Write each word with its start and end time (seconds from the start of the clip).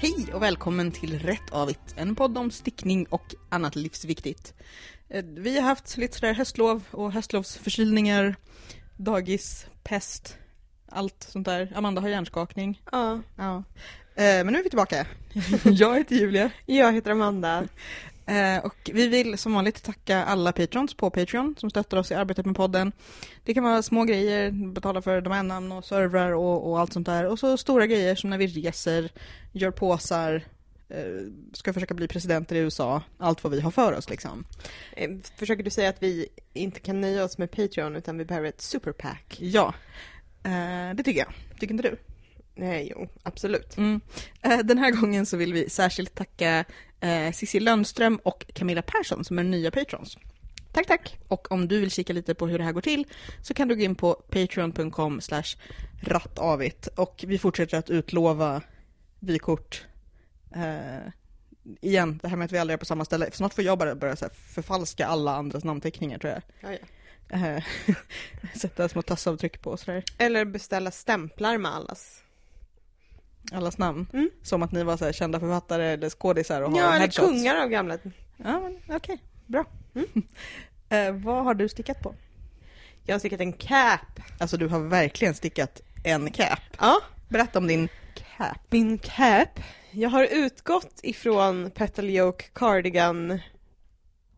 Hej 0.00 0.26
och 0.34 0.42
välkommen 0.42 0.90
till 0.92 1.18
Rätt 1.18 1.50
Avigt, 1.52 1.94
en 1.96 2.14
podd 2.14 2.38
om 2.38 2.50
stickning 2.50 3.06
och 3.10 3.34
annat 3.48 3.76
livsviktigt. 3.76 4.54
Eh, 5.08 5.24
Vi 5.24 5.56
har 5.58 5.68
haft 5.68 5.96
lite 5.96 6.18
sådär 6.18 6.34
höstlov 6.34 6.82
och 6.90 7.12
höstlovsförkylningar, 7.12 8.36
dagis, 8.96 9.66
pest, 9.84 10.36
allt 10.88 11.26
sånt 11.28 11.44
där. 11.44 11.72
Amanda 11.74 12.00
har 12.00 12.08
hjärnskakning. 12.08 12.82
Ja, 12.92 13.20
Ja. 13.36 13.56
Eh, 14.14 14.44
Men 14.44 14.46
nu 14.46 14.58
är 14.58 14.62
vi 14.64 14.68
tillbaka. 14.70 15.06
Jag 15.64 15.98
heter 15.98 16.16
Julia. 16.16 16.50
jag 16.66 16.92
heter 16.92 17.10
Amanda. 17.10 17.64
Eh, 18.28 18.64
Och 18.64 18.90
vi 18.92 19.08
vill 19.08 19.38
som 19.38 19.54
vanligt 19.54 19.82
tacka 19.82 20.24
alla 20.24 20.52
patrons 20.52 20.94
på 20.94 21.10
Patreon 21.10 21.54
som 21.58 21.70
stöttar 21.70 21.96
oss 21.96 22.10
i 22.10 22.14
arbetet 22.14 22.46
med 22.46 22.56
podden. 22.56 22.92
Det 23.44 23.54
kan 23.54 23.64
vara 23.64 23.82
små 23.82 24.04
grejer, 24.04 24.50
betala 24.50 25.02
för 25.02 25.20
domännamn 25.20 25.72
och 25.72 25.84
servrar 25.84 26.32
och, 26.32 26.70
och 26.70 26.80
allt 26.80 26.92
sånt 26.92 27.06
där. 27.06 27.24
Och 27.26 27.38
så 27.38 27.56
stora 27.56 27.86
grejer 27.86 28.14
som 28.14 28.30
när 28.30 28.38
vi 28.38 28.46
reser, 28.46 29.10
gör 29.52 29.70
påsar, 29.70 30.42
eh, 30.88 30.98
ska 31.52 31.72
försöka 31.72 31.94
bli 31.94 32.08
presidenter 32.08 32.56
i 32.56 32.58
USA. 32.58 33.02
Allt 33.18 33.44
vad 33.44 33.52
vi 33.52 33.60
har 33.60 33.70
för 33.70 33.92
oss 33.92 34.10
liksom. 34.10 34.44
Eh, 34.96 35.10
Försöker 35.36 35.62
du 35.62 35.70
säga 35.70 35.88
att 35.88 36.02
vi 36.02 36.28
inte 36.52 36.80
kan 36.80 37.00
nöja 37.00 37.24
oss 37.24 37.38
med 37.38 37.50
Patreon 37.50 37.96
utan 37.96 38.18
vi 38.18 38.24
behöver 38.24 38.48
ett 38.48 38.60
superpack? 38.60 39.36
Ja, 39.40 39.74
det 40.94 41.02
tycker 41.04 41.20
jag. 41.20 41.32
Tycker 41.60 41.74
inte 41.74 41.88
du? 41.88 41.96
Nej, 42.54 42.92
jo, 42.96 43.08
absolut. 43.22 43.76
Mm. 43.76 44.00
Den 44.64 44.78
här 44.78 44.90
gången 44.90 45.26
så 45.26 45.36
vill 45.36 45.52
vi 45.52 45.70
särskilt 45.70 46.14
tacka 46.14 46.64
eh, 47.00 47.32
Cissi 47.32 47.60
Lönström 47.60 48.20
och 48.22 48.46
Camilla 48.52 48.82
Persson 48.82 49.24
som 49.24 49.38
är 49.38 49.44
nya 49.44 49.70
patrons. 49.70 50.18
Tack, 50.72 50.86
tack. 50.86 51.18
Och 51.28 51.52
om 51.52 51.68
du 51.68 51.80
vill 51.80 51.90
kika 51.90 52.12
lite 52.12 52.34
på 52.34 52.46
hur 52.46 52.58
det 52.58 52.64
här 52.64 52.72
går 52.72 52.80
till 52.80 53.06
så 53.42 53.54
kan 53.54 53.68
du 53.68 53.76
gå 53.76 53.82
in 53.82 53.94
på 53.94 54.14
patreon.com 54.14 55.20
slash 55.20 55.56
rattavigt 56.02 56.86
och 56.86 57.24
vi 57.28 57.38
fortsätter 57.38 57.78
att 57.78 57.90
utlova 57.90 58.62
vykort. 59.20 59.86
Eh, 60.54 61.12
igen, 61.80 62.18
det 62.22 62.28
här 62.28 62.36
med 62.36 62.44
att 62.44 62.52
vi 62.52 62.58
aldrig 62.58 62.74
är 62.74 62.78
på 62.78 62.84
samma 62.84 63.04
ställe. 63.04 63.30
Snart 63.32 63.54
får 63.54 63.64
jag 63.64 63.78
bara 63.78 63.94
börja 63.94 64.16
så 64.16 64.28
förfalska 64.32 65.06
alla 65.06 65.36
andras 65.36 65.64
namnteckningar 65.64 66.18
tror 66.18 66.32
jag. 66.32 66.42
Ja, 66.60 66.78
ja. 66.80 66.86
Eh, 67.30 67.64
sätta 68.54 68.88
små 68.88 69.02
tassavtryck 69.02 69.62
på 69.62 69.70
och 69.70 69.80
sådär. 69.80 70.04
Eller 70.18 70.44
beställa 70.44 70.90
stämplar 70.90 71.58
med 71.58 71.74
allas. 71.74 72.22
Allas 73.52 73.78
namn. 73.78 74.06
Mm. 74.12 74.30
Som 74.42 74.62
att 74.62 74.72
ni 74.72 74.82
var 74.84 74.96
så 74.96 75.04
här 75.04 75.12
kända 75.12 75.40
författare 75.40 75.84
eller 75.84 76.10
skådisar 76.10 76.62
och 76.62 76.70
har 76.70 76.78
Ja, 76.78 76.88
eller 76.90 76.98
headshots. 77.00 77.28
kungar 77.28 77.56
av 77.62 77.68
gamla. 77.68 77.98
Ja, 78.36 78.60
men 78.60 78.96
okej. 78.96 79.18
Bra. 79.46 79.64
Mm. 79.94 80.06
Eh, 80.90 81.12
vad 81.12 81.44
har 81.44 81.54
du 81.54 81.68
stickat 81.68 82.02
på? 82.02 82.14
Jag 83.04 83.14
har 83.14 83.18
stickat 83.18 83.40
en 83.40 83.52
cap. 83.52 84.20
Alltså 84.40 84.56
du 84.56 84.66
har 84.68 84.80
verkligen 84.80 85.34
stickat 85.34 85.80
en 86.04 86.30
cap. 86.30 86.58
Ja, 86.78 87.00
Berätta 87.28 87.58
om 87.58 87.66
din 87.66 87.88
cap. 88.36 88.58
min 88.70 88.98
cap. 88.98 89.60
Jag 89.90 90.08
har 90.10 90.24
utgått 90.24 91.00
ifrån 91.02 91.70
Petal 91.70 92.10
Yoke 92.10 92.44
Cardigan 92.52 93.40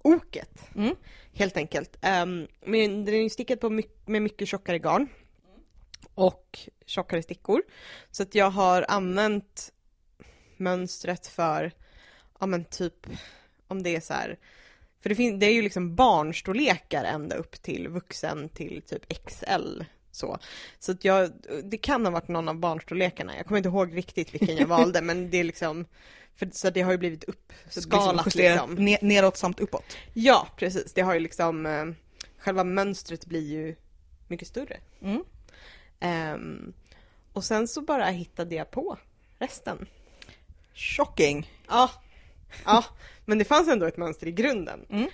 oket 0.02 0.62
Mm. 0.74 0.94
helt 1.32 1.56
enkelt. 1.56 1.96
Um, 2.22 2.46
men 2.66 3.04
den 3.04 3.14
är 3.14 3.22
ju 3.22 3.30
stickad 3.30 3.60
på 3.60 3.70
my- 3.70 3.82
med 4.06 4.22
mycket 4.22 4.48
tjockare 4.48 4.78
garn 4.78 5.08
och 6.14 6.58
tjockare 6.86 7.22
stickor. 7.22 7.62
Så 8.10 8.22
att 8.22 8.34
jag 8.34 8.50
har 8.50 8.86
använt 8.88 9.72
mönstret 10.56 11.26
för, 11.26 11.72
ja 12.40 12.46
men 12.46 12.64
typ, 12.64 13.06
om 13.68 13.82
det 13.82 13.96
är 13.96 14.00
så 14.00 14.14
här, 14.14 14.38
för 15.02 15.08
det, 15.08 15.14
fin- 15.14 15.38
det 15.38 15.46
är 15.46 15.52
ju 15.52 15.62
liksom 15.62 15.94
barnstorlekar 15.94 17.04
ända 17.04 17.36
upp 17.36 17.62
till 17.62 17.88
vuxen 17.88 18.48
till 18.48 18.82
typ 18.86 19.26
XL. 19.26 19.82
Så, 20.12 20.38
så 20.78 20.92
att 20.92 21.04
jag, 21.04 21.30
det 21.64 21.76
kan 21.78 22.04
ha 22.04 22.12
varit 22.12 22.28
någon 22.28 22.48
av 22.48 22.54
barnstorlekarna, 22.58 23.36
jag 23.36 23.46
kommer 23.46 23.58
inte 23.58 23.68
ihåg 23.68 23.96
riktigt 23.96 24.34
vilken 24.34 24.56
jag 24.56 24.66
valde 24.66 25.02
men 25.02 25.30
det 25.30 25.38
är 25.40 25.44
liksom, 25.44 25.86
för, 26.36 26.50
så 26.52 26.70
det 26.70 26.80
har 26.82 26.92
ju 26.92 26.98
blivit 26.98 27.24
uppskalat 27.24 28.24
liksom. 28.34 28.78
ne- 28.78 28.98
neråt 29.02 29.36
samt 29.36 29.60
uppåt. 29.60 29.96
Ja, 30.14 30.48
precis. 30.56 30.92
Det 30.92 31.00
har 31.00 31.14
ju 31.14 31.20
liksom, 31.20 31.66
eh, 31.66 31.86
själva 32.38 32.64
mönstret 32.64 33.26
blir 33.26 33.48
ju 33.52 33.76
mycket 34.28 34.48
större. 34.48 34.76
Mm. 35.02 35.24
Ehm, 36.00 36.72
och 37.32 37.44
sen 37.44 37.68
så 37.68 37.80
bara 37.80 38.04
hittade 38.04 38.54
jag 38.54 38.70
på 38.70 38.98
resten. 39.38 39.86
Shocking. 40.74 41.50
Ja, 41.68 41.90
ja, 42.64 42.84
men 43.24 43.38
det 43.38 43.44
fanns 43.44 43.68
ändå 43.68 43.86
ett 43.86 43.96
mönster 43.96 44.26
i 44.26 44.32
grunden. 44.32 44.86
Mm. 44.90 45.08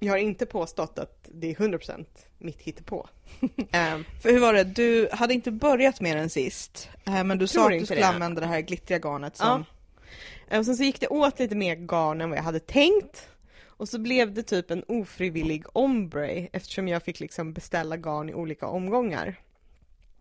Jag 0.00 0.12
har 0.12 0.18
inte 0.18 0.46
påstått 0.46 0.98
att 0.98 1.28
det 1.32 1.50
är 1.50 1.54
100% 1.54 2.04
mitt 2.38 2.60
hittepå. 2.62 3.08
Ehm, 3.72 4.04
För 4.22 4.30
hur 4.32 4.40
var 4.40 4.52
det, 4.54 4.64
du 4.64 5.08
hade 5.12 5.34
inte 5.34 5.50
börjat 5.50 6.00
med 6.00 6.16
den 6.16 6.30
sist, 6.30 6.88
eh, 7.04 7.24
men 7.24 7.38
du 7.38 7.46
sa 7.46 7.66
att 7.66 7.78
du 7.78 7.84
skulle 7.86 8.00
det. 8.00 8.06
använda 8.06 8.40
det 8.40 8.46
här 8.46 8.60
glittriga 8.60 8.98
garnet 8.98 9.36
som... 9.36 9.64
Ja. 10.50 10.58
Och 10.58 10.64
sen 10.64 10.76
så 10.76 10.82
gick 10.82 11.00
det 11.00 11.08
åt 11.08 11.38
lite 11.38 11.54
mer 11.54 11.74
garn 11.74 12.20
än 12.20 12.30
vad 12.30 12.38
jag 12.38 12.42
hade 12.42 12.60
tänkt. 12.60 13.28
Och 13.66 13.88
så 13.88 13.98
blev 13.98 14.34
det 14.34 14.42
typ 14.42 14.70
en 14.70 14.84
ofrivillig 14.88 15.64
ombre 15.72 16.48
eftersom 16.52 16.88
jag 16.88 17.02
fick 17.02 17.20
liksom 17.20 17.52
beställa 17.52 17.96
garn 17.96 18.28
i 18.28 18.34
olika 18.34 18.66
omgångar. 18.66 19.36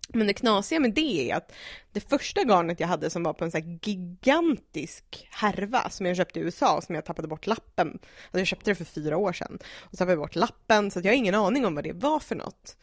Men 0.08 0.28
det 0.28 0.34
knasiga 0.34 0.80
med 0.80 0.94
det 0.94 1.32
är 1.32 1.36
att 1.36 1.52
det 1.92 2.00
första 2.00 2.42
garnet 2.42 2.80
jag 2.80 2.88
hade 2.88 3.10
som 3.10 3.24
var 3.24 3.34
på 3.34 3.46
en 3.46 3.52
här 3.54 3.80
gigantisk 3.82 5.28
härva 5.32 5.90
som 5.90 6.06
jag 6.06 6.18
köpte 6.18 6.40
i 6.40 6.44
USA 6.44 6.82
som 6.82 6.96
jag 6.96 7.06
tappade 7.06 7.28
bort 7.28 7.48
lappen. 7.48 7.88
Alltså 7.94 8.38
jag 8.38 8.48
köpte 8.48 8.72
det 8.72 8.76
för 8.76 8.86
fyra 8.86 9.18
år 9.18 9.34
sedan. 9.34 9.60
Och 9.64 9.92
så 9.92 9.98
tappade 9.98 10.18
bort 10.18 10.36
lappen 10.36 10.92
så 10.92 11.00
jag 11.00 11.06
har 11.12 11.18
ingen 11.18 11.36
aning 11.36 11.66
om 11.66 11.76
vad 11.76 11.84
det 11.84 11.94
var 11.94 12.20
för 12.20 12.36
något. 12.36 12.78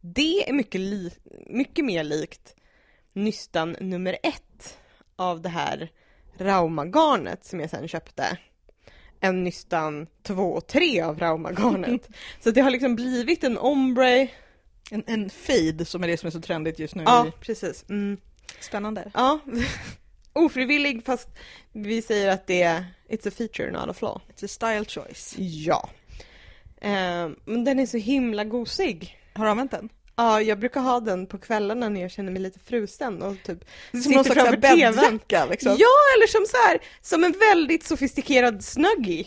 Det 0.00 0.48
är 0.48 0.52
mycket, 0.52 0.80
li- 0.80 1.14
mycket 1.46 1.84
mer 1.84 2.04
likt 2.04 2.54
nystan 3.12 3.76
nummer 3.80 4.16
ett 4.22 4.78
av 5.16 5.40
det 5.42 5.48
här 5.48 5.90
Raumagarnet 6.38 7.44
som 7.44 7.60
jag 7.60 7.70
sen 7.70 7.88
köpte 7.88 8.38
än 9.20 9.44
nystan 9.44 10.06
två 10.22 10.52
och 10.52 10.66
tre 10.66 11.00
av 11.00 11.18
Raumagarnet. 11.18 12.08
så 12.40 12.50
det 12.50 12.60
har 12.60 12.70
liksom 12.70 12.96
blivit 12.96 13.44
en 13.44 13.58
ombre. 13.58 14.28
En, 14.92 15.04
en 15.06 15.30
fade 15.30 15.84
som 15.84 16.04
är 16.04 16.08
det 16.08 16.16
som 16.16 16.26
är 16.26 16.30
så 16.30 16.40
trendigt 16.40 16.78
just 16.78 16.94
nu. 16.94 17.02
Ja, 17.06 17.26
precis. 17.40 17.84
Mm. 17.88 18.16
Spännande. 18.60 19.10
Ja, 19.14 19.38
ofrivillig 20.32 21.04
fast 21.04 21.28
vi 21.72 22.02
säger 22.02 22.28
att 22.28 22.46
det 22.46 22.62
är 22.62 22.84
it's 23.08 23.28
a 23.28 23.30
feature 23.36 23.70
not 23.70 23.88
a 23.88 23.94
flaw. 23.94 24.20
It's 24.34 24.44
a 24.44 24.48
style 24.48 24.84
choice. 24.84 25.34
Ja. 25.38 25.88
Eh, 26.80 27.28
men 27.44 27.64
den 27.64 27.78
är 27.78 27.86
så 27.86 27.96
himla 27.96 28.44
gosig. 28.44 29.18
Har 29.34 29.44
du 29.44 29.50
använt 29.50 29.70
den? 29.70 29.88
Ja, 30.16 30.40
jag 30.40 30.58
brukar 30.58 30.80
ha 30.80 31.00
den 31.00 31.26
på 31.26 31.38
kvällarna 31.38 31.88
när 31.88 32.00
jag 32.00 32.10
känner 32.10 32.32
mig 32.32 32.42
lite 32.42 32.58
frusen 32.58 33.22
och 33.22 33.36
typ 33.44 33.64
som 33.90 34.02
sitter 34.02 34.34
framför 34.34 34.56
TVn. 34.56 35.50
liksom. 35.50 35.76
Ja, 35.78 35.94
eller 36.16 36.26
som 36.26 36.46
så 36.46 36.56
här, 36.56 36.78
som 37.00 37.24
en 37.24 37.34
väldigt 37.50 37.86
sofistikerad 37.86 38.64
snuggie. 38.64 39.26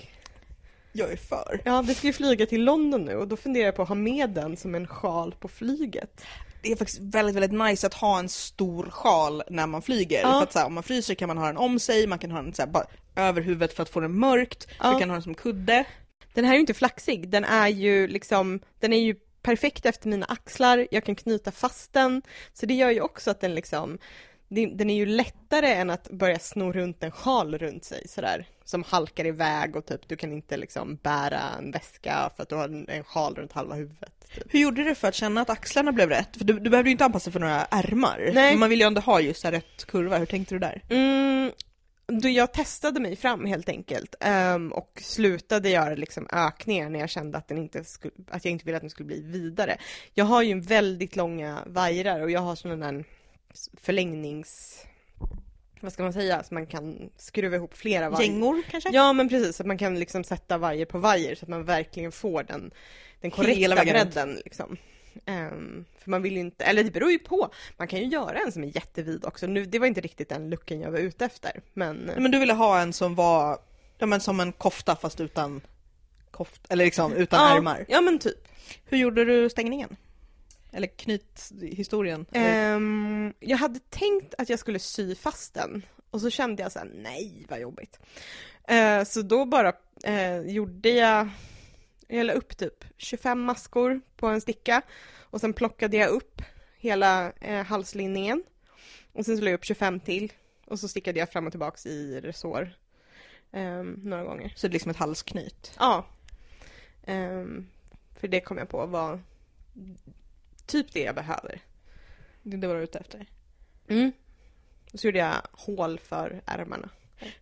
Jag 0.97 1.11
är 1.11 1.17
för. 1.17 1.61
Ja, 1.65 1.81
vi 1.81 1.95
ska 1.95 2.07
ju 2.07 2.13
flyga 2.13 2.45
till 2.45 2.63
London 2.63 3.05
nu 3.05 3.15
och 3.15 3.27
då 3.27 3.37
funderar 3.37 3.65
jag 3.65 3.75
på 3.75 3.81
att 3.81 3.87
ha 3.87 3.95
med 3.95 4.29
den 4.29 4.57
som 4.57 4.75
en 4.75 4.87
sjal 4.87 5.35
på 5.39 5.47
flyget. 5.47 6.25
Det 6.61 6.71
är 6.71 6.75
faktiskt 6.75 6.99
väldigt, 7.01 7.35
väldigt 7.35 7.59
nice 7.59 7.87
att 7.87 7.93
ha 7.93 8.19
en 8.19 8.29
stor 8.29 8.89
sjal 8.89 9.43
när 9.49 9.67
man 9.67 9.81
flyger. 9.81 10.21
Ja. 10.21 10.31
För 10.31 10.43
att 10.43 10.53
så 10.53 10.59
här, 10.59 10.65
om 10.65 10.73
man 10.73 10.83
fryser 10.83 11.15
kan 11.15 11.27
man 11.27 11.37
ha 11.37 11.47
den 11.47 11.57
om 11.57 11.79
sig, 11.79 12.07
man 12.07 12.19
kan 12.19 12.31
ha 12.31 12.41
den 12.41 12.53
så 12.53 12.61
här, 12.61 12.69
bara 12.69 12.85
över 13.15 13.41
huvudet 13.41 13.73
för 13.73 13.83
att 13.83 13.89
få 13.89 13.99
den 13.99 14.19
mörkt, 14.19 14.67
Ja. 14.79 14.93
du 14.93 14.99
kan 14.99 15.09
ha 15.09 15.15
den 15.15 15.23
som 15.23 15.35
kudde. 15.35 15.85
Den 16.33 16.45
här 16.45 16.51
är 16.51 16.55
ju 16.55 16.61
inte 16.61 16.73
flaxig, 16.73 17.29
den 17.29 17.45
är 17.45 17.67
ju 17.67 18.07
liksom, 18.07 18.59
den 18.79 18.93
är 18.93 18.99
ju 18.99 19.15
perfekt 19.41 19.85
efter 19.85 20.07
mina 20.09 20.25
axlar, 20.25 20.87
jag 20.91 21.03
kan 21.03 21.15
knyta 21.15 21.51
fast 21.51 21.93
den, 21.93 22.21
så 22.53 22.65
det 22.65 22.73
gör 22.73 22.91
ju 22.91 23.01
också 23.01 23.31
att 23.31 23.41
den 23.41 23.55
liksom, 23.55 23.97
den 24.49 24.89
är 24.89 24.95
ju 24.95 25.05
lättare 25.05 25.73
än 25.73 25.89
att 25.89 26.09
börja 26.09 26.39
sno 26.39 26.71
runt 26.71 27.03
en 27.03 27.11
sjal 27.11 27.57
runt 27.57 27.83
sig 27.83 28.07
sådär, 28.07 28.47
som 28.63 28.83
halkar 28.83 29.25
iväg 29.25 29.75
och 29.75 29.85
typ 29.85 30.07
du 30.07 30.15
kan 30.15 30.33
inte 30.33 30.57
liksom 30.57 30.99
bära 31.03 31.41
en 31.57 31.71
väska 31.71 32.29
för 32.35 32.43
att 32.43 32.49
du 32.49 32.55
har 32.55 32.69
en, 32.69 32.89
en 32.89 33.03
sjal 33.03 33.35
runt 33.35 33.51
halva 33.51 33.75
huvudet. 33.75 34.27
Typ. 34.35 34.43
Hur 34.53 34.59
gjorde 34.59 34.83
du 34.83 34.95
för 34.95 35.07
att 35.07 35.15
känna 35.15 35.41
att 35.41 35.49
axlarna 35.49 35.91
blev 35.91 36.09
rätt? 36.09 36.37
För 36.37 36.45
du, 36.45 36.59
du 36.59 36.69
behövde 36.69 36.89
ju 36.89 36.91
inte 36.91 37.05
anpassa 37.05 37.31
för 37.31 37.39
några 37.39 37.65
ärmar. 37.65 38.31
Nej. 38.33 38.57
Man 38.57 38.69
vill 38.69 38.79
ju 38.79 38.85
ändå 38.85 39.01
ha 39.01 39.19
just 39.19 39.43
här 39.43 39.51
rätt 39.51 39.85
kurva, 39.85 40.17
hur 40.17 40.25
tänkte 40.25 40.55
du 40.55 40.59
där? 40.59 40.81
Mm, 40.89 41.51
då 42.07 42.29
jag 42.29 42.53
testade 42.53 42.99
mig 42.99 43.15
fram 43.15 43.45
helt 43.45 43.69
enkelt 43.69 44.15
ehm, 44.19 44.71
och 44.71 45.01
slutade 45.01 45.69
göra 45.69 45.95
liksom 45.95 46.27
ökningar 46.31 46.89
när 46.89 46.99
jag 46.99 47.09
kände 47.09 47.37
att, 47.37 47.47
den 47.47 47.57
inte 47.57 47.83
skulle, 47.83 48.13
att 48.27 48.45
jag 48.45 48.51
inte 48.51 48.65
ville 48.65 48.77
att 48.77 48.83
den 48.83 48.89
skulle 48.89 49.07
bli 49.07 49.21
vidare. 49.21 49.77
Jag 50.13 50.25
har 50.25 50.41
ju 50.41 50.59
väldigt 50.59 51.15
långa 51.15 51.63
vajrar 51.65 52.21
och 52.21 52.31
jag 52.31 52.41
har 52.41 52.55
sådana 52.55 52.91
där 52.91 53.05
förlängnings... 53.81 54.81
Vad 55.81 55.93
ska 55.93 56.03
man 56.03 56.13
säga? 56.13 56.43
Så 56.43 56.53
man 56.53 56.65
kan 56.65 57.09
skruva 57.17 57.55
ihop 57.55 57.77
flera 57.77 58.09
vajrar. 58.09 58.33
Gängor 58.33 58.63
kanske? 58.69 58.89
Ja 58.93 59.13
men 59.13 59.29
precis, 59.29 59.55
så 59.55 59.63
att 59.63 59.67
man 59.67 59.77
kan 59.77 59.99
liksom 59.99 60.23
sätta 60.23 60.57
vajer 60.57 60.85
på 60.85 60.97
vajer 60.97 61.35
så 61.35 61.45
att 61.45 61.49
man 61.49 61.65
verkligen 61.65 62.11
får 62.11 62.43
den, 62.43 62.71
den 63.21 63.31
korrekta 63.31 63.83
bredden. 63.83 64.41
Liksom. 64.45 64.77
Ehm, 65.25 65.85
för 65.99 66.09
man 66.11 66.21
vill 66.21 66.33
ju 66.33 66.39
inte, 66.39 66.65
eller 66.65 66.83
det 66.83 66.91
beror 66.91 67.11
ju 67.11 67.19
på. 67.19 67.49
Man 67.77 67.87
kan 67.87 67.99
ju 67.99 68.05
göra 68.05 68.39
en 68.39 68.51
som 68.51 68.63
är 68.63 68.75
jättevid 68.75 69.25
också. 69.25 69.47
Nu, 69.47 69.65
det 69.65 69.79
var 69.79 69.87
inte 69.87 70.01
riktigt 70.01 70.29
den 70.29 70.49
looken 70.49 70.81
jag 70.81 70.91
var 70.91 70.99
ute 70.99 71.25
efter. 71.25 71.61
Men, 71.73 71.97
Men 71.97 72.31
du 72.31 72.39
ville 72.39 72.53
ha 72.53 72.79
en 72.79 72.93
som 72.93 73.15
var, 73.15 73.57
ja 73.97 74.05
men 74.05 74.21
som 74.21 74.39
en 74.39 74.51
kofta 74.51 74.95
fast 74.95 75.21
utan 75.21 75.61
koft, 76.31 76.61
eller 76.69 76.85
liksom 76.85 77.13
utan 77.13 77.39
ja, 77.39 77.57
ärmar. 77.57 77.85
Ja 77.87 78.01
men 78.01 78.19
typ. 78.19 78.47
Hur 78.85 78.97
gjorde 78.97 79.25
du 79.25 79.49
stängningen? 79.49 79.95
Eller 80.75 80.87
knyt 80.87 81.51
historien? 81.61 82.25
Eller- 82.31 82.75
Ehm, 82.75 83.33
jag 83.39 83.57
hade 83.57 83.79
tänkt 83.79 84.33
att 84.37 84.49
jag 84.49 84.59
skulle 84.59 84.79
sy 84.79 85.15
fast 85.15 85.53
den 85.53 85.85
Och 86.09 86.21
så 86.21 86.29
kände 86.29 86.63
jag 86.63 86.71
så 86.71 86.79
här, 86.79 86.91
nej 86.95 87.45
vad 87.49 87.59
jobbigt. 87.59 87.99
Eh, 88.67 89.03
så 89.03 89.21
då 89.21 89.45
bara 89.45 89.73
eh, 90.03 90.39
gjorde 90.41 90.89
jag, 90.89 91.29
jag 92.07 92.25
la 92.25 92.33
upp 92.33 92.57
typ 92.57 92.85
25 92.97 93.41
maskor 93.41 94.01
på 94.15 94.27
en 94.27 94.41
sticka 94.41 94.81
och 95.19 95.41
sen 95.41 95.53
plockade 95.53 95.97
jag 95.97 96.09
upp 96.09 96.41
hela 96.77 97.31
eh, 97.31 97.63
halslinningen. 97.65 98.43
Och 99.13 99.25
sen 99.25 99.37
så 99.37 99.43
la 99.43 99.49
jag 99.49 99.57
upp 99.57 99.65
25 99.65 99.99
till 99.99 100.33
och 100.65 100.79
så 100.79 100.87
stickade 100.87 101.19
jag 101.19 101.29
fram 101.31 101.45
och 101.45 101.51
tillbaks 101.53 101.85
i 101.85 102.21
resår 102.21 102.75
eh, 103.51 103.83
några 103.83 104.23
gånger. 104.23 104.53
Så 104.55 104.67
det 104.67 104.71
är 104.71 104.73
liksom 104.73 104.91
ett 104.91 104.97
halsknyt. 104.97 105.73
Ja. 105.79 106.05
Ehm, 107.03 107.67
för 108.19 108.27
det 108.27 108.39
kom 108.41 108.57
jag 108.57 108.69
på 108.69 108.85
var 108.85 109.19
typ 110.65 110.93
det 110.93 110.99
jag 110.99 111.15
behöver. 111.15 111.61
Det 112.43 112.57
det 112.57 112.67
var 112.67 112.75
du 112.75 112.81
ute 112.81 112.99
efter. 112.99 113.25
Mm. 113.87 114.11
Och 114.93 114.99
så 114.99 115.07
gjorde 115.07 115.19
jag 115.19 115.35
hål 115.51 115.99
för 115.99 116.41
ärmarna. 116.45 116.89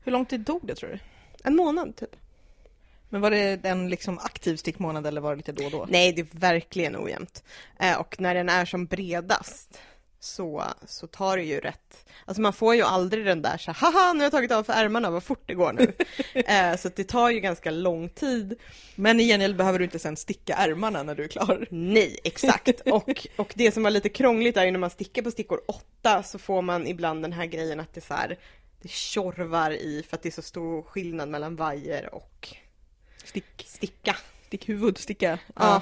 Hur 0.03 0.11
lång 0.11 0.25
tid 0.25 0.45
tog 0.45 0.67
det 0.67 0.75
tror 0.75 0.89
du? 0.89 0.99
En 1.43 1.55
månad 1.55 1.95
typ. 1.95 2.15
Men 3.09 3.21
var 3.21 3.31
det 3.31 3.65
en 3.65 3.89
liksom 3.89 4.19
aktiv 4.19 4.55
stickmånad 4.55 5.07
eller 5.07 5.21
var 5.21 5.31
det 5.31 5.37
lite 5.37 5.51
då 5.51 5.65
och 5.65 5.71
då? 5.71 5.85
Nej, 5.89 6.13
det 6.13 6.21
är 6.21 6.39
verkligen 6.39 6.95
ojämnt. 6.97 7.43
Eh, 7.79 7.99
och 7.99 8.19
när 8.19 8.35
den 8.35 8.49
är 8.49 8.65
som 8.65 8.85
bredast 8.85 9.79
så, 10.23 10.63
så 10.87 11.07
tar 11.07 11.37
det 11.37 11.43
ju 11.43 11.59
rätt. 11.59 12.05
Alltså 12.25 12.41
man 12.41 12.53
får 12.53 12.75
ju 12.75 12.81
aldrig 12.81 13.25
den 13.25 13.41
där 13.41 13.57
så 13.57 13.71
haha 13.71 14.13
nu 14.13 14.19
har 14.19 14.23
jag 14.23 14.31
tagit 14.31 14.51
av 14.51 14.63
för 14.63 14.73
ärmarna, 14.73 15.11
vad 15.11 15.23
fort 15.23 15.43
det 15.45 15.53
går 15.53 15.73
nu. 15.73 15.93
eh, 16.41 16.77
så 16.77 16.89
det 16.95 17.03
tar 17.03 17.29
ju 17.29 17.39
ganska 17.39 17.71
lång 17.71 18.09
tid. 18.09 18.59
Men 18.95 19.19
i 19.19 19.27
gengäld 19.27 19.55
behöver 19.55 19.79
du 19.79 19.85
inte 19.85 19.99
sen 19.99 20.17
sticka 20.17 20.55
ärmarna 20.55 21.03
när 21.03 21.15
du 21.15 21.23
är 21.23 21.27
klar. 21.27 21.67
Nej, 21.69 22.19
exakt. 22.23 22.81
Och, 22.85 23.27
och 23.35 23.53
det 23.55 23.71
som 23.71 23.83
var 23.83 23.91
lite 23.91 24.09
krångligt 24.09 24.57
är 24.57 24.65
ju 24.65 24.71
när 24.71 24.79
man 24.79 24.89
stickar 24.89 25.21
på 25.21 25.31
stickor 25.31 25.61
8 25.67 26.23
så 26.23 26.39
får 26.39 26.61
man 26.61 26.87
ibland 26.87 27.21
den 27.21 27.33
här 27.33 27.45
grejen 27.45 27.79
att 27.79 27.93
det 27.93 28.01
så 28.01 28.13
här, 28.13 28.37
det 28.81 28.89
tjorvar 28.89 29.71
i 29.71 30.05
för 30.09 30.17
att 30.17 30.23
det 30.23 30.29
är 30.29 30.31
så 30.31 30.41
stor 30.41 30.81
skillnad 30.81 31.29
mellan 31.29 31.55
vajer 31.55 32.15
och 32.15 32.55
Stick, 33.23 33.65
sticka. 33.67 34.15
stickhuvud, 34.47 34.97
sticka. 34.97 35.39
Ja. 35.55 35.81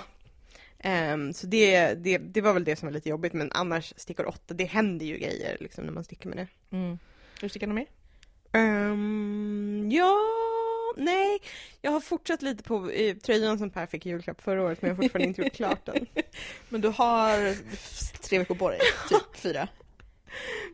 Ehm, 0.83 1.33
så 1.33 1.47
det, 1.47 1.93
det, 1.93 2.17
det 2.17 2.41
var 2.41 2.53
väl 2.53 2.63
det 2.63 2.75
som 2.75 2.87
var 2.87 2.93
lite 2.93 3.09
jobbigt 3.09 3.33
men 3.33 3.51
annars 3.51 3.93
stickor 3.97 4.27
8, 4.27 4.53
det 4.53 4.65
händer 4.65 5.05
ju 5.05 5.17
grejer 5.17 5.57
liksom 5.59 5.85
när 5.85 5.93
man 5.93 6.03
stickar 6.03 6.29
med 6.29 6.37
det. 6.37 6.77
Mm. 6.77 6.99
Du 7.39 7.49
stickar 7.49 7.67
något 7.67 7.75
mer? 7.75 7.87
Ehm, 8.51 9.89
ja, 9.91 10.17
nej. 10.97 11.39
Jag 11.81 11.91
har 11.91 11.99
fortsatt 11.99 12.41
lite 12.41 12.63
på 12.63 12.89
eh, 12.89 13.17
tröjan 13.17 13.59
som 13.59 13.69
Per 13.69 13.85
fick 13.85 14.05
i 14.05 14.09
julklapp 14.09 14.41
förra 14.41 14.63
året 14.63 14.81
men 14.81 14.89
jag 14.89 14.95
har 14.95 15.03
fortfarande 15.03 15.27
inte 15.27 15.41
gjort 15.41 15.53
klart 15.53 15.85
den. 15.85 16.05
Men 16.69 16.81
du 16.81 16.87
har 16.87 17.55
tre 18.21 18.39
veckor 18.39 18.55
på 18.55 18.69
dig, 18.69 18.79
typ 19.09 19.35
fyra. 19.35 19.67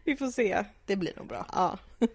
Vi 0.04 0.18
får 0.18 0.28
se. 0.28 0.64
Det 0.86 0.96
blir 0.96 1.14
nog 1.16 1.28
bra. 1.28 1.46
Ja. 1.54 1.78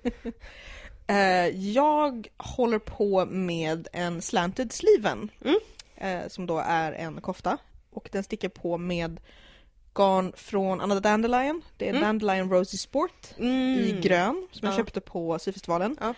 Eh, 1.06 1.48
jag 1.48 2.28
håller 2.36 2.78
på 2.78 3.26
med 3.26 3.88
en 3.92 4.22
slanted 4.22 4.72
sleeven. 4.72 5.30
Mm. 5.44 5.58
Eh, 5.96 6.28
som 6.28 6.46
då 6.46 6.58
är 6.58 6.92
en 6.92 7.20
kofta. 7.20 7.58
Och 7.92 8.08
den 8.12 8.22
sticker 8.22 8.48
på 8.48 8.78
med 8.78 9.20
garn 9.94 10.32
från 10.36 10.80
Another 10.80 11.00
Dandelion. 11.00 11.62
Det 11.76 11.86
är 11.86 11.90
Mm. 11.90 12.02
Dandelion 12.02 12.50
Rosy 12.50 12.76
Sport 12.76 13.26
Mm. 13.38 13.78
i 13.80 14.00
grön 14.02 14.48
som 14.52 14.66
jag 14.66 14.72
Ja. 14.72 14.76
köpte 14.78 15.00
på 15.00 15.38
syfestivalen. 15.38 15.96
Ja. 16.00 16.14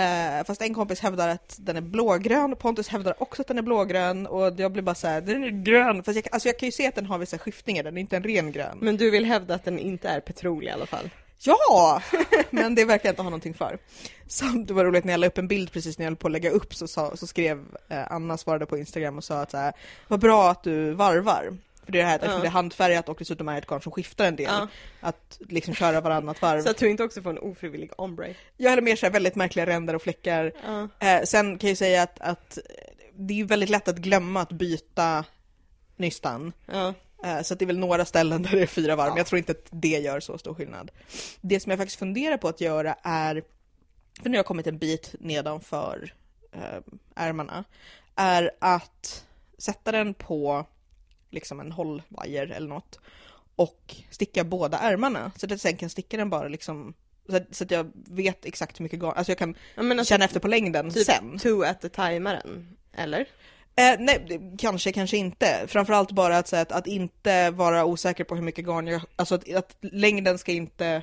Eh, 0.00 0.44
fast 0.44 0.62
en 0.62 0.74
kompis 0.74 1.00
hävdar 1.00 1.28
att 1.28 1.56
den 1.60 1.76
är 1.76 1.80
blågrön, 1.80 2.56
Pontus 2.56 2.88
hävdar 2.88 3.22
också 3.22 3.42
att 3.42 3.48
den 3.48 3.58
är 3.58 3.62
blågrön 3.62 4.26
och 4.26 4.60
jag 4.60 4.72
blir 4.72 4.82
bara 4.82 4.94
såhär, 4.94 5.20
den 5.20 5.44
är 5.44 5.48
grön! 5.50 6.02
Fast 6.02 6.16
jag, 6.16 6.28
alltså 6.32 6.48
jag 6.48 6.58
kan 6.58 6.66
ju 6.66 6.72
se 6.72 6.86
att 6.86 6.94
den 6.94 7.06
har 7.06 7.18
vissa 7.18 7.38
skiftningar, 7.38 7.82
den 7.82 7.96
är 7.96 8.00
inte 8.00 8.16
en 8.16 8.22
ren 8.24 8.52
grön. 8.52 8.78
Men 8.80 8.96
du 8.96 9.10
vill 9.10 9.24
hävda 9.24 9.54
att 9.54 9.64
den 9.64 9.78
inte 9.78 10.08
är 10.08 10.20
petrol 10.20 10.64
i 10.64 10.70
alla 10.70 10.86
fall? 10.86 11.10
Ja! 11.42 12.02
Men 12.50 12.74
det 12.74 12.84
verkar 12.84 13.08
jag 13.08 13.12
inte 13.12 13.22
ha 13.22 13.30
någonting 13.30 13.54
för. 13.54 13.78
Så 14.26 14.44
det 14.44 14.74
var 14.74 14.84
roligt 14.84 15.04
när 15.04 15.12
jag 15.12 15.20
la 15.20 15.26
upp 15.26 15.38
en 15.38 15.48
bild 15.48 15.72
precis 15.72 15.98
när 15.98 16.04
jag 16.04 16.10
höll 16.10 16.16
på 16.16 16.28
att 16.28 16.32
lägga 16.32 16.50
upp 16.50 16.74
så, 16.74 16.88
sa, 16.88 17.16
så 17.16 17.26
skrev 17.26 17.64
eh, 17.88 18.12
Anna 18.12 18.36
svarade 18.36 18.66
på 18.66 18.78
Instagram 18.78 19.16
och 19.18 19.24
sa 19.24 19.40
att 19.40 19.50
så 19.50 19.56
här, 19.56 19.72
vad 20.08 20.20
bra 20.20 20.50
att 20.50 20.62
du 20.62 20.92
varvar. 20.92 21.56
För 21.84 21.92
det 21.92 21.98
är 21.98 22.02
det 22.02 22.08
här 22.08 22.16
att 22.16 22.22
eftersom 22.22 22.40
det 22.40 22.46
är 22.46 22.50
handfärgat 22.50 23.08
och 23.08 23.16
dessutom 23.18 23.48
är 23.48 23.58
ett 23.58 23.66
garn 23.66 23.82
som 23.82 23.92
skiftar 23.92 24.26
en 24.26 24.36
del. 24.36 24.46
Ja. 24.50 24.68
Att 25.00 25.38
liksom 25.48 25.74
köra 25.74 26.00
varannat 26.00 26.42
varv. 26.42 26.62
Så 26.62 26.70
att 26.70 26.78
du 26.78 26.90
inte 26.90 27.04
också 27.04 27.22
får 27.22 27.30
en 27.30 27.38
ofrivillig 27.38 27.90
ombre? 27.96 28.34
Jag 28.56 28.70
hade 28.70 28.82
mer 28.82 28.96
så 28.96 29.06
här 29.06 29.12
väldigt 29.12 29.34
märkliga 29.34 29.66
ränder 29.66 29.94
och 29.94 30.02
fläckar. 30.02 30.52
Ja. 30.66 31.08
Eh, 31.08 31.22
sen 31.24 31.58
kan 31.58 31.68
jag 31.68 31.78
säga 31.78 32.02
att, 32.02 32.20
att 32.20 32.58
det 33.14 33.34
är 33.34 33.38
ju 33.38 33.44
väldigt 33.44 33.70
lätt 33.70 33.88
att 33.88 33.96
glömma 33.96 34.40
att 34.40 34.52
byta 34.52 35.24
nystan. 35.96 36.52
Ja. 36.66 36.94
Eh, 37.24 37.42
Så 37.42 37.54
det 37.54 37.64
är 37.64 37.66
väl 37.66 37.78
några 37.78 38.04
ställen 38.04 38.42
där 38.42 38.50
det 38.50 38.62
är 38.62 38.66
fyra 38.66 38.96
varv, 38.96 39.08
men 39.08 39.16
Ja. 39.16 39.20
jag 39.20 39.26
tror 39.26 39.38
inte 39.38 39.52
att 39.52 39.66
det 39.70 39.88
gör 39.98 40.20
så 40.20 40.38
stor 40.38 40.54
skillnad. 40.54 40.90
Det 41.40 41.60
som 41.60 41.70
jag 41.70 41.78
faktiskt 41.78 41.98
funderar 41.98 42.36
på 42.36 42.48
att 42.48 42.60
göra 42.60 42.96
är, 43.02 43.42
för 44.22 44.28
nu 44.28 44.30
har 44.30 44.36
jag 44.38 44.46
kommit 44.46 44.66
en 44.66 44.78
bit 44.78 45.14
nedanför 45.20 46.14
eh, 46.52 46.80
ärmarna, 47.14 47.64
är 48.16 48.50
att 48.58 49.24
sätta 49.58 49.92
den 49.92 50.14
på 50.14 50.66
liksom 51.30 51.60
en 51.60 51.72
hållvajer 51.72 52.46
eller 52.46 52.68
något 52.68 53.00
och 53.56 53.96
sticka 54.10 54.44
båda 54.44 54.78
ärmarna 54.78 55.32
så 55.36 55.46
att 55.46 55.50
jag 55.50 55.60
sen 55.60 55.76
kan 55.76 55.90
sticka 55.90 56.16
den 56.16 56.30
bara 56.30 56.48
liksom 56.48 56.94
så 57.50 57.64
att, 57.64 57.70
jag 57.70 57.90
vet 57.94 58.44
exakt 58.44 58.80
hur 58.80 58.82
mycket 58.82 59.00
garn, 59.00 59.12
alltså 59.16 59.30
jag 59.30 59.38
kan 59.38 59.54
ja 59.74 59.82
alltså, 59.90 60.04
känna 60.04 60.24
efter 60.24 60.40
på 60.40 60.48
längden 60.48 60.90
typ 60.90 61.06
sen. 61.06 61.38
two 61.38 61.62
at 61.62 61.84
a 61.84 61.88
timaren, 61.88 62.76
eller? 62.92 63.26
Eh, 63.80 63.96
nej, 63.98 64.40
kanske, 64.58 64.92
kanske 64.92 65.16
inte. 65.16 65.64
Framförallt 65.66 66.10
bara 66.12 66.38
att, 66.38 66.52
att, 66.52 66.72
att 66.72 66.86
inte 66.86 67.50
vara 67.50 67.84
osäker 67.84 68.24
på 68.24 68.34
hur 68.34 68.42
mycket 68.42 68.64
garn 68.66 68.86
jag... 68.86 69.02
Alltså 69.16 69.34
att, 69.34 69.54
att 69.54 69.76
längden 69.80 70.38
ska 70.38 70.52
inte... 70.52 71.02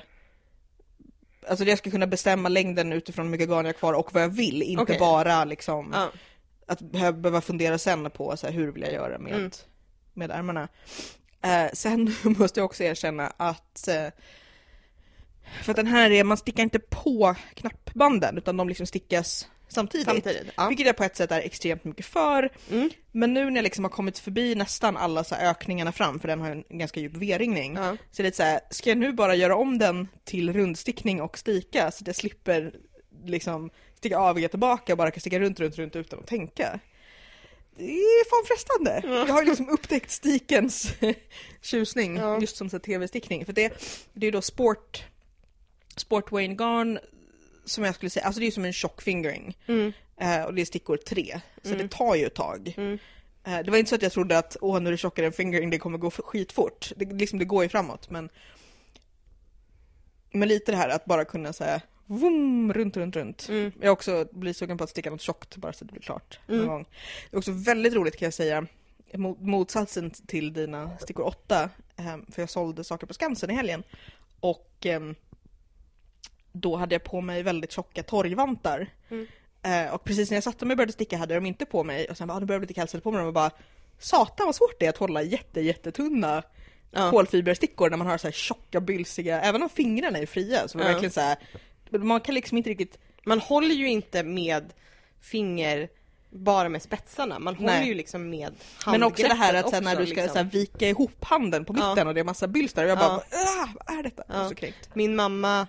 Alltså 1.48 1.64
jag 1.64 1.78
ska 1.78 1.90
kunna 1.90 2.06
bestämma 2.06 2.48
längden 2.48 2.92
utifrån 2.92 3.24
hur 3.24 3.30
mycket 3.30 3.48
garn 3.48 3.64
jag 3.66 3.72
har 3.72 3.78
kvar 3.78 3.92
och 3.92 4.14
vad 4.14 4.22
jag 4.22 4.28
vill, 4.28 4.62
inte 4.62 4.82
Okej. 4.82 4.98
bara 4.98 5.44
liksom 5.44 5.90
Ja. 5.94 6.08
att 6.66 6.80
behöva, 6.80 7.18
behöva 7.18 7.40
fundera 7.40 7.78
sen 7.78 8.10
på 8.10 8.36
så 8.36 8.46
här, 8.46 8.54
hur 8.54 8.72
vill 8.72 8.82
jag 8.82 8.92
göra 8.92 9.18
med, 9.18 9.32
Mm. 9.32 9.50
med 10.14 10.30
ärmarna. 10.30 10.68
Eh, 11.42 11.66
sen 11.72 12.14
måste 12.38 12.60
jag 12.60 12.64
också 12.64 12.84
erkänna 12.84 13.32
att 13.36 13.88
eh, 13.88 14.06
för 15.62 15.72
att 15.72 15.76
den 15.76 15.86
här 15.86 16.10
är, 16.10 16.24
man 16.24 16.36
stickar 16.36 16.62
inte 16.62 16.78
på 16.78 17.34
knappbanden 17.54 18.38
utan 18.38 18.56
de 18.56 18.68
liksom 18.68 18.86
stickas 18.86 19.48
samtidigt. 19.68 20.06
Samtidigt? 20.06 20.52
Ja. 20.56 20.68
Vilket 20.68 20.86
jag 20.86 20.96
på 20.96 21.04
ett 21.04 21.16
sätt 21.16 21.32
är 21.32 21.40
extremt 21.40 21.84
mycket 21.84 22.06
för. 22.06 22.50
Mm. 22.70 22.90
Men 23.12 23.34
nu 23.34 23.44
när 23.50 23.56
jag 23.56 23.62
liksom 23.62 23.84
har 23.84 23.90
kommit 23.90 24.18
förbi 24.18 24.54
nästan 24.54 24.96
alla 24.96 25.24
så 25.24 25.34
ökningarna 25.34 25.92
fram, 25.92 26.20
för 26.20 26.28
den 26.28 26.40
har 26.40 26.50
en 26.50 26.78
ganska 26.78 27.00
djup 27.00 27.16
V-ringning, 27.16 27.74
Ja. 27.76 27.96
så 28.10 28.22
är 28.22 28.22
det 28.22 28.28
lite 28.28 28.36
så 28.36 28.42
här, 28.42 28.60
ska 28.70 28.90
jag 28.90 28.98
nu 28.98 29.12
bara 29.12 29.34
göra 29.34 29.56
om 29.56 29.78
den 29.78 30.08
till 30.24 30.52
rundstickning 30.52 31.20
och 31.22 31.38
stika 31.38 31.90
så 31.90 32.02
att 32.02 32.06
jag 32.06 32.16
slipper 32.16 32.74
liksom 33.24 33.70
sticka 33.94 34.18
av 34.18 34.36
och 34.36 34.50
tillbaka 34.50 34.92
och 34.92 34.98
bara 34.98 35.10
kan 35.10 35.20
sticka 35.20 35.38
runt, 35.40 35.60
runt, 35.60 35.78
runt 35.78 35.96
utan 35.96 36.18
att 36.18 36.26
tänka? 36.26 36.80
Det 37.76 37.84
är 37.84 38.30
fan 38.30 38.46
frestande. 38.46 39.02
Ja. 39.04 39.26
Jag 39.26 39.34
har 39.34 39.44
liksom 39.44 39.68
upptäckt 39.68 40.10
stikens 40.10 40.92
tjusning, 41.62 42.20
just 42.40 42.56
som 42.56 42.68
tv-stickning. 42.70 43.44
För 43.46 43.52
det, 43.52 43.72
det 44.12 44.26
är 44.26 44.32
då 44.32 44.42
sport, 44.42 45.04
sport 45.96 46.32
Wayne 46.32 46.54
garn 46.54 46.98
som 47.68 47.84
jag 47.84 47.94
skulle 47.94 48.10
säga, 48.10 48.26
alltså 48.26 48.40
det 48.40 48.46
är 48.46 48.50
som 48.50 48.64
en 48.64 48.72
tjock 48.72 49.02
fingering. 49.02 49.56
Mm. 49.66 49.92
Eh, 50.20 50.42
och 50.44 50.54
det 50.54 50.60
är 50.60 50.64
stickor 50.66 50.96
tre, 50.96 51.40
så 51.62 51.68
Mm. 51.68 51.78
det 51.82 51.88
tar 51.90 52.14
ju 52.14 52.26
ett 52.26 52.34
tag. 52.34 52.74
Mm. 52.76 52.98
Eh, 53.44 53.58
det 53.64 53.70
var 53.70 53.78
inte 53.78 53.88
så 53.88 53.94
att 53.94 54.02
jag 54.02 54.12
trodde 54.12 54.38
att 54.38 54.56
åh, 54.60 54.80
nu 54.80 54.86
är 54.88 54.90
det 54.90 54.96
tjockare 54.98 55.26
än 55.26 55.32
fingering, 55.32 55.70
det 55.70 55.78
kommer 55.78 55.98
gå 55.98 56.10
skitfort. 56.10 56.92
Det, 56.96 57.04
liksom, 57.12 57.38
det 57.38 57.44
går 57.44 57.62
ju 57.62 57.68
framåt, 57.68 58.10
men 58.10 58.28
men 60.30 60.48
lite 60.48 60.72
det 60.72 60.76
här 60.78 60.88
att 60.88 61.04
bara 61.04 61.24
kunna 61.24 61.52
säga 61.52 61.80
vroom, 62.06 62.72
runt, 62.72 62.96
runt, 62.96 63.16
runt. 63.16 63.48
Mm. 63.48 63.72
Jag 63.80 63.92
också 63.92 64.28
blir 64.32 64.52
sugen 64.52 64.78
på 64.78 64.84
att 64.84 64.90
sticka 64.90 65.10
något 65.10 65.20
tjockt 65.20 65.56
bara 65.56 65.72
så 65.72 65.84
det 65.84 65.92
blir 65.92 66.02
klart 66.02 66.38
Mm. 66.48 66.60
någon 66.60 66.68
gång. 66.68 66.86
Det 67.30 67.36
är 67.36 67.38
också 67.38 67.52
väldigt 67.52 67.94
roligt 67.94 68.16
kan 68.16 68.26
jag 68.26 68.34
säga, 68.34 68.66
mo- 69.12 69.40
motsatsen 69.40 70.10
till 70.10 70.52
dina 70.52 70.98
stickor 70.98 71.26
8, 71.26 71.70
eh, 71.96 72.16
för 72.30 72.42
jag 72.42 72.50
sålde 72.50 72.84
saker 72.84 73.06
på 73.06 73.14
Skansen 73.14 73.50
i 73.50 73.54
helgen. 73.54 73.82
Och 74.40 74.72
ehm, 74.82 75.14
då 76.60 76.76
hade 76.76 76.94
jag 76.94 77.04
på 77.04 77.20
mig 77.20 77.42
väldigt 77.42 77.72
tjocka 77.72 78.02
torgvantar. 78.02 78.86
Mm. 79.10 79.26
Eh, 79.62 79.94
och 79.94 80.04
precis 80.04 80.30
när 80.30 80.36
jag 80.36 80.44
satte 80.44 80.64
mig 80.66 80.72
och 80.74 80.76
började 80.76 80.92
sticka 80.92 81.16
hade 81.16 81.34
jag 81.34 81.42
dem 81.42 81.46
inte 81.46 81.64
på 81.66 81.84
mig 81.84 82.06
och 82.10 82.16
sen 82.16 82.28
bara, 82.28 82.34
ah, 82.34 82.40
nu 82.40 82.46
börjar 82.46 82.56
jag 82.56 82.60
bli 82.60 82.66
lite 82.68 82.80
kallsvettig 82.80 83.02
på 83.04 83.12
mig 83.12 83.22
och 83.22 83.32
bara 83.32 83.50
Satan 83.98 84.46
vad 84.46 84.54
svårt 84.54 84.80
det 84.80 84.86
är 84.86 84.90
att 84.90 84.96
hålla 84.96 85.22
jätte, 85.22 85.60
jättetunna 85.60 86.42
Ja. 86.90 87.10
kolfiberstickor 87.10 87.90
när 87.90 87.96
man 87.96 88.06
har 88.06 88.18
så 88.18 88.26
här 88.26 88.32
tjocka, 88.32 88.80
bylsiga, 88.80 89.40
även 89.40 89.62
om 89.62 89.68
fingrarna 89.68 90.18
är 90.18 90.26
fria 90.26 90.68
så 90.68 90.78
var 90.78 90.84
det 90.84 90.90
Ja. 90.90 90.94
verkligen 90.94 91.12
så 91.12 91.20
här, 91.20 91.36
man 91.98 92.20
kan 92.20 92.34
liksom 92.34 92.58
inte 92.58 92.70
riktigt 92.70 92.98
Man 93.26 93.40
håller 93.40 93.74
ju 93.74 93.88
inte 93.88 94.22
med 94.22 94.72
finger 95.20 95.88
bara 96.30 96.68
med 96.68 96.82
spetsarna, 96.82 97.38
man 97.38 97.54
håller 97.54 97.72
Nej. 97.72 97.88
ju 97.88 97.94
liksom 97.94 98.30
med 98.30 98.52
Men 98.86 99.02
också 99.02 99.22
det 99.28 99.34
här 99.34 99.54
att 99.54 99.62
handgreppet 99.64 99.70
sen 99.74 99.84
när 99.84 99.96
du 99.96 100.06
ska 100.06 100.14
liksom. 100.14 100.32
så 100.32 100.38
här, 100.38 100.44
vika 100.50 100.88
ihop 100.88 101.24
handen 101.24 101.64
på 101.64 101.72
mitten 101.72 101.92
Ja. 101.96 102.04
och 102.08 102.14
det 102.14 102.20
är 102.20 102.24
massa 102.24 102.48
byls 102.48 102.72
där 102.72 102.84
och 102.84 102.90
jag 102.90 102.98
bara 102.98 103.22
Ja. 103.30 103.38
"Ah, 103.38 103.68
vad 103.86 103.98
är 103.98 104.02
detta? 104.02 104.22
Ja. 104.28 104.48
så 104.48 104.54
kränkt. 104.54 104.94
Min 104.94 105.16
mamma 105.16 105.66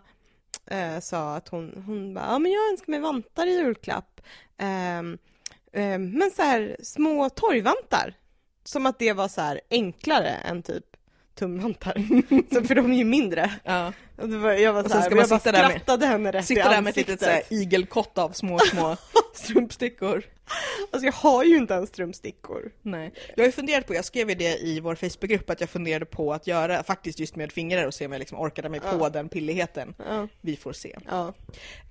eh, 0.66 1.00
sa 1.00 1.36
att 1.36 1.50
hon, 1.50 1.84
hon 1.86 2.14
bara, 2.14 2.26
ja 2.26 2.40
men 2.40 2.52
jag 2.52 2.72
önskar 2.72 2.92
mig 2.92 3.00
vantar 3.00 3.48
i 3.48 3.54
julklapp. 3.54 4.22
Eh, 4.58 5.00
eh, 5.82 6.00
men 6.00 6.32
så 6.36 6.42
här 6.42 6.78
små 6.84 7.30
torgvantar. 7.30 8.14
Som 8.64 8.86
att 8.86 9.00
det 9.00 9.14
var 9.14 9.28
så 9.28 9.42
här 9.42 9.62
enklare 9.70 10.30
än 10.30 10.64
typ 10.64 10.89
tumvantar. 11.40 11.94
så, 12.54 12.64
för 12.64 12.76
de 12.76 12.92
är 12.92 12.98
ju 12.98 13.04
mindre. 13.04 13.52
Ja. 13.64 13.94
Och 14.16 14.30
var, 14.30 14.52
jag 14.54 14.74
var 14.74 14.84
Och 14.84 14.92
sen 14.92 15.04
ska 15.04 15.16
man 15.16 15.28
sitta 15.28 15.52
där 15.52 15.62
med- 15.62 15.70
skrattade 15.72 16.06
henne 16.06 16.32
rätt 16.32 16.44
i 16.44 16.48
Sitter 16.48 16.70
där 16.70 16.82
med 16.82 16.90
ett 16.90 16.96
litet 16.96 17.10
ansiktet. 17.24 17.48
så 17.50 17.54
här 17.56 17.62
igelkott 17.62 18.18
av 18.18 18.30
små, 18.32 18.60
små 18.60 18.98
strumpstickor. 19.34 20.24
Alltså 20.92 21.06
jag 21.06 21.14
har 21.14 21.44
ju 21.44 21.58
inte 21.58 21.74
ens 21.74 21.90
strumpstickor. 21.90 22.72
Nej. 22.82 23.12
Jag 23.36 23.44
har 23.44 23.46
ju 23.46 23.52
funderat 23.52 23.88
på, 23.88 23.94
jag 23.96 24.06
skrev 24.06 24.30
ju 24.30 24.36
det 24.36 24.58
i 24.58 24.80
vår 24.80 24.96
Facebookgrupp, 24.96 25.50
att 25.50 25.60
jag 25.62 25.70
funderade 25.70 26.06
på 26.06 26.34
att 26.34 26.48
göra 26.48 26.84
faktiskt 26.84 27.20
just 27.20 27.36
med 27.36 27.52
fingrar 27.52 27.86
och 27.88 27.94
se 27.94 28.06
om 28.06 28.12
jag 28.12 28.20
liksom 28.20 28.40
orkade 28.40 28.70
mig 28.70 28.80
på 28.80 28.98
Ja. 29.02 29.10
den 29.10 29.30
pilligheten. 29.30 29.94
Ja. 30.10 30.28
Vi 30.42 30.56
får 30.56 30.74
se. 30.74 30.96
ja. 31.10 31.34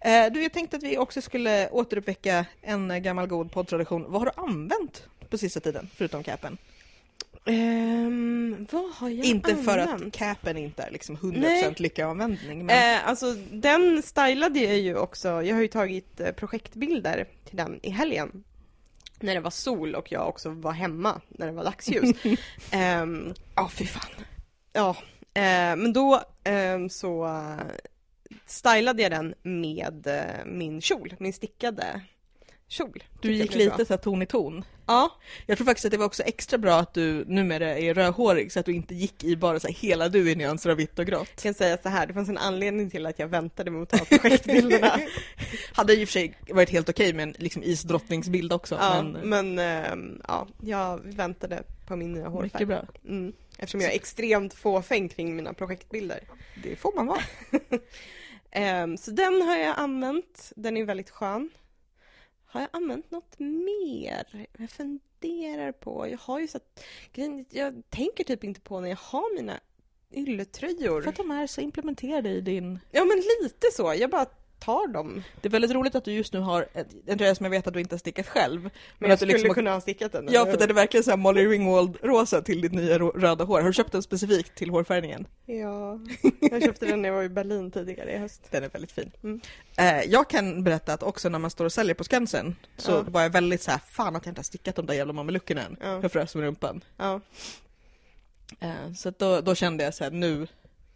Eh, 0.01 0.33
du, 0.33 0.43
jag 0.43 0.53
tänkte 0.53 0.77
att 0.77 0.83
vi 0.83 0.99
också 0.99 1.23
skulle 1.23 1.69
återuppväcka 1.69 2.45
en 2.63 3.03
gammal 3.03 3.27
god 3.27 3.53
poddtradition. 3.53 4.05
Vad 4.09 4.21
har 4.21 4.27
du 4.27 4.43
använt 4.43 5.03
på 5.31 5.39
sista 5.39 5.61
tiden, 5.61 5.89
förutom 5.97 6.23
capen? 6.23 6.59
Ehm, 7.49 8.67
vad 8.71 8.91
har 8.91 9.09
jag 9.09 9.27
inte 9.27 9.57
för 9.57 9.79
att 9.79 9.89
använt? 9.89 10.15
capen 10.15 10.57
inte 10.57 10.83
är 10.83 10.91
liksom 10.91 11.17
100% 11.17 11.39
Nej. 11.39 11.75
lyckoanvändning, 11.77 12.67
men 12.67 12.97
Eh, 12.97 13.09
alltså 13.09 13.35
den 13.53 14.03
stylade 14.03 14.61
jag 14.61 14.79
ju 14.79 14.97
också, 14.97 15.29
jag 15.29 15.55
har 15.55 15.63
ju 15.63 15.69
tagit 15.69 16.21
eh, 16.21 16.33
projektbilder 16.33 17.27
till 17.45 17.57
den 17.57 17.81
i 17.83 17.91
helgen. 17.91 18.45
När 19.21 19.35
det 19.35 19.41
var 19.41 19.51
sol 19.51 19.95
och 19.95 20.13
jag 20.13 20.29
också 20.29 20.51
var 20.51 20.73
hemma 20.73 21.21
när 21.29 21.47
det 21.47 21.53
var 21.53 21.65
dagsljus. 21.65 22.17
Ehm, 22.71 23.35
ja, 23.55 23.69
fy 23.69 23.87
fan. 23.87 24.11
ja, 24.73 24.97
eh, 25.35 25.77
men 25.77 25.93
då 25.93 26.23
ehm, 26.45 26.91
så 26.91 27.27
eh, 27.27 27.67
stylade 28.47 29.03
jag 29.03 29.11
den 29.11 29.35
med 29.43 30.07
eh, 30.07 30.47
min 30.47 30.81
kjol, 30.81 31.15
min 31.19 31.33
stickade 31.33 32.01
kjol. 32.69 33.05
Du 33.21 33.33
gick 33.33 33.55
lite 33.55 33.85
så 33.85 33.93
här 33.93 33.99
ton 33.99 34.23
i 34.23 34.27
ton. 34.27 34.65
Ja, 34.87 35.11
Jag 35.47 35.59
tror 35.59 35.65
faktiskt 35.65 35.85
att 35.85 35.91
det 35.91 35.99
var 35.99 36.07
också 36.07 36.23
extra 36.23 36.59
bra 36.59 36.75
att 36.75 36.95
du 36.95 37.25
numera 37.25 37.79
är 37.79 37.95
rödhårig 37.95 38.53
så 38.53 38.61
att 38.61 38.67
du 38.67 38.73
inte 38.73 38.95
gick 38.95 39.25
i 39.25 39.37
bara 39.37 39.61
så 39.61 39.67
här 39.67 39.75
hela 39.75 40.09
du 40.09 40.31
i 40.31 40.35
nyanser 40.35 40.71
av 40.71 40.77
vitt 40.77 40.99
och 40.99 41.07
grått. 41.07 41.29
jag 41.35 41.43
kan 41.43 41.55
säga 41.55 41.79
så 41.83 41.89
här, 41.89 42.07
det 42.07 42.15
fanns 42.15 42.29
en 42.29 42.39
anledning 42.39 42.91
till 42.91 43.07
att 43.07 43.19
jag 43.19 43.29
väntade 43.29 43.71
med 43.71 43.83
att 43.83 43.89
ta 43.89 44.05
projektbilderna. 44.05 45.01
Hade 45.73 45.95
i 45.95 46.05
och 46.05 46.09
för 46.09 46.13
sig 46.13 46.35
varit 46.49 46.71
helt 46.71 46.89
okej 46.89 47.13
med 47.13 47.23
en 47.23 47.35
liksom 47.39 47.63
isdrottningsbild 47.63 48.53
också. 48.53 48.75
ja, 48.75 49.03
men, 49.03 49.29
men 49.29 49.59
ehm, 49.59 50.23
ja, 50.29 50.47
jag 50.63 51.01
väntade 51.05 51.63
på 51.87 51.97
min 51.97 52.13
nya 52.13 52.29
hårfärg. 52.29 52.51
mycket 52.53 52.69
bra. 52.69 52.85
Mm. 53.09 53.33
Eftersom 53.59 53.81
jag 53.81 53.91
är 53.91 53.97
extremt 53.97 54.55
fåfäng 54.55 55.09
kring 55.09 55.37
mina 55.37 55.53
projektbilder. 55.53 56.21
Det 56.63 56.77
får 56.77 56.93
man 56.97 57.07
vara. 57.07 57.23
Ehm, 58.51 58.97
så 58.97 59.11
den 59.11 59.43
har 59.43 59.57
jag 59.57 59.75
använt. 59.79 60.53
Den 60.57 60.77
är 60.77 60.85
väldigt 60.85 61.11
skön. 61.11 61.51
Har 62.51 62.61
jag 62.61 62.71
använt 62.73 63.11
något 63.11 63.39
mer? 63.39 64.47
Jag 64.59 64.71
funderar 64.71 65.73
på. 65.73 66.09
Jag 66.09 66.19
har 66.19 66.41
ju 66.41 66.49
så 66.49 66.57
att, 66.57 66.85
jag 67.51 67.83
tänker 67.91 68.25
typ 68.25 68.45
inte 68.45 68.61
på 68.61 68.81
när 68.81 68.89
jag 68.89 68.97
har 68.97 69.37
mina 69.37 69.61
ylletröjor. 70.13 71.03
För 71.03 71.09
att 71.11 71.17
de 71.17 71.31
är 71.31 71.47
så 71.47 71.61
implementerade 71.61 72.29
i 72.29 72.41
din... 72.41 72.79
Ja 72.91 73.05
men 73.05 73.23
lite 73.43 73.67
så. 73.73 73.95
Jag 73.99 74.11
bara 74.11 74.27
tar 74.59 74.89
dem. 74.93 75.23
Det 75.41 75.49
är 75.49 75.51
väldigt 75.51 75.71
roligt 75.71 75.95
att 75.95 76.05
du 76.05 76.13
just 76.13 76.33
nu 76.33 76.39
har 76.41 76.67
ett, 76.75 76.87
en 77.07 77.19
tröja 77.19 77.35
som 77.35 77.45
jag 77.45 77.51
vet 77.51 77.67
att 77.67 77.75
du 77.75 77.81
inte 77.81 77.95
har 77.95 77.99
stickat 77.99 78.27
själv. 78.29 78.63
Men, 78.63 78.71
Men 78.99 79.09
jag 79.11 79.15
att 79.15 79.21
du 79.21 79.27
skulle 79.27 79.33
liksom 79.33 79.55
kunna 79.55 79.73
ha 79.73 79.81
stickat 79.81 80.13
den. 80.13 80.29
Ja, 80.31 80.47
för 80.47 80.57
den 80.57 80.71
är 80.71 80.75
verkligen 80.75 81.05
så 81.05 81.11
här 81.11 81.17
Molly 81.17 81.47
Ringwald-rosa 81.47 82.43
till 82.43 82.61
ditt 82.61 82.73
nya 82.73 82.99
röda 82.99 83.45
hår. 83.45 83.61
Har 83.61 83.67
du 83.67 83.73
köpt 83.73 83.93
den 83.93 84.03
specifikt 84.03 84.55
till 84.55 84.71
hårfärgningen? 84.71 85.27
Ja, 85.47 86.01
jag 86.41 86.63
köpte 86.63 86.87
den 86.87 87.03
när 87.03 87.09
jag 87.09 87.17
var 87.17 87.23
i 87.23 87.29
Berlin 87.29 87.71
tidigare 87.71 88.13
i 88.13 88.19
höst. 88.19 88.43
Den 88.51 88.65
är 88.65 88.69
väldigt 88.69 88.93
fin. 88.93 89.11
Mm. 89.23 89.41
Eh, 89.77 90.03
jag 90.03 90.31
kan 90.31 90.65
berätta 90.65 90.93
att 90.95 91.03
också 91.03 91.29
när 91.29 91.39
man 91.39 91.51
står 91.51 91.65
och 91.65 91.73
säljer 91.73 91.95
på 91.95 92.05
Skansen 92.05 92.57
så 92.77 92.91
Ja. 92.93 93.05
var 93.09 93.23
jag 93.23 93.31
väldigt 93.31 93.63
så 93.63 93.71
här, 93.71 93.81
fan 93.89 94.17
att 94.17 94.27
jag 94.27 94.31
inte 94.31 94.39
har 94.39 94.45
stickat 94.45 94.77
de 94.77 94.87
där 94.87 94.95
jävla 94.95 95.13
mameluckerna 95.13 95.63
än. 95.63 95.77
Ja. 95.81 96.03
Jag 96.03 96.13
frös 96.13 96.35
med 96.35 96.45
rumpan. 96.45 96.85
Ja. 96.97 97.21
Eh, 98.61 98.93
så 98.97 99.13
då, 99.19 99.41
då 99.41 99.55
kände 99.55 99.85
jag 99.85 99.95
så 99.95 100.05
här, 100.05 100.11
nu, 100.11 100.47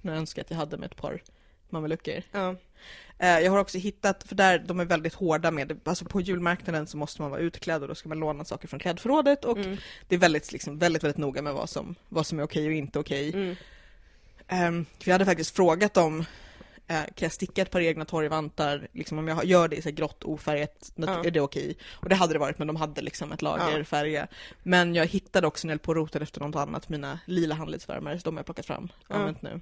nu 0.00 0.12
önskar 0.12 0.40
jag 0.40 0.44
att 0.44 0.50
jag 0.50 0.58
hade 0.58 0.76
med 0.76 0.86
ett 0.90 0.96
par 0.96 1.22
mamelucker. 1.70 2.24
Ja. 2.32 2.54
Eh, 3.22 3.40
jag 3.40 3.50
har 3.52 3.58
också 3.58 3.78
hittat, 3.78 4.24
för 4.28 4.34
där 4.34 4.58
de 4.58 4.80
är 4.80 4.84
väldigt 4.84 5.14
hårda 5.14 5.50
med 5.50 5.80
alltså 5.84 6.04
på 6.04 6.20
julmarknaden 6.20 6.86
så 6.86 6.96
måste 6.96 7.22
man 7.22 7.30
vara 7.30 7.40
utklädd 7.40 7.82
och 7.82 7.88
då 7.88 7.94
ska 7.94 8.08
man 8.08 8.18
låna 8.18 8.44
saker 8.44 8.68
från 8.68 8.80
klädförrådet 8.80 9.44
och 9.44 9.58
Mm. 9.58 9.76
det 10.08 10.14
är 10.14 10.18
väldigt, 10.18 10.52
liksom, 10.52 10.78
väldigt, 10.78 11.04
väldigt 11.04 11.18
noga 11.18 11.42
med 11.42 11.54
vad 11.54 11.70
som, 11.70 11.94
vad 12.08 12.26
som 12.26 12.38
är 12.38 12.42
okej 12.42 12.66
och 12.66 12.72
inte 12.72 12.98
okej. 12.98 13.32
Mm. 13.34 13.56
Um, 14.76 14.86
för 15.00 15.10
jag 15.10 15.14
hade 15.14 15.24
faktiskt 15.24 15.56
frågat 15.56 15.94
dem, 15.94 16.24
eh, 16.86 17.02
kan 17.02 17.12
jag 17.16 17.32
sticka 17.32 17.62
ett 17.62 17.70
par 17.70 17.80
egna 17.80 18.04
torgvantar, 18.04 18.88
liksom 18.92 19.18
om 19.18 19.28
jag 19.28 19.44
gör 19.44 19.68
det 19.68 19.76
i 19.76 19.82
så 19.82 19.90
grått 19.90 20.24
ofärgat, 20.24 20.92
Ja. 20.94 21.24
är 21.24 21.30
det 21.30 21.40
okej? 21.40 21.76
Och 21.90 22.08
det 22.08 22.14
hade 22.14 22.32
det 22.32 22.38
varit, 22.38 22.58
men 22.58 22.66
de 22.66 22.76
hade 22.76 23.00
liksom 23.02 23.32
ett 23.32 23.42
lager 23.42 23.86
Ja. 24.06 24.26
Men 24.62 24.94
jag 24.94 25.06
hittade 25.06 25.46
också 25.46 25.66
när 25.66 25.74
jag 25.74 25.82
på 25.82 25.90
och 25.90 25.96
rotade 25.96 26.22
efter 26.22 26.40
något 26.40 26.56
annat, 26.56 26.88
mina 26.88 27.18
lila 27.26 27.54
handledsvärmare, 27.54 28.20
de 28.24 28.34
har 28.34 28.38
jag 28.38 28.46
plockat 28.46 28.66
fram 28.66 28.84
och 28.84 28.90
Ja. 29.08 29.14
använt 29.14 29.42
nu. 29.42 29.60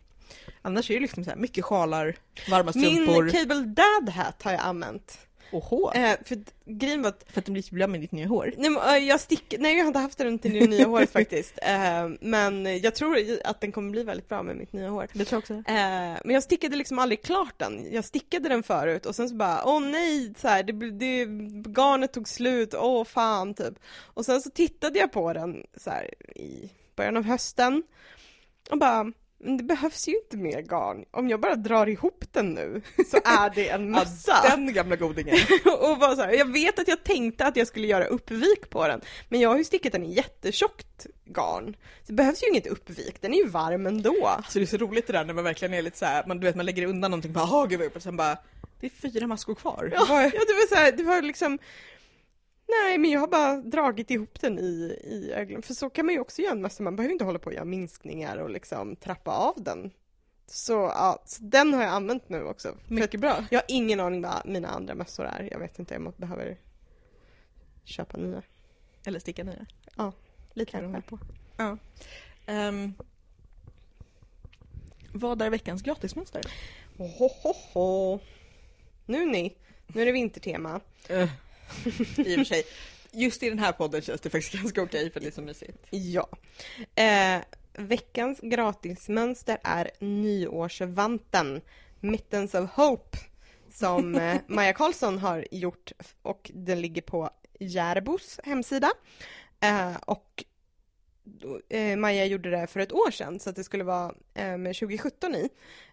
Annars 0.62 0.90
är 0.90 0.94
det 0.94 1.00
liksom 1.00 1.25
så 1.25 1.30
här, 1.30 1.37
mycket 1.37 1.64
sjalar, 1.64 2.16
varma 2.50 2.72
strumpor, 2.72 3.22
Min 3.22 3.32
Cable 3.32 3.60
Dad 3.60 4.08
Hat 4.08 4.42
har 4.42 4.52
jag 4.52 4.60
använt. 4.60 5.18
och 5.52 5.64
hår. 5.64 5.96
Eh, 5.96 6.16
för 6.25 6.38
grejen 6.64 7.02
var 7.02 7.08
att 7.08 7.25
För 7.32 7.40
att 7.40 7.46
det 7.46 7.52
blir 7.52 7.62
så 7.62 7.75
med 7.88 8.00
ditt 8.00 8.12
nya 8.12 8.26
hår. 8.26 8.54
Nej, 8.56 8.70
men, 8.70 8.82
eh, 8.82 9.08
jag 9.08 9.20
stick... 9.20 9.54
Nej, 9.58 9.76
jag 9.76 9.84
har 9.84 9.88
inte 9.88 9.99
haft 9.99 10.18
den 10.18 10.38
till 10.38 10.52
det 10.52 10.66
nya 10.66 10.87
håret 10.87 11.10
faktiskt. 11.20 11.58
Eh, 11.62 12.08
men 12.20 12.78
jag 12.80 12.94
tror 12.94 13.18
att 13.44 13.60
den 13.60 13.72
kommer 13.72 13.90
bli 13.90 14.02
väldigt 14.02 14.28
bra 14.28 14.42
med 14.42 14.56
mitt 14.56 14.72
nya 14.72 14.88
hår. 14.88 15.06
Det 15.12 15.25
tror 15.25 15.37
jag 15.37 15.58
också. 15.58 15.70
Eh, 15.72 16.20
men 16.25 16.30
jag 16.30 16.42
stickade 16.42 16.76
liksom 16.76 16.99
aldrig 16.99 17.22
klart 17.22 17.54
den. 17.56 17.92
Jag 17.92 18.04
stickade 18.04 18.49
den 18.49 18.62
förut 18.62 19.06
och 19.06 19.14
sen 19.14 19.28
så 19.28 19.34
bara, 19.34 19.64
åh 19.64 19.80
nej, 19.80 20.34
så 20.38 20.49
här, 20.49 20.62
det, 20.62 20.90
det, 20.90 21.25
garnet 21.76 22.12
tog 22.12 22.28
slut, 22.28 22.75
åh 22.75 23.04
fan 23.04 23.54
typ. 23.54 23.75
Och 23.99 24.25
sen 24.25 24.40
så 24.40 24.50
tittade 24.50 24.99
jag 24.99 25.12
på 25.12 25.32
den 25.32 25.66
så 25.76 25.90
här, 25.90 26.14
i 26.37 26.70
början 26.96 27.16
av 27.16 27.25
hösten 27.25 27.82
och 28.70 28.78
bara, 28.78 29.12
men 29.42 29.56
det 29.56 29.64
behövs 29.64 30.09
ju 30.09 30.12
inte 30.16 30.37
mer 30.37 30.61
garn. 30.62 31.04
Om 31.11 31.28
jag 31.28 31.40
bara 31.40 31.56
drar 31.56 31.87
ihop 31.87 32.25
den 32.32 32.54
nu 32.54 32.82
så 33.11 33.16
är 33.16 33.54
det 33.54 33.68
en 33.68 33.90
mössa. 33.90 34.40
Ja, 34.44 34.56
den 34.56 34.73
gamla 34.73 34.97
godingen. 34.97 35.37
och 35.80 35.99
bara 35.99 36.16
så 36.16 36.23
här, 36.23 36.32
jag 36.32 36.52
vet 36.52 36.78
att 36.78 36.88
jag 36.88 37.04
tänkte 37.04 37.47
att 37.47 37.56
jag 37.56 37.66
skulle 37.66 37.87
göra 37.87 38.04
uppvik 38.04 38.70
på 38.70 38.88
den, 38.88 39.00
men 39.28 39.40
jag 39.40 39.50
har 39.50 39.59
ju 39.59 39.64
stickat 39.64 39.92
den 39.92 40.04
i 40.04 40.14
jättetjockt 40.14 41.06
garn. 41.25 41.76
Så 42.00 42.06
det 42.06 42.12
behövs 42.12 42.42
ju 42.42 42.49
inget 42.49 42.66
uppvik, 42.66 43.20
den 43.20 43.35
är 43.35 43.38
ju 43.38 43.49
varm 43.49 43.87
ändå. 43.87 44.26
Alltså 44.26 44.59
det 44.59 44.64
är 44.64 44.66
så 44.66 44.76
roligt 44.76 45.06
det 45.06 45.12
där 45.12 45.25
när 45.25 45.35
man 45.35 45.44
verkligen 45.44 45.75
är 45.75 45.82
lite 45.82 45.99
så 45.99 46.04
här, 46.04 46.25
man, 46.26 46.40
du 46.40 46.47
vet 46.47 46.56
man 46.56 46.66
lägger 46.66 46.87
undan 46.87 47.11
någonting, 47.11 47.32
bara 47.32 47.66
gud 47.66 47.78
vad 47.78 47.87
jobbigt", 47.87 47.97
och 47.97 48.02
sen 48.02 48.16
bara 48.16 48.37
det 48.80 48.87
är 48.87 49.11
fyra 49.11 49.26
maskor 49.26 49.54
kvar. 49.54 49.90
Ja, 49.94 50.23
ja 50.23 50.30
det 50.30 50.52
var 50.52 50.68
så 50.68 50.75
här, 50.75 50.92
det 50.92 51.02
var 51.02 51.23
liksom 51.23 51.59
Nej 52.71 52.99
men 52.99 53.11
jag 53.11 53.21
har 53.21 53.29
bara 53.29 53.57
dragit 53.57 54.11
ihop 54.11 54.41
den 54.41 54.59
i, 54.59 54.99
i 55.05 55.33
ögonen, 55.33 55.62
för 55.62 55.75
så 55.75 55.91
kan 55.91 56.07
man 56.07 56.15
ju 56.15 56.21
också 56.21 56.43
göra 56.43 56.53
en 56.53 56.62
massa, 56.62 56.83
man 56.83 56.97
behöver 56.97 57.12
inte 57.12 57.25
hålla 57.25 57.39
på 57.39 57.47
och 57.47 57.55
göra 57.55 57.65
minskningar 57.65 58.37
och 58.37 58.50
liksom 58.50 58.97
trappa 58.97 59.31
av 59.31 59.55
den. 59.57 59.91
Så 60.47 60.73
ja, 60.73 61.23
så 61.27 61.43
den 61.43 61.75
har 61.75 61.83
jag 61.83 61.93
använt 61.93 62.29
nu 62.29 62.45
också. 62.45 62.77
Mycket 62.89 63.21
bra. 63.21 63.45
jag 63.50 63.59
har 63.59 63.67
ingen 63.69 64.00
aning 64.00 64.23
vad 64.23 64.47
mina 64.47 64.69
andra 64.69 64.95
mössor 64.95 65.25
är, 65.25 65.49
jag 65.53 65.59
vet 65.59 65.79
inte 65.79 65.97
om 65.97 66.05
jag 66.05 66.15
behöver 66.17 66.59
köpa 67.85 68.17
nya. 68.17 68.43
Eller 69.05 69.19
sticka 69.19 69.45
nya. 69.45 69.67
Ja, 69.97 70.12
lite 70.53 70.71
kanske. 70.71 70.87
mer 70.87 70.95
håll 70.95 71.03
på. 71.03 71.19
Ja. 71.57 71.77
Ehm, 72.47 72.95
vad 75.12 75.43
är 75.43 75.50
veckans 75.50 75.83
gratismönster? 75.83 76.43
Ohohoho. 76.97 78.19
Nu 79.07 79.27
ni, 79.27 79.57
nu 79.87 80.03
är 80.03 80.07
det 80.07 80.12
vintertema. 80.12 80.81
I 82.17 82.35
och 82.35 82.39
för 82.39 82.45
sig. 82.45 82.62
Just 83.12 83.43
i 83.43 83.49
den 83.49 83.59
här 83.59 83.73
podden 83.73 84.03
känns 84.03 84.21
det 84.21 84.31
faktiskt 84.31 84.55
ganska 84.55 84.83
okej 84.83 85.11
för 85.11 85.21
det 85.21 85.27
är 85.27 85.31
så 85.31 85.43
mysigt. 85.43 85.87
Ja. 85.91 86.29
Eh, 86.95 87.41
veckans 87.73 88.41
gratismönster 88.43 89.59
är 89.65 89.91
nyårsvanten 89.99 91.61
Mittens 92.00 92.55
of 92.55 92.71
Hope 92.71 93.19
som 93.73 94.15
eh, 94.19 94.41
Maja 94.47 94.73
Karlsson 94.73 95.19
har 95.19 95.47
gjort 95.50 95.93
och 96.23 96.50
den 96.55 96.81
ligger 96.81 97.03
på 97.03 97.31
Järbos 97.61 98.41
hemsida. 98.45 98.91
Eh, 99.61 99.97
och 99.97 100.45
eh, 101.69 101.97
Maja 101.97 102.25
gjorde 102.25 102.50
det 102.50 102.67
för 102.67 102.81
ett 102.81 102.93
år 102.93 103.11
sedan 103.11 103.41
så 103.41 103.50
att 103.50 103.57
det 103.57 103.65
skulle 103.65 103.85
vara 103.85 104.15
eh, 104.35 104.57
med 104.57 104.77
2017 104.77 105.35
i. 105.35 105.49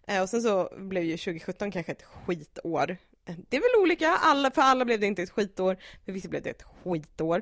Eh, 0.07 0.21
och 0.21 0.29
sen 0.29 0.41
så 0.41 0.69
blev 0.77 1.03
ju 1.03 1.17
2017 1.17 1.71
kanske 1.71 1.91
ett 1.91 2.03
skitår. 2.03 2.97
Eh, 3.27 3.35
Det 3.49 3.57
är 3.57 3.61
väl 3.61 3.81
olika, 3.83 4.09
alla, 4.21 4.51
för 4.51 4.61
alla 4.61 4.85
blev 4.85 4.99
det 4.99 5.05
inte 5.05 5.23
ett 5.23 5.29
skitår, 5.29 5.77
för 6.05 6.11
vissa 6.11 6.27
blev 6.29 6.41
det 6.43 6.49
ett 6.49 6.63
skitår. 6.83 7.41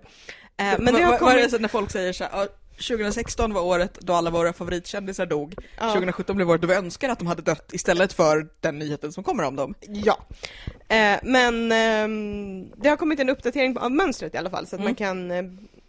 Eh, 0.58 0.66
men 0.80 0.94
det 0.94 1.02
har 1.04 1.12
Vad- 1.12 1.22
vad 1.22 1.32
är 1.32 1.36
det 1.36 1.42
kommit... 1.42 1.52
så 1.52 1.58
när 1.60 1.68
folk 1.70 1.92
säger 1.92 2.14
så 2.14 2.24
här, 2.24 2.32
"Ja, 2.34 2.48
2016 2.78 3.54
var 3.54 3.62
året 3.62 3.98
då 4.02 4.14
alla 4.14 4.30
våra 4.30 4.54
favoritkändisar 4.54 5.26
dog. 5.26 5.56
Ja. 5.80 5.88
2017 5.94 6.36
blev 6.36 6.50
året 6.50 6.62
då 6.62 6.68
vi 6.68 6.74
önskar 6.74 7.10
att 7.10 7.20
de 7.20 7.28
hade 7.28 7.42
dött 7.42 7.74
istället 7.74 8.14
för 8.14 8.48
den 8.60 8.80
nyheten 8.80 9.12
som 9.12 9.24
kommer 9.24 9.44
om 9.44 9.56
dem. 9.56 9.74
Ja. 9.88 10.18
Eh, 10.88 11.20
men 11.24 11.72
ehm, 11.72 12.72
det 12.78 12.90
har 12.90 12.98
kommit 12.98 13.20
en 13.20 13.30
uppdatering 13.30 13.78
av 13.78 13.92
mönstret 13.92 14.34
i 14.36 14.38
alla 14.38 14.50
fall 14.50 14.68
så 14.68 14.76
att 14.76 14.80
Mm. 14.82 14.86
man 14.88 14.96
kan 14.96 15.32
eh, 15.32 15.44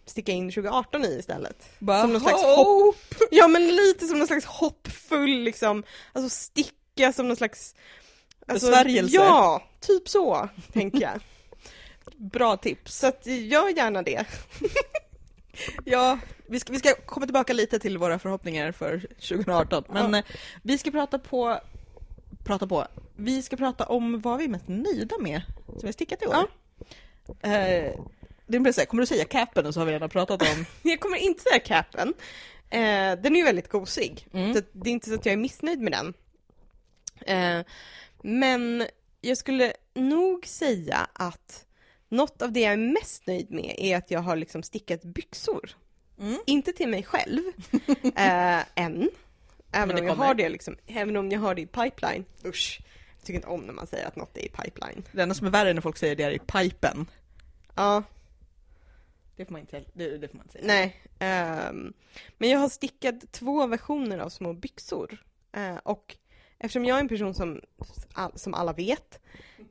sticka 0.06 0.32
in 0.32 0.50
2018 0.50 1.04
i 1.04 1.08
istället. 1.18 1.56
Bara, 1.78 2.00
Som 2.02 2.12
någon 2.12 2.20
slags 2.20 2.42
hopp! 2.42 2.96
Ja 3.30 3.48
men 3.48 3.66
lite 3.76 4.06
som 4.06 4.18
någon 4.18 4.26
slags 4.26 4.44
hoppfull 4.44 5.30
liksom, 5.40 5.82
alltså 6.12 6.28
sticka 6.36 7.12
som 7.12 7.28
någon 7.28 7.36
slags 7.36 7.74
alltså, 8.48 8.66
Besvärjelse. 8.66 9.14
Ja, 9.14 9.62
typ 9.86 10.08
så 10.08 10.48
tänker 10.72 11.00
jag. 11.00 11.20
Bra 12.16 12.56
tips. 12.56 12.98
Så 12.98 13.06
att 13.06 13.26
gör 13.26 13.76
gärna 13.76 14.02
det. 14.02 14.24
Ja, 15.84 16.18
vi 16.46 16.60
ska, 16.60 16.72
vi 16.72 16.78
ska 16.78 16.94
komma 16.94 17.26
tillbaka 17.26 17.52
lite 17.52 17.78
till 17.78 17.98
våra 17.98 18.18
förhoppningar 18.18 18.72
för 18.72 18.98
2018. 19.00 19.84
Men 19.88 20.12
Ja. 20.12 20.18
eh, 20.18 20.24
vi 20.62 20.78
ska 20.78 20.90
prata 20.90 21.18
på, 21.18 21.60
prata 22.44 22.66
på, 22.66 22.86
vi 23.16 23.42
ska 23.42 23.56
prata 23.56 23.84
om 23.86 24.20
vad 24.20 24.38
vi 24.38 24.44
är 24.44 24.48
mest 24.48 24.68
nöjda 24.68 25.18
med 25.18 25.42
som 25.66 25.78
vi 25.80 25.86
har 25.86 25.92
stickat 25.92 26.22
i 26.22 26.26
år. 26.26 26.34
Ja. 27.42 27.48
Eh, 27.50 27.92
det 28.46 28.58
blir 28.60 28.72
så 28.72 28.80
här, 28.80 28.86
kommer 28.86 29.00
du 29.02 29.06
säga 29.06 29.24
capen 29.24 29.66
och 29.66 29.74
så 29.74 29.80
har 29.80 29.86
vi 29.86 29.92
redan 29.92 30.08
pratat 30.08 30.42
om? 30.42 30.64
Jag 30.82 31.00
kommer 31.00 31.16
inte 31.16 31.42
säga 31.42 31.58
capen. 31.58 32.14
Eh, 32.70 33.20
den 33.22 33.26
är 33.26 33.36
ju 33.36 33.44
väldigt 33.44 33.68
gosig. 33.68 34.28
Mm. 34.32 34.54
Så 34.54 34.60
det 34.72 34.90
är 34.90 34.92
inte 34.92 35.08
så 35.08 35.14
att 35.14 35.26
jag 35.26 35.32
är 35.32 35.36
missnöjd 35.36 35.80
med 35.80 35.92
den. 35.92 36.14
Eh, 37.20 37.66
men 38.22 38.84
jag 39.26 39.38
skulle 39.38 39.72
nog 39.94 40.46
säga 40.46 41.08
att 41.12 41.66
något 42.08 42.42
av 42.42 42.52
det 42.52 42.60
jag 42.60 42.72
är 42.72 42.76
mest 42.76 43.26
nöjd 43.26 43.50
med 43.50 43.74
är 43.78 43.96
att 43.96 44.10
jag 44.10 44.20
har 44.20 44.36
liksom 44.36 44.62
stickat 44.62 45.04
byxor. 45.04 45.70
Mm. 46.20 46.38
Inte 46.46 46.72
till 46.72 46.88
mig 46.88 47.02
själv, 47.02 47.40
eh, 48.16 48.60
än. 48.74 49.10
Även 49.72 49.98
om 49.98 50.06
jag 50.06 50.14
har 50.14 50.34
det 50.34 50.48
liksom, 50.48 50.76
även 50.86 51.16
om 51.16 51.30
jag 51.30 51.40
har 51.40 51.54
det 51.54 51.62
i 51.62 51.66
pipeline. 51.66 52.24
Usch, 52.44 52.80
jag 53.18 53.26
tycker 53.26 53.38
inte 53.38 53.48
om 53.48 53.60
när 53.60 53.72
man 53.72 53.86
säger 53.86 54.06
att 54.06 54.16
något 54.16 54.36
är 54.36 54.44
i 54.44 54.48
pipeline. 54.48 55.04
Det 55.12 55.22
enda 55.22 55.34
som 55.34 55.46
är 55.46 55.50
värre 55.50 55.70
är 55.70 55.74
när 55.74 55.80
folk 55.80 55.96
säger 55.96 56.16
det 56.16 56.22
är 56.22 56.30
i 56.30 56.38
pipen. 56.38 57.06
Ja, 57.74 58.02
Det 59.36 59.44
får 59.44 59.52
man 59.52 59.60
inte, 59.60 59.84
det, 59.92 60.18
det 60.18 60.28
får 60.28 60.36
man 60.36 60.46
inte 60.46 60.52
säga. 60.52 60.66
Nej. 60.66 60.96
ehm, 61.18 61.92
men 62.38 62.50
jag 62.50 62.58
har 62.58 62.68
stickat 62.68 63.32
två 63.32 63.66
versioner 63.66 64.18
av 64.18 64.28
små 64.28 64.52
byxor. 64.52 65.22
Eh, 65.52 65.76
och 65.76 66.16
eftersom 66.58 66.84
jag 66.84 66.96
är 66.96 67.00
en 67.00 67.08
person 67.08 67.34
som, 67.34 67.60
som 68.34 68.54
alla 68.54 68.72
vet, 68.72 69.20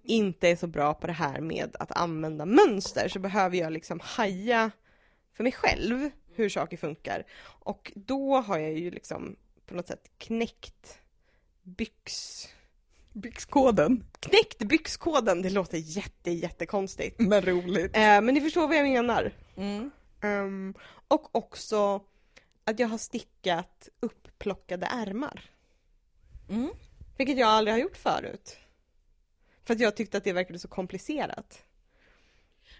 inte 0.04 0.50
är 0.50 0.56
så 0.56 0.68
bra 0.68 0.94
på 0.94 1.08
det 1.08 1.14
här 1.14 1.42
med 1.42 1.76
att 1.80 1.92
använda 1.92 2.46
mönster 2.46 3.08
så 3.08 3.20
behöver 3.20 3.58
jag 3.58 3.74
liksom 3.74 4.00
haja 4.04 4.72
för 5.34 5.44
mig 5.44 5.52
själv 5.52 6.10
hur 6.36 6.50
saker 6.50 6.78
funkar. 6.78 7.26
Och 7.44 7.92
då 7.96 8.36
har 8.36 8.58
jag 8.58 8.74
ju 8.74 8.92
liksom 8.92 9.36
på 9.66 9.76
något 9.76 9.88
sätt 9.88 10.12
knäckt 10.18 11.00
byx... 11.64 12.48
Byxkoden. 13.14 14.04
Knäckt 14.20 14.60
byxkoden, 14.60 15.42
det 15.42 15.50
låter 15.50 15.78
jätte 15.78 16.32
jättekonstigt. 16.32 17.20
Men 17.20 17.42
roligt. 17.42 17.96
Eh, 17.96 18.02
men 18.02 18.26
ni 18.26 18.42
förstår 18.42 18.68
vad 18.68 18.78
jag 18.78 18.84
menar. 18.84 19.32
Mm. 19.56 19.92
Ehm, 20.22 20.74
och 21.08 21.36
också 21.36 22.02
att 22.64 22.80
jag 22.80 22.88
har 22.88 22.98
stickat 22.98 23.90
uppplockade 24.00 24.86
ärmar. 24.86 25.55
Mm. 26.50 26.70
Vilket 27.18 27.38
jag 27.38 27.50
aldrig 27.50 27.74
har 27.74 27.80
gjort 27.80 27.98
förut. 27.98 28.58
För 29.66 29.74
att 29.74 29.80
jag 29.80 29.96
tyckte 29.96 30.18
att 30.18 30.24
det 30.24 30.34
verkade 30.34 30.60
så 30.60 30.68
komplicerat. 30.68 31.64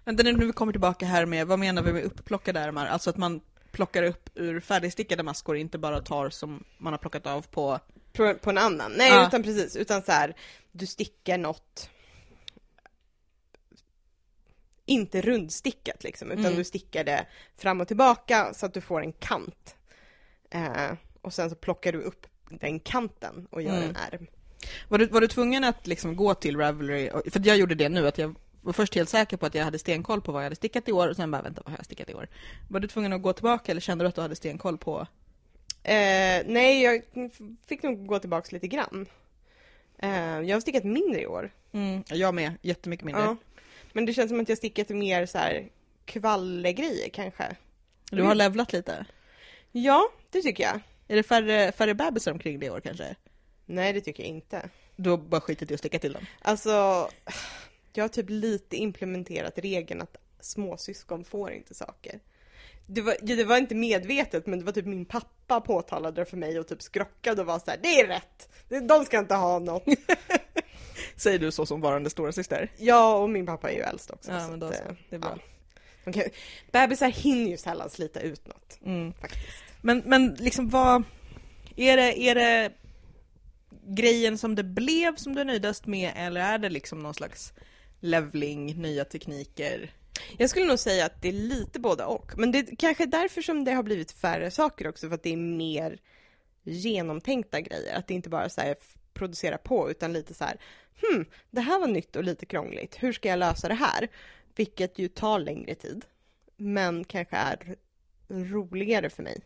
Men 0.04 0.16
när 0.16 0.46
vi 0.46 0.52
kommer 0.52 0.72
tillbaka 0.74 1.06
här 1.06 1.26
med, 1.26 1.48
vad 1.48 1.60
menar 1.60 1.82
vi 1.84 1.94
med 1.94 2.04
uppplockade 2.04 2.60
ärmar? 2.60 2.86
Alltså 2.88 3.10
att 3.10 3.18
man 3.18 3.42
plockar 3.72 4.04
upp 4.04 4.30
ur 4.36 4.60
färdigstickade 4.60 5.24
maskor, 5.24 5.58
inte 5.58 5.78
bara 5.78 6.02
tar 6.02 6.30
som 6.30 6.64
man 6.78 6.94
har 6.94 6.98
plockat 6.98 7.28
av 7.28 7.42
på... 7.42 7.80
På, 8.14 8.34
på 8.34 8.50
en 8.50 8.58
annan. 8.58 8.92
Nej, 8.98 9.10
Ja. 9.12 9.28
utan 9.28 9.44
precis. 9.44 9.76
Utan 9.76 10.02
så 10.02 10.12
här, 10.12 10.36
du 10.72 10.86
stickar 10.86 11.38
något 11.38 11.90
inte 14.86 15.22
rundstickat 15.22 16.04
liksom, 16.04 16.32
utan 16.32 16.46
Mm. 16.46 16.58
du 16.58 16.64
stickar 16.64 17.04
det 17.04 17.28
fram 17.58 17.82
och 17.82 17.88
tillbaka 17.88 18.54
så 18.54 18.66
att 18.66 18.74
du 18.74 18.82
får 18.82 19.02
en 19.02 19.14
kant. 19.14 19.76
Eh, 20.50 20.92
och 21.22 21.34
sen 21.34 21.50
så 21.50 21.56
plockar 21.56 21.92
du 21.92 22.02
upp 22.02 22.28
den 22.50 22.80
kanten 22.80 23.48
och 23.52 23.62
gör 23.62 23.78
Mm. 23.78 23.90
en 23.90 23.96
ärm. 23.96 24.28
Var 24.90 24.98
du, 24.98 25.06
var 25.06 25.22
du 25.22 25.28
tvungen 25.28 25.64
att 25.64 25.88
liksom 25.88 26.16
gå 26.16 26.34
till 26.34 26.58
Ravelry? 26.58 27.10
För 27.32 27.48
jag 27.48 27.58
gjorde 27.58 27.76
det 27.76 27.90
nu, 27.90 28.08
att 28.08 28.18
jag 28.18 28.36
var 28.62 28.74
först 28.74 28.96
helt 28.96 29.10
säker 29.10 29.38
på 29.38 29.46
att 29.46 29.56
jag 29.56 29.64
hade 29.64 29.80
stenkoll 29.80 30.22
på 30.22 30.32
vad 30.32 30.42
jag 30.42 30.46
hade 30.46 30.56
stickat 30.56 30.90
i 30.90 30.92
år 30.92 31.08
och 31.08 31.16
sen 31.16 31.32
bara 31.32 31.42
vänta, 31.42 31.62
vad 31.66 31.72
har 31.72 31.78
jag 31.80 31.86
stickat 31.86 32.10
i 32.10 32.14
år? 32.14 32.28
Var 32.70 32.80
du 32.80 32.88
tvungen 32.88 33.14
att 33.14 33.22
gå 33.22 33.34
tillbaka 33.34 33.72
eller 33.72 33.82
kände 33.82 34.04
du 34.04 34.08
att 34.10 34.16
du 34.16 34.22
hade 34.22 34.36
stenkoll 34.36 34.78
på? 34.78 35.08
Eh, 35.84 36.44
nej, 36.46 36.82
jag 36.84 37.02
fick 37.68 37.84
nog 37.84 38.06
gå 38.08 38.20
tillbaks 38.20 38.52
lite 38.52 38.68
grann. 38.68 39.06
Eh, 39.98 40.10
jag 40.42 40.56
har 40.56 40.62
stickat 40.62 40.84
mindre 40.84 41.22
i 41.22 41.28
år. 41.28 41.52
Mm, 41.72 42.04
jag 42.08 42.36
med, 42.36 42.52
jättemycket 42.62 43.06
mindre. 43.06 43.24
Ja. 43.24 43.36
Men 43.94 44.06
det 44.06 44.14
känns 44.14 44.30
som 44.30 44.40
att 44.40 44.50
jag 44.50 44.58
stickat 44.58 44.90
mer 44.90 45.26
så 45.26 45.38
här 45.38 45.68
kvallegrejer 46.06 47.10
kanske. 47.10 47.56
Du 48.12 48.22
har 48.24 48.36
levlat 48.36 48.74
lite. 48.74 49.06
Ja, 49.72 50.10
det 50.32 50.42
tycker 50.42 50.64
jag. 50.64 50.80
Är 51.08 51.16
det 51.16 51.24
färre, 51.24 51.72
färre 51.72 51.94
bebisar 51.96 52.32
omkring 52.32 52.60
det 52.60 52.66
i 52.66 52.70
år 52.70 52.80
kanske? 52.80 53.16
Nej, 53.66 53.94
det 53.94 54.02
tycker 54.02 54.24
jag 54.24 54.30
inte. 54.30 54.70
Du 54.96 55.10
har 55.10 55.18
bara 55.18 55.42
skitit 55.42 55.72
i 55.72 55.74
att 55.74 55.80
sticka 55.80 56.00
till 56.00 56.14
dem? 56.14 56.26
Alltså, 56.42 56.72
jag 57.94 58.04
har 58.04 58.10
typ 58.10 58.26
lite 58.30 58.76
implementerat 58.78 59.58
regeln 59.58 60.02
att 60.02 60.16
småsyskon 60.40 61.26
får 61.26 61.52
inte 61.52 61.74
saker. 61.74 62.20
Det 62.88 63.02
var, 63.02 63.16
det 63.22 63.44
var 63.44 63.58
inte 63.58 63.76
medvetet 63.76 64.46
men 64.46 64.60
det 64.60 64.66
var 64.66 64.72
typ 64.72 64.86
min 64.86 65.06
pappa 65.06 65.62
påtalade 65.62 66.22
det 66.22 66.26
för 66.26 66.38
mig 66.38 66.60
och 66.60 66.68
typ 66.68 66.82
skrockade 66.82 67.42
och 67.42 67.48
var 67.48 67.60
så 67.60 67.72
här: 67.72 67.80
det 67.84 68.00
är 68.02 68.08
rätt! 68.08 68.50
De 68.88 69.06
ska 69.06 69.20
inte 69.20 69.36
ha 69.36 69.60
något. 69.60 69.84
Säger 71.16 71.40
du 71.40 71.52
så 71.52 71.66
som 71.66 71.82
varande 71.82 72.10
stora 72.10 72.32
syster? 72.32 72.72
Ja, 72.78 73.16
och 73.18 73.30
min 73.30 73.46
pappa 73.46 73.72
är 73.72 73.76
ju 73.76 73.82
äldst 73.82 74.12
också. 74.12 74.32
Ja, 74.32 74.48
men 74.48 74.60
då 74.60 74.68
så. 74.68 74.74
eh, 74.74 74.80
Det 75.10 75.16
är 75.16 75.20
bra. 75.20 75.38
ja. 76.06 76.12
Kan, 76.12 76.24
bebisar 76.72 77.08
hinner 77.10 77.50
ju 77.52 77.58
sällan 77.58 77.90
slita 77.90 78.20
ut 78.20 78.48
något 78.48 78.80
Mm. 78.86 79.14
faktiskt. 79.14 79.64
Men, 79.86 80.04
men 80.06 80.34
liksom 80.34 80.70
vad... 80.70 81.04
Är 81.76 81.98
det, 81.98 82.20
är 82.20 82.36
det 82.36 82.72
grejen 83.88 84.38
som 84.38 84.56
det 84.56 84.64
blev 84.64 85.16
som 85.16 85.36
du 85.36 85.42
är 85.42 85.46
nöjdast 85.46 85.86
med 85.86 86.14
eller 86.16 86.42
är 86.42 86.58
det 86.58 86.70
liksom 86.70 87.00
någon 87.00 87.14
slags 87.14 87.54
levling, 88.00 88.82
nya 88.82 89.06
tekniker? 89.06 89.92
Jag 90.38 90.50
skulle 90.50 90.66
nog 90.66 90.80
säga 90.80 91.06
att 91.06 91.22
det 91.22 91.28
är 91.28 91.34
lite 91.34 91.80
både 91.80 92.04
och. 92.06 92.38
Men 92.38 92.52
det 92.52 92.60
är 92.60 92.76
kanske 92.76 93.06
därför 93.06 93.42
som 93.42 93.64
det 93.64 93.72
har 93.72 93.84
blivit 93.84 94.12
färre 94.12 94.52
saker 94.52 94.88
också, 94.88 95.08
för 95.08 95.16
att 95.16 95.24
det 95.24 95.34
är 95.34 95.38
mer 95.38 96.00
genomtänkta 96.64 97.62
grejer. 97.62 97.96
Att 97.96 98.08
det 98.08 98.14
inte 98.14 98.30
bara 98.30 98.50
så 98.50 98.62
här 98.62 98.76
producera 99.14 99.58
på, 99.58 99.92
utan 99.92 100.14
lite 100.14 100.34
så 100.34 100.44
här, 100.44 100.60
hmm, 101.02 101.26
det 101.52 101.62
här 101.62 101.80
var 101.80 101.88
nytt 101.88 102.16
och 102.16 102.24
lite 102.24 102.46
krångligt. 102.46 102.96
Hur 103.00 103.14
ska 103.14 103.30
jag 103.30 103.40
lösa 103.40 103.68
det 103.68 103.74
här? 103.74 104.08
Vilket 104.56 105.00
ju 105.00 105.08
tar 105.08 105.40
längre 105.40 105.76
tid, 105.76 106.06
men 106.58 107.04
kanske 107.04 107.36
är 107.36 107.76
roligare 108.30 109.10
för 109.10 109.24
mig. 109.24 109.42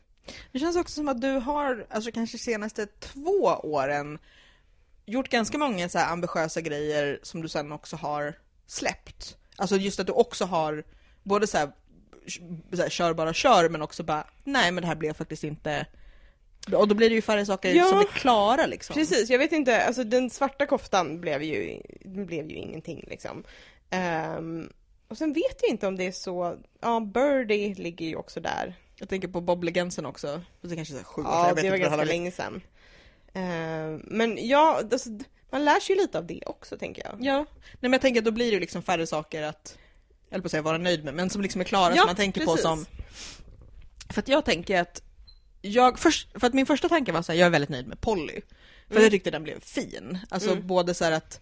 Det 0.52 0.60
känns 0.60 0.76
också 0.76 0.94
som 0.96 1.08
att 1.08 1.22
du 1.22 1.32
har, 1.32 1.86
alltså 1.90 2.12
kanske 2.12 2.38
senaste 2.38 2.86
två 2.86 3.60
åren, 3.64 4.20
gjort 5.06 5.30
ganska 5.30 5.58
många 5.58 5.90
så 5.90 5.98
här 5.98 6.12
ambitiösa 6.12 6.62
grejer 6.62 7.20
som 7.24 7.42
du 7.42 7.50
sen 7.50 7.72
också 7.72 7.96
har 7.96 8.34
släppt. 8.68 9.38
Alltså 9.56 9.76
just 9.76 10.00
att 10.00 10.08
du 10.08 10.14
också 10.14 10.46
har 10.46 10.84
både 11.24 11.48
så 11.48 11.58
här, 11.58 11.72
så 12.76 12.82
här 12.82 12.90
kör 12.90 13.14
bara 13.14 13.34
kör 13.34 13.70
men 13.70 13.82
också 13.82 14.04
bara 14.04 14.28
nej 14.44 14.72
men 14.72 14.82
det 14.82 14.88
här 14.88 14.96
blev 14.96 15.14
faktiskt 15.14 15.44
inte 15.44 15.86
och 16.74 16.88
då 16.88 16.96
blir 16.96 17.10
det 17.10 17.16
ju 17.16 17.22
färre 17.22 17.46
saker 17.46 17.74
Ja. 17.74 17.86
som 17.86 18.00
är 18.00 18.04
klara 18.04 18.66
liksom. 18.66 18.94
Precis, 18.94 19.30
jag 19.30 19.40
vet 19.40 19.52
inte, 19.52 19.84
alltså 19.86 20.04
den 20.04 20.30
svarta 20.30 20.66
koftan 20.66 21.22
blev 21.22 21.44
ju, 21.44 21.82
blev 22.06 22.50
ju 22.50 22.56
ingenting 22.56 23.06
liksom. 23.08 23.44
Ehm, 23.90 24.70
och 25.08 25.18
sen 25.18 25.34
vet 25.34 25.58
jag 25.62 25.70
inte 25.70 25.88
om 25.88 25.98
det 25.98 26.08
är 26.08 26.12
så, 26.12 26.58
ja 26.82 27.00
Birdie 27.00 27.74
ligger 27.74 28.06
ju 28.06 28.16
också 28.16 28.40
där. 28.40 28.76
Jag 29.00 29.10
tänker 29.10 29.28
på 29.28 29.42
Bob 29.42 29.64
Legensen 29.64 30.06
också. 30.06 30.42
Det 30.62 30.76
kanske 30.76 31.00
är 31.00 31.04
sju 31.04 31.22
år 31.22 31.28
Ja, 31.28 31.54
det 31.56 31.70
var 31.70 31.78
ganska 31.78 32.04
länge 32.04 32.32
sedan. 32.32 32.62
Ehm, 33.34 34.02
men 34.06 34.48
ja, 34.48 34.82
alltså, 34.92 35.10
man 35.50 35.66
lär 35.66 35.80
sig 35.80 35.96
ju 35.96 36.02
lite 36.02 36.18
av 36.18 36.26
det 36.26 36.42
också 36.46 36.78
tänker 36.78 37.04
jag. 37.06 37.16
Ja, 37.20 37.38
nej 37.64 37.78
men 37.82 37.92
jag 37.92 38.02
tänker 38.02 38.22
att 38.22 38.26
då 38.26 38.32
blir 38.32 38.46
det 38.46 38.52
ju 38.54 38.60
liksom 38.60 38.82
färre 38.84 39.08
saker 39.08 39.44
att, 39.44 39.78
jag 40.30 40.36
höll 40.36 40.42
på 40.42 40.46
att 40.46 40.52
säga 40.52 40.62
vara 40.62 40.78
nöjd 40.78 41.04
med, 41.04 41.14
men 41.14 41.30
som 41.30 41.42
liksom 41.42 41.62
är 41.62 41.66
klara 41.66 41.96
Ja, 41.96 42.02
som 42.02 42.08
man 42.08 42.16
tänker 42.16 42.46
på 42.46 42.52
precis. 42.52 42.64
som... 42.64 42.86
För 44.10 44.20
att 44.22 44.28
jag 44.28 44.46
tänker 44.46 44.82
att, 44.82 45.02
jag 45.62 46.00
först, 46.00 46.40
för 46.40 46.48
att 46.48 46.54
min 46.54 46.66
första 46.66 46.90
tanke 46.90 47.12
var 47.12 47.22
så 47.22 47.32
här, 47.32 47.40
jag 47.40 47.46
är 47.46 47.50
väldigt 47.50 47.70
nöjd 47.70 47.88
med 47.88 48.02
Polly. 48.02 48.42
För 48.88 48.92
Mm. 48.96 49.04
jag 49.04 49.12
tyckte 49.12 49.32
den 49.32 49.44
blev 49.44 49.60
fin. 49.60 50.18
Alltså 50.30 50.52
Mm. 50.52 50.68
både 50.68 50.94
så 50.94 51.04
här 51.06 51.12
att 51.12 51.42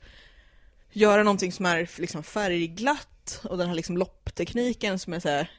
göra 0.92 1.24
någonting 1.24 1.52
som 1.52 1.66
är 1.66 1.90
liksom 2.02 2.24
färgglatt 2.24 3.42
och 3.44 3.58
den 3.58 3.68
här 3.68 3.76
liksom 3.76 3.98
lopptekniken 3.98 5.00
som 5.00 5.14
är 5.14 5.20
så 5.20 5.30
här, 5.30 5.52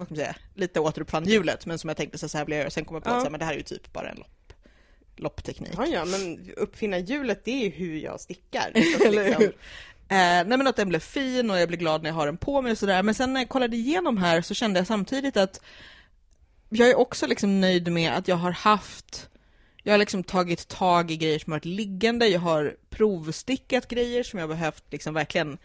vad 0.00 0.06
ska 0.08 0.14
man 0.14 0.24
säga, 0.24 0.36
lite 0.54 0.80
återuppfann 0.80 1.24
hjulet 1.24 1.66
men 1.66 1.78
som 1.78 1.88
jag 1.88 1.96
tänkte 1.96 2.18
så 2.28 2.38
här, 2.38 2.44
vill 2.44 2.52
jag 2.52 2.60
göra. 2.60 2.70
Sen 2.70 2.84
kom 2.84 2.94
jag 2.94 3.04
på 3.04 3.10
Ja. 3.10 3.14
att 3.14 3.20
så 3.20 3.24
här, 3.24 3.30
men 3.30 3.40
det 3.40 3.46
här 3.46 3.52
är 3.52 3.56
ju 3.56 3.62
typ 3.62 3.92
bara 3.92 4.10
en 4.10 4.16
lopp, 4.16 4.52
loppteknik. 5.16 5.70
Ja, 5.76 5.86
ja, 5.86 6.04
men 6.04 6.50
uppfinna 6.56 6.98
hjulet 6.98 7.44
det 7.44 7.50
är 7.50 7.64
ju 7.64 7.70
hur 7.70 7.98
jag 7.98 8.20
stickar. 8.20 8.70
Eller 9.06 9.24
liksom, 9.24 9.42
hur? 9.42 9.56
Eh, 10.08 10.16
nej 10.16 10.46
men 10.46 10.66
att 10.66 10.76
den 10.76 10.88
blev 10.88 11.00
fin 11.00 11.50
och 11.50 11.58
jag 11.58 11.68
blir 11.68 11.78
glad 11.78 12.02
när 12.02 12.10
jag 12.10 12.14
har 12.14 12.26
den 12.26 12.36
på 12.36 12.62
mig 12.62 12.72
och 12.72 12.78
sådär. 12.78 13.02
Men 13.02 13.14
sen 13.14 13.32
när 13.32 13.40
jag 13.40 13.48
kollade 13.48 13.76
igenom 13.76 14.16
här 14.16 14.42
så 14.42 14.54
kände 14.54 14.80
jag 14.80 14.86
samtidigt 14.86 15.36
att 15.36 15.60
jag 16.68 16.88
är 16.88 16.98
också 16.98 17.26
liksom 17.26 17.60
nöjd 17.60 17.92
med 17.92 18.12
att 18.12 18.28
jag 18.28 18.36
har 18.36 18.50
haft 18.50 19.26
jag 19.82 19.92
har 19.92 19.98
liksom 19.98 20.24
tagit 20.24 20.68
tag 20.68 21.10
i 21.10 21.16
grejer 21.16 21.38
som 21.38 21.52
har 21.52 21.58
varit 21.58 21.64
liggande, 21.64 22.28
jag 22.28 22.40
har 22.40 22.76
provstickat 22.90 23.88
grejer 23.88 24.22
som 24.22 24.38
jag 24.38 24.48
behövt 24.48 24.84
liksom 24.90 25.14
verkligen 25.14 25.58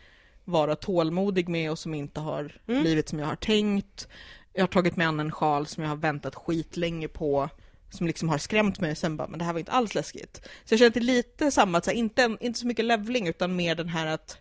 vara 0.45 0.75
tålmodig 0.75 1.49
med 1.49 1.71
och 1.71 1.79
som 1.79 1.93
inte 1.93 2.19
har 2.19 2.57
Mm. 2.67 2.81
blivit 2.81 3.09
som 3.09 3.19
jag 3.19 3.27
har 3.27 3.35
tänkt. 3.35 4.07
Jag 4.53 4.61
har 4.61 4.67
tagit 4.67 4.95
mig 4.95 5.07
an 5.07 5.19
en 5.19 5.31
sjal 5.31 5.67
som 5.67 5.83
jag 5.83 5.89
har 5.89 5.95
väntat 5.97 6.35
skitlänge 6.35 7.07
på, 7.07 7.49
som 7.89 8.07
liksom 8.07 8.29
har 8.29 8.37
skrämt 8.37 8.79
mig, 8.79 8.95
sen 8.95 9.17
bara, 9.17 9.27
men 9.27 9.39
det 9.39 9.45
här 9.45 9.53
var 9.53 9.59
inte 9.59 9.71
alls 9.71 9.95
läskigt. 9.95 10.41
Så 10.65 10.73
jag 10.73 10.79
känner 10.79 10.97
att 10.97 11.03
lite 11.03 11.51
samma, 11.51 11.77
att 11.77 11.85
här, 11.85 11.93
inte, 11.93 12.37
inte 12.39 12.59
så 12.59 12.67
mycket 12.67 12.85
levling 12.85 13.27
utan 13.27 13.55
mer 13.55 13.75
den 13.75 13.89
här 13.89 14.07
att 14.07 14.37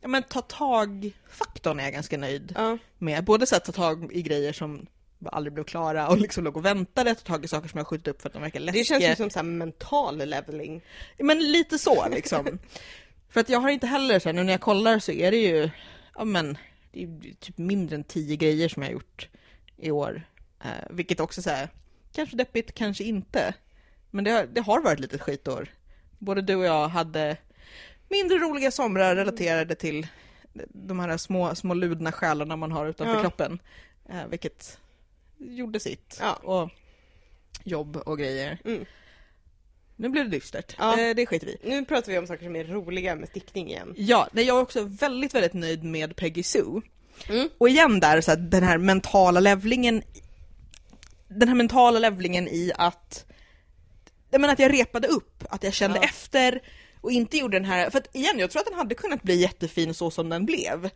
ja, 0.00 0.08
men 0.08 0.22
ta 0.22 0.40
tag-faktorn 0.40 1.80
är 1.80 1.84
jag 1.84 1.92
ganska 1.92 2.18
nöjd 2.18 2.52
ja. 2.56 2.78
med. 2.98 3.24
Både 3.24 3.46
så 3.46 3.56
att 3.56 3.64
ta 3.64 3.72
tag 3.72 4.12
i 4.12 4.22
grejer 4.22 4.52
som 4.52 4.86
aldrig 5.26 5.52
blev 5.52 5.64
klara 5.64 6.08
och 6.08 6.18
liksom 6.18 6.44
låg 6.44 6.56
och 6.56 6.64
väntade 6.64 7.10
ett 7.10 7.24
tag 7.24 7.44
i 7.44 7.48
saker 7.48 7.68
som 7.68 7.78
jag 7.78 7.86
skjutit 7.86 8.08
upp 8.08 8.22
för 8.22 8.28
att 8.28 8.32
de 8.32 8.42
verkar 8.42 8.60
läskiga. 8.60 8.80
Det 8.80 8.84
känns 8.84 9.04
ju 9.04 9.16
som 9.16 9.30
så 9.30 9.42
mental 9.42 10.16
leveling. 10.18 10.82
Men 11.18 11.38
lite 11.52 11.78
så 11.78 12.08
liksom. 12.08 12.58
för 13.32 13.40
att 13.40 13.48
jag 13.48 13.60
har 13.60 13.70
inte 13.70 13.86
heller 13.86 14.18
så 14.18 14.28
här, 14.28 14.34
nu 14.34 14.44
när 14.44 14.52
jag 14.52 14.60
kollar 14.60 14.98
så 14.98 15.12
är 15.12 15.30
det 15.30 15.36
ju, 15.36 15.70
ja 16.14 16.24
men, 16.24 16.58
det 16.92 17.02
är 17.02 17.34
typ 17.40 17.58
mindre 17.58 17.96
än 17.96 18.04
tio 18.04 18.36
grejer 18.36 18.68
som 18.68 18.82
jag 18.82 18.88
har 18.88 18.92
gjort 18.92 19.28
i 19.76 19.90
år. 19.90 20.22
Eh, 20.64 20.70
vilket 20.90 21.20
också 21.20 21.42
så 21.42 21.50
här, 21.50 21.68
kanske 22.14 22.36
deppigt, 22.36 22.74
kanske 22.74 23.04
inte. 23.04 23.54
Men 24.10 24.24
det 24.24 24.30
har, 24.30 24.46
det 24.46 24.60
har 24.60 24.82
varit 24.82 25.00
lite 25.00 25.18
skitår. 25.18 25.68
Både 26.18 26.42
du 26.42 26.54
och 26.54 26.64
jag 26.64 26.88
hade 26.88 27.36
mindre 28.08 28.38
roliga 28.38 28.70
somrar 28.70 29.16
relaterade 29.16 29.74
till 29.74 30.06
de 30.68 31.00
här 31.00 31.16
små, 31.16 31.54
små 31.54 31.74
ludna 31.74 32.12
själarna 32.12 32.56
man 32.56 32.72
har 32.72 32.86
utanför 32.86 33.14
Ja. 33.14 33.20
kroppen. 33.20 33.58
Eh, 34.08 34.26
vilket 34.26 34.78
gjorde 35.38 35.80
sitt. 35.80 36.18
Ja. 36.20 36.32
Och 36.34 36.70
jobb 37.64 37.96
och 37.96 38.18
grejer. 38.18 38.58
Mm. 38.64 38.84
Nu 40.02 40.08
blev 40.08 40.24
det 40.24 40.30
dystert. 40.36 40.74
Ja. 40.78 40.98
Eh, 41.00 41.14
det 41.14 41.26
skiter 41.26 41.46
vi. 41.46 41.56
Nu 41.62 41.84
pratar 41.84 42.12
vi 42.12 42.18
om 42.18 42.26
saker 42.26 42.44
som 42.44 42.56
är 42.56 42.64
roliga 42.64 43.14
med 43.16 43.28
stickning 43.28 43.68
igen. 43.68 43.94
Ja, 43.96 44.28
nej, 44.32 44.44
jag 44.44 44.56
är 44.56 44.62
också 44.62 44.82
väldigt, 44.84 45.34
väldigt 45.34 45.52
nöjd 45.52 45.84
med 45.84 46.16
Peggy 46.16 46.42
Sue. 46.42 46.80
Mm. 47.28 47.48
Och 47.58 47.68
igen 47.68 48.00
där, 48.00 48.20
så 48.20 48.32
att 48.32 48.50
den 48.50 48.62
här 48.62 48.78
mentala 48.78 49.40
levlingen 49.40 50.02
den 51.28 51.48
här 51.48 51.54
mentala 51.54 51.98
levlingen 51.98 52.48
i 52.48 52.72
att 52.76 53.24
jag 54.30 54.40
menar 54.40 54.52
att 54.52 54.58
jag 54.58 54.72
repade 54.72 55.08
upp, 55.08 55.44
att 55.50 55.62
jag 55.62 55.74
kände 55.74 55.98
Ja. 55.98 56.04
efter 56.04 56.62
och 57.00 57.10
inte 57.12 57.36
gjorde 57.36 57.56
den 57.56 57.64
här, 57.64 57.90
för 57.90 57.98
att 57.98 58.16
igen, 58.16 58.38
jag 58.38 58.50
tror 58.50 58.60
att 58.60 58.66
den 58.66 58.78
hade 58.78 58.94
kunnat 58.94 59.22
bli 59.22 59.34
jättefin 59.34 59.94
så 59.94 60.10
som 60.10 60.28
den 60.28 60.46
blev. 60.46 60.90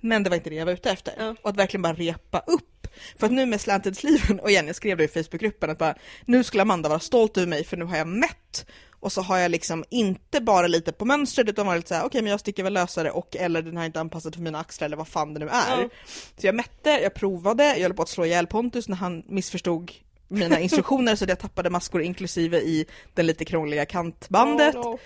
Men 0.00 0.22
det 0.22 0.30
var 0.30 0.36
inte 0.36 0.50
det 0.50 0.56
jag 0.56 0.66
var 0.66 0.72
ute 0.72 0.90
efter. 0.90 1.14
Ja. 1.18 1.34
Och 1.42 1.50
att 1.50 1.56
verkligen 1.56 1.82
bara 1.82 1.94
repa 1.94 2.42
upp. 2.46 2.75
För 3.18 3.26
att 3.26 3.32
nu 3.32 3.46
med 3.46 3.60
slanted 3.60 3.96
sleeven, 3.96 4.40
och 4.40 4.50
igen 4.50 4.66
jag 4.66 4.76
skrev 4.76 4.96
det 4.96 5.04
i 5.04 5.08
Facebookgruppen 5.08 5.70
att 5.70 5.78
bara 5.78 5.94
nu 6.24 6.44
skulle 6.44 6.62
Amanda 6.62 6.88
vara 6.88 7.00
stolt 7.00 7.36
över 7.36 7.46
mig 7.46 7.64
för 7.64 7.76
nu 7.76 7.84
har 7.84 7.96
jag 7.96 8.08
mätt 8.08 8.66
och 9.00 9.12
så 9.12 9.22
har 9.22 9.38
jag 9.38 9.50
liksom 9.50 9.84
inte 9.90 10.40
bara 10.40 10.66
lite 10.66 10.92
på 10.92 11.04
mönstret 11.04 11.48
utan 11.48 11.66
varit 11.66 11.88
såhär, 11.88 12.04
okej 12.04 12.22
men 12.22 12.30
jag 12.30 12.40
sticker 12.40 12.62
väl 12.62 12.72
lösare 12.72 13.10
och 13.10 13.36
eller 13.36 13.62
den 13.62 13.76
här 13.76 13.84
är 13.84 13.86
inte 13.86 14.00
anpassad 14.00 14.34
för 14.34 14.42
mina 14.42 14.58
axlar 14.58 14.86
eller 14.86 14.96
vad 14.96 15.08
fan 15.08 15.34
det 15.34 15.40
nu 15.40 15.48
är. 15.48 15.82
Ja. 15.82 15.88
Så 16.36 16.46
jag 16.46 16.54
mätte, 16.54 16.90
jag 16.90 17.14
provade, 17.14 17.64
jag 17.64 17.82
höll 17.82 17.94
på 17.94 18.02
att 18.02 18.08
slå 18.08 18.24
ihjäl 18.24 18.46
Pontus 18.46 18.88
när 18.88 18.96
han 18.96 19.22
missförstod 19.26 19.92
mina 20.28 20.60
instruktioner 20.60 21.16
så 21.16 21.24
jag 21.28 21.38
tappade 21.38 21.70
maskor 21.70 22.02
inklusive 22.02 22.60
i 22.60 22.86
det 23.14 23.22
lite 23.22 23.44
krångliga 23.44 23.86
kantbandet. 23.86 24.74
Oh, 24.74 24.90
no. 24.90 24.98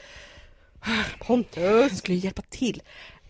Pontus! 1.19 1.99
Skulle 1.99 2.17
hjälpa 2.19 2.43
till. 2.43 2.83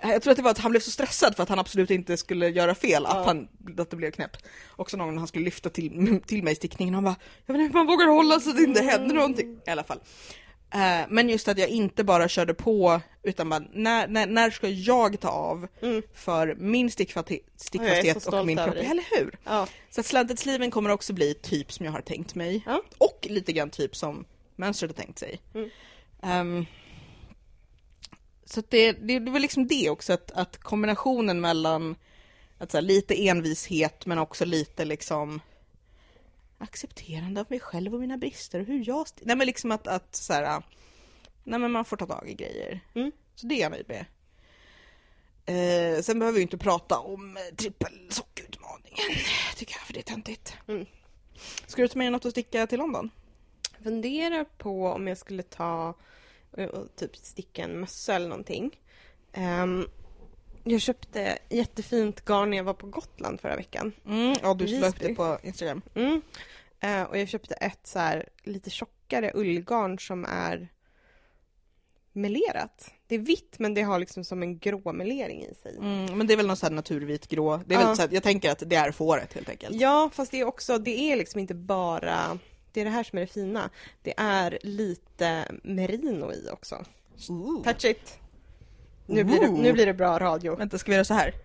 Jag 0.03 0.23
tror 0.23 0.31
att 0.31 0.37
det 0.37 0.43
var 0.43 0.51
att 0.51 0.59
han 0.59 0.71
blev 0.71 0.81
så 0.81 0.91
stressad 0.91 1.37
för 1.37 1.43
att 1.43 1.49
han 1.49 1.59
absolut 1.59 1.91
inte 1.91 2.17
skulle 2.17 2.49
göra 2.49 2.75
fel, 2.75 3.07
att, 3.07 3.27
han, 3.27 3.49
att 3.79 3.91
det 3.91 3.97
blev 3.97 4.11
knäpp. 4.11 4.37
Också 4.77 4.97
någon 4.97 5.07
gång 5.09 5.19
han 5.19 5.29
skulle 5.29 5.45
lyfta 5.45 5.71
till, 5.71 6.21
till 6.27 6.43
mig 6.43 6.55
stickningen, 6.55 6.95
han 6.95 7.05
bara 7.05 7.17
Jag 7.47 7.55
vet 7.55 7.61
inte 7.61 7.79
hur 7.79 7.85
man 7.85 7.87
vågar 7.87 8.07
hålla 8.07 8.41
så 8.41 8.51
att 8.51 8.57
det 8.57 8.63
inte 8.63 8.83
händer 8.83 9.15
någonting. 9.15 9.61
I 9.67 9.71
alla 9.71 9.85
fall. 9.85 10.01
Eh, 10.75 11.07
Men 11.09 11.29
just 11.29 11.49
att 11.49 11.59
jag 11.59 11.69
inte 11.69 12.05
bara 12.05 12.29
körde 12.29 12.55
på, 12.55 13.01
utan 13.23 13.49
bara 13.49 13.63
när, 13.73 14.09
när, 14.09 14.27
när 14.27 14.51
ska 14.51 14.69
jag 14.69 15.21
ta 15.21 15.29
av 15.29 15.67
Mm. 15.83 16.03
för 16.15 16.55
min 16.59 16.91
stickfasthet, 16.91 18.27
och 18.27 18.47
min 18.47 18.57
kropp, 18.57 18.75
eller 18.75 19.19
hur? 19.19 19.39
Ja. 19.45 19.67
Så 19.91 20.01
att 20.01 20.39
sleeven 20.39 20.71
kommer 20.71 20.91
också 20.91 21.13
bli 21.13 21.35
typ 21.35 21.73
som 21.73 21.87
jag 21.87 21.93
har 21.93 22.01
tänkt 22.01 22.35
mig. 22.35 22.63
Ja. 22.67 22.83
Och 22.99 23.27
lite 23.31 23.53
grann 23.53 23.71
typ 23.71 23.97
som 23.97 24.25
mönstret 24.57 24.91
har 24.91 25.05
tänkt 25.05 25.19
sig. 25.19 25.41
Mm. 25.55 25.71
Ehm, 26.23 26.67
så 28.53 28.63
det, 28.69 28.93
det, 28.93 29.19
det 29.19 29.31
var 29.31 29.41
liksom 29.41 29.67
det 29.67 29.91
också, 29.91 30.13
att, 30.13 30.31
att 30.31 30.57
kombinationen 30.57 31.41
mellan 31.41 31.97
att 32.59 32.73
här, 32.73 32.83
lite 32.83 33.29
envishet 33.29 34.07
men 34.07 34.19
också 34.19 34.45
lite 34.45 34.85
liksom 34.85 35.41
accepterande 36.59 37.41
av 37.41 37.47
mig 37.51 37.61
själv 37.61 37.95
och 37.95 38.01
mina 38.01 38.17
brister 38.17 38.61
och 38.61 38.67
hur 38.67 38.89
jag... 38.89 39.07
Nej 39.21 39.37
men 39.37 39.47
liksom 39.47 39.73
att, 39.73 39.87
att 39.87 40.17
så 40.17 40.33
här, 40.33 40.63
nej 41.45 41.59
men 41.61 41.71
man 41.71 41.85
får 41.85 41.97
ta 41.97 42.07
tag 42.07 42.29
i 42.29 42.35
grejer. 42.35 42.81
Mm. 42.95 43.13
Så 43.35 43.47
det 43.47 43.55
är 43.55 43.61
jag 43.61 43.71
nöjd 43.71 43.89
med. 43.89 44.05
Eh, 45.47 46.03
sen 46.03 46.19
behöver 46.19 46.37
vi 46.37 46.43
inte 46.43 46.59
prata 46.59 46.99
om 46.99 47.37
eh, 47.37 47.55
trippelsockerutmaningen, 47.57 48.99
tycker 49.57 49.75
jag, 49.75 49.83
för 49.83 49.93
det 49.93 50.01
är 50.01 50.15
töntigt. 50.15 50.55
Mm. 50.69 50.87
Ska 51.67 51.83
du 51.83 51.89
ta 51.89 51.99
med 51.99 52.05
dig 52.05 52.11
något 52.11 52.25
att 52.25 52.33
sticka 52.33 52.67
till 52.67 52.79
London? 52.79 53.11
Funderar 53.83 54.45
på 54.45 54.87
om 54.87 55.07
jag 55.07 55.19
skulle 55.19 55.43
ta 55.43 55.95
och, 56.51 56.59
och 56.65 56.97
typ 56.97 57.17
sticka 57.17 57.63
en 57.65 57.81
mössa 57.81 58.15
eller 58.15 58.29
någonting. 58.29 58.81
Ehm, 59.33 59.87
jag 60.65 60.81
köpte 60.81 61.39
jättefint 61.49 62.25
garn 62.25 62.51
när 62.51 62.57
jag 62.57 62.65
var 62.65 62.75
på 62.75 62.87
Gotland 62.87 63.41
förra 63.41 63.57
veckan. 63.57 63.93
Mm, 64.07 64.37
ja, 64.43 64.55
du 64.55 64.67
la 64.67 64.89
upp 64.89 65.01
det 65.01 65.15
på 65.15 65.39
Instagram. 65.43 65.83
Mm. 65.95 66.23
Eh, 66.81 67.03
och 67.03 67.19
jag 67.19 67.29
köpte 67.29 67.55
ett 67.55 67.87
så 67.87 67.99
här 67.99 68.29
lite 68.43 68.71
tjockare 68.71 69.31
ullgarn 69.35 69.99
som 69.99 70.25
är 70.25 70.69
melerat. 72.13 72.91
Det 73.07 73.15
är 73.15 73.19
vitt 73.19 73.59
men 73.59 73.75
det 73.75 73.83
har 73.83 73.99
liksom 73.99 74.25
som 74.25 74.43
en 74.43 74.59
grå 74.59 74.93
melering 74.93 75.45
i 75.45 75.55
sig. 75.55 75.77
Mm, 75.77 76.19
men 76.19 76.27
det 76.27 76.35
är 76.35 76.37
väl 76.37 76.47
någon 76.47 76.57
sån 76.57 76.67
här 76.67 76.75
naturvit 76.75 77.27
grå. 77.29 77.61
Det 77.67 77.75
är 77.75 77.81
Ja. 77.81 77.87
väl 77.87 77.97
så 77.97 78.03
här, 78.03 78.09
jag 78.13 78.23
tänker 78.23 78.51
att 78.51 78.63
det 78.67 78.77
är 78.77 78.91
fåret 78.93 79.33
helt 79.33 79.49
enkelt. 79.49 79.77
Ja, 79.81 80.11
fast 80.13 80.31
det 80.31 80.41
är 80.41 80.45
också, 80.45 80.79
det 80.79 81.13
är 81.13 81.17
liksom 81.17 81.41
inte 81.41 81.55
bara, 81.55 82.39
det 82.73 82.81
är 82.81 82.85
det 82.85 82.91
här 82.91 83.03
som 83.03 83.19
är 83.19 83.21
det 83.21 83.27
fina. 83.33 83.71
Det 84.03 84.15
är 84.17 84.59
lite 84.63 85.45
merino 85.63 86.33
i 86.33 86.49
också. 86.53 86.85
Ooh. 87.29 87.65
Touch 87.65 87.85
it! 87.85 88.19
Nu 89.07 89.25
blir, 89.25 89.41
det, 89.41 89.49
nu 89.51 89.73
blir 89.73 89.87
det 89.87 89.95
bra 89.95 90.19
radio. 90.19 90.57
Vänta, 90.57 90.79
ska 90.79 90.91
vi 90.91 90.95
göra 90.95 91.05
så 91.05 91.15
här? 91.15 91.35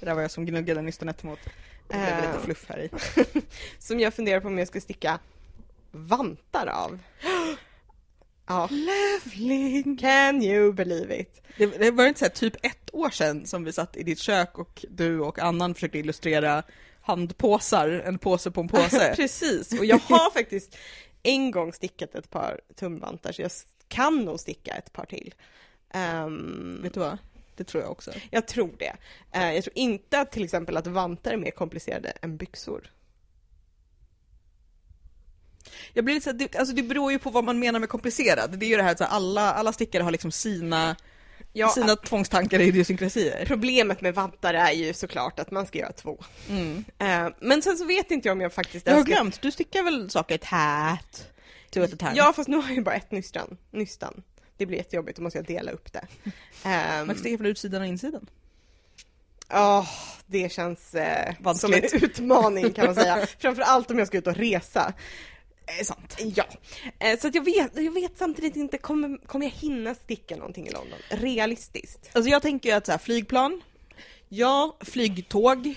det 0.00 0.06
där 0.06 0.14
var 0.14 0.22
jag 0.22 0.30
som 0.30 0.46
gnuggade 0.46 0.82
nystonet 0.82 1.24
emot. 1.24 1.38
Det 1.88 1.94
blev 1.94 2.08
Eh. 2.08 2.32
lite 2.32 2.44
fluff 2.44 2.64
här 2.68 2.78
i. 2.78 2.90
Som 3.78 4.00
jag 4.00 4.14
funderar 4.14 4.40
på 4.40 4.48
om 4.48 4.58
jag 4.58 4.68
ska 4.68 4.80
sticka 4.80 5.18
vantar 5.90 6.66
av. 6.66 6.98
Ja, 8.46 8.68
Lövling! 8.70 9.96
can 9.96 10.42
you 10.42 10.72
believe 10.72 11.20
it? 11.20 11.42
Det, 11.58 11.66
det 11.66 11.90
var 11.90 12.06
inte 12.06 12.18
så 12.18 12.24
här, 12.24 12.32
typ 12.32 12.66
ett 12.66 12.90
år 12.94 13.10
sedan 13.10 13.46
som 13.46 13.64
vi 13.64 13.72
satt 13.72 13.96
i 13.96 14.02
ditt 14.02 14.18
kök 14.18 14.58
och 14.58 14.84
du 14.90 15.20
och 15.20 15.38
Annan 15.38 15.74
försökte 15.74 15.98
illustrera 15.98 16.62
handpåsar, 17.02 17.88
en 17.88 18.18
påse 18.18 18.50
på 18.50 18.60
en 18.60 18.68
påse. 18.68 19.12
Precis, 19.16 19.78
och 19.78 19.84
jag 19.84 19.98
har 19.98 20.30
faktiskt 20.30 20.76
en 21.22 21.50
gång 21.50 21.72
stickat 21.72 22.14
ett 22.14 22.30
par 22.30 22.60
tumvantar 22.74 23.32
så 23.32 23.42
jag 23.42 23.50
kan 23.88 24.24
nog 24.24 24.40
sticka 24.40 24.74
ett 24.74 24.92
par 24.92 25.04
till. 25.04 25.34
Ehm, 25.90 26.80
Vet 26.82 26.94
du 26.94 27.00
vad? 27.00 27.18
Det 27.56 27.64
tror 27.64 27.82
jag 27.82 27.92
också. 27.92 28.10
jag 28.30 28.46
tror 28.46 28.74
det. 28.78 28.96
Eh, 29.32 29.54
jag 29.54 29.64
tror 29.64 29.78
inte 29.78 30.20
att 30.20 30.32
till 30.32 30.44
exempel 30.44 30.76
att 30.76 30.86
vantar 30.86 31.32
är 31.32 31.36
mer 31.36 31.50
komplicerade 31.50 32.12
än 32.22 32.36
byxor. 32.36 32.90
Jag 35.92 36.04
blir 36.04 36.14
lite 36.14 36.24
så 36.24 36.30
här, 36.30 36.38
det, 36.38 36.56
alltså 36.56 36.74
det 36.74 36.82
beror 36.82 37.12
ju 37.12 37.18
på 37.18 37.30
vad 37.30 37.44
man 37.44 37.58
menar 37.58 37.80
med 37.80 37.88
komplicerad. 37.88 38.58
Det 38.58 38.66
är 38.66 38.68
ju 38.68 38.76
det 38.76 38.82
här 38.82 38.92
att 38.92 39.00
alla, 39.00 39.52
alla 39.52 39.72
stickare 39.72 40.02
har 40.02 40.10
liksom 40.10 40.32
sina, 40.32 40.96
Ja, 41.52 41.68
sina 41.68 41.96
tvångstankar 41.96 42.58
och 42.58 42.64
idiosynkrasier. 42.64 43.44
Problemet 43.46 44.00
med 44.00 44.14
vantar 44.14 44.54
är 44.54 44.72
ju 44.72 44.92
såklart 44.94 45.38
att 45.40 45.50
man 45.50 45.66
ska 45.66 45.78
göra 45.78 45.92
två. 45.92 46.24
Mm. 46.48 46.84
Eh, 46.98 47.28
men 47.40 47.62
sen 47.62 47.76
så 47.76 47.84
vet 47.84 48.10
inte 48.10 48.28
jag 48.28 48.32
om 48.32 48.40
jag 48.40 48.52
faktiskt 48.52 48.86
Jag 48.86 48.92
har 48.94 49.00
älskar- 49.00 49.14
glömt, 49.14 49.42
du 49.42 49.50
stickar 49.50 49.82
väl 49.82 50.10
saker 50.10 50.38
tät? 50.38 51.28
A 51.76 51.86
time. 51.98 52.12
Ja, 52.14 52.32
fast 52.36 52.48
nu 52.48 52.56
har 52.56 52.62
jag 52.62 52.74
ju 52.74 52.82
bara 52.82 52.94
ett 52.94 53.10
nystan. 53.10 53.56
nystan. 53.70 54.22
Det 54.56 54.66
blir 54.66 54.78
jättejobbigt, 54.78 55.16
då 55.16 55.22
måste 55.22 55.38
jag 55.38 55.46
dela 55.46 55.70
upp 55.72 55.92
det. 55.92 56.06
Ehm, 56.64 57.06
Man 57.06 57.08
kan 57.08 57.18
sticka 57.18 57.36
från 57.38 57.46
utsidan 57.46 57.80
och 57.82 57.86
insidan. 57.88 58.26
Ja, 59.48 59.86
det 60.26 60.52
känns 60.52 60.94
eh, 60.94 61.34
som 61.54 61.72
en 61.72 61.82
utmaning 61.92 62.72
kan 62.72 62.86
man 62.86 62.94
säga. 62.94 63.26
Framförallt 63.38 63.90
om 63.90 63.98
jag 63.98 64.06
ska 64.08 64.18
ut 64.18 64.26
och 64.26 64.36
resa. 64.36 64.92
Är 65.66 65.84
sant. 65.84 66.16
Ja, 66.18 66.44
eh, 66.98 67.18
så 67.18 67.28
att 67.28 67.34
jag, 67.34 67.44
vet, 67.44 67.70
jag 67.76 67.92
vet 67.94 68.18
samtidigt 68.18 68.56
inte, 68.56 68.78
kommer, 68.78 69.26
kommer 69.26 69.46
jag 69.46 69.52
hinna 69.52 69.94
sticka 69.94 70.36
någonting 70.36 70.66
i 70.66 70.70
London? 70.70 70.98
Realistiskt? 71.08 72.10
Alltså 72.12 72.30
jag 72.30 72.42
tänker 72.42 72.68
ju 72.68 72.74
att 72.74 72.86
så 72.86 72.92
här, 72.92 72.98
flygplan, 72.98 73.62
Ja, 74.28 74.76
flygtåg, 74.80 75.74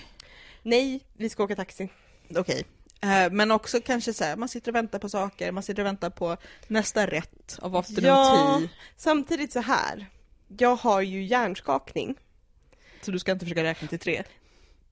nej, 0.62 1.00
vi 1.16 1.28
ska 1.30 1.44
åka 1.44 1.56
taxi. 1.56 1.88
okej. 2.36 2.64
Eh, 3.00 3.30
Men 3.30 3.50
också 3.50 3.80
kanske 3.80 4.12
så 4.14 4.24
här, 4.24 4.36
man 4.36 4.48
sitter 4.48 4.70
och 4.72 4.74
väntar 4.76 4.98
på 4.98 5.08
saker, 5.08 5.52
man 5.52 5.62
sitter 5.62 5.82
och 5.82 5.86
väntar 5.86 6.10
på 6.10 6.36
nästa 6.66 7.06
rätt 7.06 7.58
av 7.62 7.76
afternoon 7.76 8.04
Ja, 8.08 8.56
tea. 8.60 8.68
samtidigt 8.96 9.52
så 9.52 9.60
här. 9.60 10.06
Jag 10.58 10.76
har 10.76 11.00
ju 11.00 11.24
hjärnskakning. 11.24 12.14
Så 13.02 13.10
du 13.10 13.18
ska 13.18 13.32
inte 13.32 13.44
försöka 13.44 13.62
räkna 13.62 13.88
till 13.88 13.98
tre. 13.98 14.22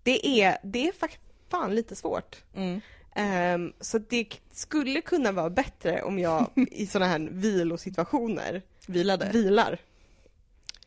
Det 0.02 0.26
är, 0.42 0.58
det 0.62 0.88
är 0.88 0.92
faktiskt 0.92 1.22
fan 1.50 1.74
lite 1.74 1.96
svårt. 1.96 2.36
Mm. 2.54 2.80
Ehm, 3.14 3.72
så 3.80 3.98
det 3.98 4.26
skulle 4.52 5.00
kunna 5.00 5.32
vara 5.32 5.50
bättre 5.50 6.02
om 6.02 6.18
jag 6.18 6.50
i 6.70 6.86
sådana 6.86 7.10
här 7.10 7.28
vilosituationer 7.30 8.62
Vilade. 8.86 9.30
vilar. 9.32 9.78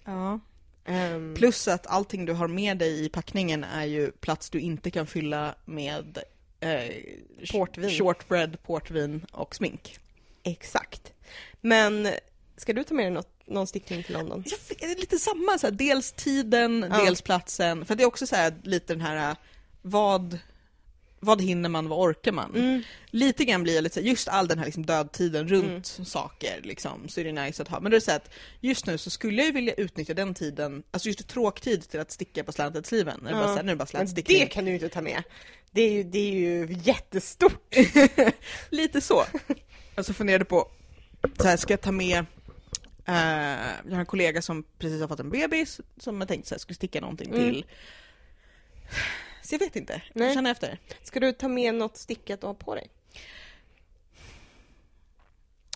Ja. 0.06 0.40
Ehm, 0.86 1.34
Plus 1.38 1.68
att 1.68 1.88
allting 1.88 2.26
du 2.26 2.34
har 2.34 2.48
med 2.48 2.78
dig 2.78 3.06
i 3.06 3.10
packningen 3.10 3.64
är 3.64 3.86
ju 3.86 4.12
plats 4.12 4.50
du 4.50 4.60
inte 4.60 4.92
kan 4.92 5.08
fylla 5.08 5.56
med 5.66 6.18
eh, 6.60 6.92
Portvin. 7.52 7.90
shortbread, 7.90 8.64
portvin 8.64 9.26
och 9.32 9.56
smink. 9.56 10.00
Exakt. 10.44 11.14
Men 11.62 12.08
ska 12.58 12.74
du 12.74 12.84
ta 12.84 12.94
med 12.94 13.06
dig 13.06 13.12
något 13.12 13.34
någon 13.46 13.68
stickning 13.68 14.04
till 14.04 14.14
London? 14.14 14.44
Det 14.70 14.84
är 14.86 14.96
lite 15.00 15.20
samma, 15.20 15.58
så 15.58 15.68
här, 15.68 15.72
dels 15.72 16.12
tiden, 16.12 16.86
Ja. 16.92 17.04
dels 17.06 17.22
platsen. 17.22 17.86
För 17.86 17.96
det 17.96 18.04
är 18.04 18.08
också 18.08 18.28
så 18.28 18.36
här, 18.36 18.54
lite 18.64 18.94
den 18.94 19.02
här, 19.02 19.36
vad, 19.82 20.40
vad 21.28 21.42
hinner 21.42 21.70
man, 21.70 21.88
vad 21.90 22.00
orkar 22.00 22.32
man? 22.32 22.56
Mm. 22.56 22.84
Lite 23.06 23.46
grann 23.46 23.64
blir 23.64 23.76
jag 23.76 23.82
lite 23.84 23.94
så 23.94 24.00
här, 24.00 24.08
just 24.08 24.28
all 24.28 24.48
den 24.48 24.58
här 24.60 24.66
liksom 24.66 24.86
dödtiden 24.86 25.48
runt 25.48 26.00
saker 26.06 26.60
liksom, 26.64 27.10
så 27.10 27.20
är 27.20 27.24
det 27.24 27.32
nice 27.32 27.62
att 27.64 27.68
ha. 27.70 27.80
Men 27.80 27.92
det 27.92 27.98
är 27.98 28.02
så 28.02 28.12
att 28.12 28.30
just 28.60 28.86
nu 28.86 28.98
så 28.98 29.10
skulle 29.10 29.38
jag 29.38 29.46
ju 29.46 29.52
vilja 29.52 29.74
utnyttja 29.74 30.14
den 30.14 30.34
tiden, 30.34 30.84
alltså 30.92 31.08
just 31.08 31.28
tråktid 31.28 31.90
till 31.90 32.00
att 32.00 32.12
sticka 32.12 32.44
på 32.44 32.52
slanted-sleeven. 32.52 33.20
Ja. 33.26 33.32
Bara 33.32 33.48
här, 33.48 33.64
nu 33.64 33.72
är 33.72 33.76
det 33.76 33.76
bara 33.76 33.86
slantstickning. 33.86 34.40
det 34.40 34.46
kan 34.46 34.66
du 34.66 34.72
ju 34.72 34.76
inte 34.76 34.90
ta 34.90 35.02
med. 35.02 35.24
Det 35.72 35.82
är 35.82 35.92
ju, 35.92 36.04
det 36.04 36.20
är 36.20 36.32
ju 36.34 36.78
jättestort. 36.84 37.76
Lite 38.70 39.02
så. 39.02 39.26
Alltså 39.96 40.14
funderade 40.14 40.46
på, 40.46 40.72
så 41.38 41.48
här, 41.48 41.58
ska 41.58 41.74
jag 41.74 41.82
ta 41.82 41.92
med 41.92 42.26
eh, 43.06 43.16
jag 43.86 43.92
har 43.92 44.00
en 44.00 44.06
kollega 44.06 44.42
som 44.42 44.64
precis 44.80 45.02
har 45.02 45.08
fått 45.08 45.20
en 45.20 45.30
bebis 45.30 45.82
som 46.00 46.22
jag 46.22 46.28
tänkte 46.28 46.50
så 46.50 46.56
här, 46.56 46.60
skulle 46.60 46.76
sticka 46.76 47.02
någonting 47.02 47.28
Mm. 47.34 47.40
till. 47.54 47.66
Så 49.48 49.56
jag 49.56 49.60
vet 49.60 49.76
inte, 49.76 50.02
Nej. 50.14 50.26
jag 50.28 50.34
känner 50.34 50.52
efter. 50.52 50.80
Ska 51.04 51.20
du 51.20 51.32
ta 51.32 51.48
med 51.48 51.76
något 51.76 51.98
stickat 51.98 52.44
och 52.44 52.50
ha 52.50 52.54
på 52.54 52.76
dig? 52.76 52.90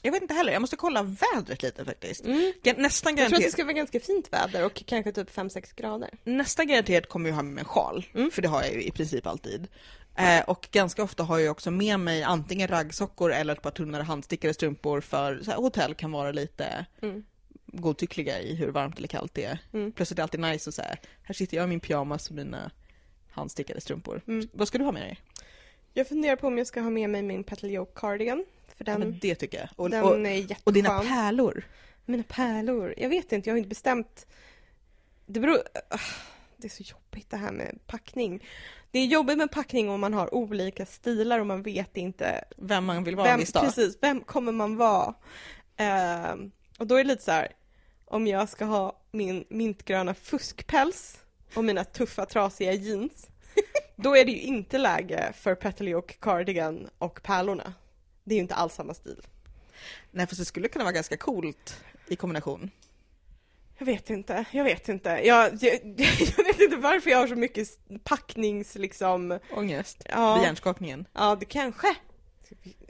Jag 0.02 0.12
vet 0.12 0.22
inte 0.22 0.34
heller, 0.34 0.54
jag 0.54 0.62
måste 0.62 0.76
kolla 0.76 1.04
vädret 1.04 1.64
lite 1.64 1.86
faktiskt. 1.86 2.26
Mm. 2.26 2.54
Nästan 2.64 2.74
Jag 2.74 2.84
tror 2.84 2.86
att 2.86 3.16
det 3.16 3.16
garanterat, 3.18 3.52
ska 3.52 3.64
vara 3.64 3.74
ganska 3.74 4.00
fint 4.00 4.34
väder 4.34 4.66
och 4.66 4.84
kanske 4.86 5.12
typ 5.12 5.30
5-6 5.36 5.76
grader. 5.76 6.10
nästan 6.24 6.68
garanterat 6.68 7.10
kommer 7.10 7.30
jag 7.30 7.36
ha 7.36 7.44
med 7.44 7.54
mig 7.54 7.62
en 7.62 7.66
sjal, 7.68 8.06
Mm. 8.14 8.32
för 8.32 8.42
det 8.42 8.48
har 8.48 8.62
jag 8.64 8.74
ju 8.74 8.84
i 8.84 8.92
princip 8.92 9.28
alltid. 9.28 9.68
Eh, 10.18 10.42
och 10.44 10.68
ganska 10.72 11.04
ofta 11.04 11.24
har 11.24 11.40
jag 11.40 11.52
också 11.52 11.72
med 11.72 12.00
mig 12.00 12.24
antingen 12.24 12.68
raggsockor 12.68 13.32
eller 13.34 13.54
ett 13.54 13.62
par 13.62 13.72
tunnare 13.72 14.04
handstickade 14.04 14.54
strumpor 14.54 15.02
för 15.02 15.40
så 15.44 15.52
här, 15.52 15.58
hotell 15.58 15.96
kan 15.96 16.12
vara 16.12 16.32
lite 16.32 16.86
Mm. 17.02 17.24
godtyckliga 17.66 18.40
i 18.42 18.56
hur 18.56 18.68
varmt 18.72 18.98
eller 18.98 19.08
kallt 19.08 19.34
det 19.34 19.44
är. 19.46 19.60
Mm. 19.74 19.92
Plus 19.92 20.12
att 20.12 20.16
det 20.16 20.20
är 20.20 20.24
alltid 20.24 20.40
nice 20.40 20.70
att 20.70 20.76
säga, 20.76 20.98
här 21.24 21.34
sitter 21.34 21.58
jag 21.58 21.64
i 21.64 21.68
min 21.68 21.80
pyjamas 21.80 22.30
och 22.30 22.36
mina 22.36 22.72
handstickade 23.32 23.82
strumpor. 23.82 24.22
Mm. 24.28 24.48
Vad 24.54 24.68
ska 24.68 24.78
du 24.78 24.84
ha 24.84 24.92
med 24.92 25.02
dig? 25.02 25.20
Jag 25.94 26.08
funderar 26.08 26.36
på 26.36 26.48
om 26.48 26.58
jag 26.58 26.68
ska 26.68 26.82
ha 26.82 26.90
med 26.90 27.10
mig 27.10 27.22
min 27.22 27.44
Petal 27.44 27.70
Yoke 27.70 27.92
cardigan. 27.96 28.46
För 28.78 28.86
Ja, 28.88 28.92
den, 28.92 29.00
men 29.00 29.20
det 29.22 29.36
tycker 29.36 29.58
jag. 29.60 29.70
Och, 29.76 29.90
den 29.90 30.04
och, 30.04 30.16
är 30.16 30.30
jätteskön. 30.30 30.62
och 30.64 30.74
dina 30.74 31.00
pärlor. 31.00 31.64
Mina 32.06 32.24
pärlor. 32.24 32.94
Jag 32.98 33.10
vet 33.10 33.32
inte, 33.32 33.50
jag 33.50 33.54
har 33.54 33.58
inte 33.58 33.70
bestämt. 33.70 34.26
Det 35.26 35.40
beror... 35.40 35.58
Det 36.58 36.68
är 36.68 36.70
så 36.70 36.84
jobbigt 36.84 37.30
det 37.30 37.38
här 37.38 37.52
med 37.52 37.80
packning. 37.88 38.44
Det 38.92 39.00
är 39.00 39.06
jobbigt 39.06 39.38
med 39.38 39.52
packning 39.52 39.90
om 39.90 40.02
man 40.02 40.14
har 40.14 40.34
olika 40.36 40.86
stilar 40.86 41.40
och 41.40 41.48
man 41.48 41.64
vet 41.64 41.98
inte 41.98 42.44
Vem 42.58 42.86
man 42.86 43.04
vill 43.04 43.16
vara 43.16 43.28
en 43.28 43.34
vem, 43.34 43.40
viss 43.40 43.54
dag. 43.54 43.64
precis, 43.64 43.98
vem 44.02 44.22
kommer 44.22 44.52
man 44.52 44.78
vara? 44.78 45.14
Ehm, 45.78 46.52
och 46.80 46.88
då 46.88 46.96
är 46.96 47.04
det 47.04 47.08
lite 47.08 47.24
så 47.24 47.32
här, 47.32 47.52
om 48.06 48.28
jag 48.28 48.50
ska 48.50 48.66
ha 48.66 49.02
min 49.12 49.46
mintgröna 49.50 50.14
fuskpäls 50.14 51.21
och 51.56 51.64
mina 51.66 51.84
tuffa 51.84 52.26
trasiga 52.26 52.74
jeans, 52.74 53.28
då 53.96 54.16
är 54.18 54.26
det 54.26 54.32
ju 54.32 54.42
inte 54.42 54.78
läge 54.78 55.34
för 55.36 55.56
Petal 55.56 55.88
Yoke 55.88 56.14
cardigan 56.14 56.90
och 56.98 57.24
pärlorna. 57.24 57.74
Det 58.24 58.34
är 58.34 58.36
ju 58.36 58.42
inte 58.42 58.56
alls 58.56 58.74
samma 58.74 58.94
stil. 58.94 59.22
Nej, 60.12 60.28
för 60.28 60.36
det 60.36 60.46
skulle 60.46 60.68
kunna 60.68 60.84
vara 60.86 60.94
ganska 60.94 61.18
coolt 61.18 61.84
i 62.08 62.16
kombination. 62.16 62.72
Jag 63.78 63.86
vet 63.86 64.10
inte, 64.10 64.46
jag 64.52 64.64
vet 64.64 64.90
inte. 64.90 65.10
Jag, 65.10 65.54
jag, 65.64 65.74
jag 66.38 66.44
vet 66.46 66.60
inte 66.60 66.76
varför 66.78 67.10
jag 67.10 67.18
har 67.18 67.28
så 67.28 67.36
mycket 67.36 67.68
packnings 68.04 68.76
liksom, 68.76 69.40
Ångest. 69.56 70.04
ja, 70.10 70.36
Vid 70.36 70.44
hjärnskakningen. 70.44 71.06
ja 71.14 71.36
det 71.40 71.46
kanske. 71.46 71.96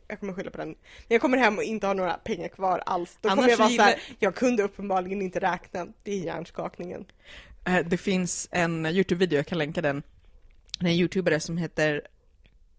Jag 0.07 0.19
kommer 0.19 0.33
skylla 0.33 0.51
på 0.51 0.57
den. 0.57 0.67
När 0.69 0.75
jag 1.07 1.21
kommer 1.21 1.37
hem 1.37 1.57
och 1.57 1.63
inte 1.63 1.87
har 1.87 1.93
några 1.93 2.13
pengar 2.13 2.47
kvar 2.47 2.83
alls, 2.85 3.17
då 3.21 3.29
Annars 3.29 3.37
kommer 3.39 3.49
jag 3.49 3.57
vara 3.57 3.69
så 3.69 3.75
så 3.75 3.81
här, 3.81 3.89
gillar- 3.89 4.15
jag 4.19 4.35
kunde 4.35 4.63
uppenbarligen 4.63 5.21
inte 5.21 5.39
räkna, 5.39 5.87
det 6.03 6.11
är 6.11 6.17
hjärnskakningen. 6.25 7.05
Eh, 7.65 7.85
Det 7.85 7.97
finns 7.97 8.47
en 8.51 8.85
Youtube-video, 8.85 9.35
jag 9.39 9.47
kan 9.47 9.57
länka 9.57 9.81
den. 9.81 10.03
Det 10.79 10.85
är 10.85 10.89
en 10.89 10.95
youtubare 10.95 11.39
som 11.39 11.57
heter 11.57 12.01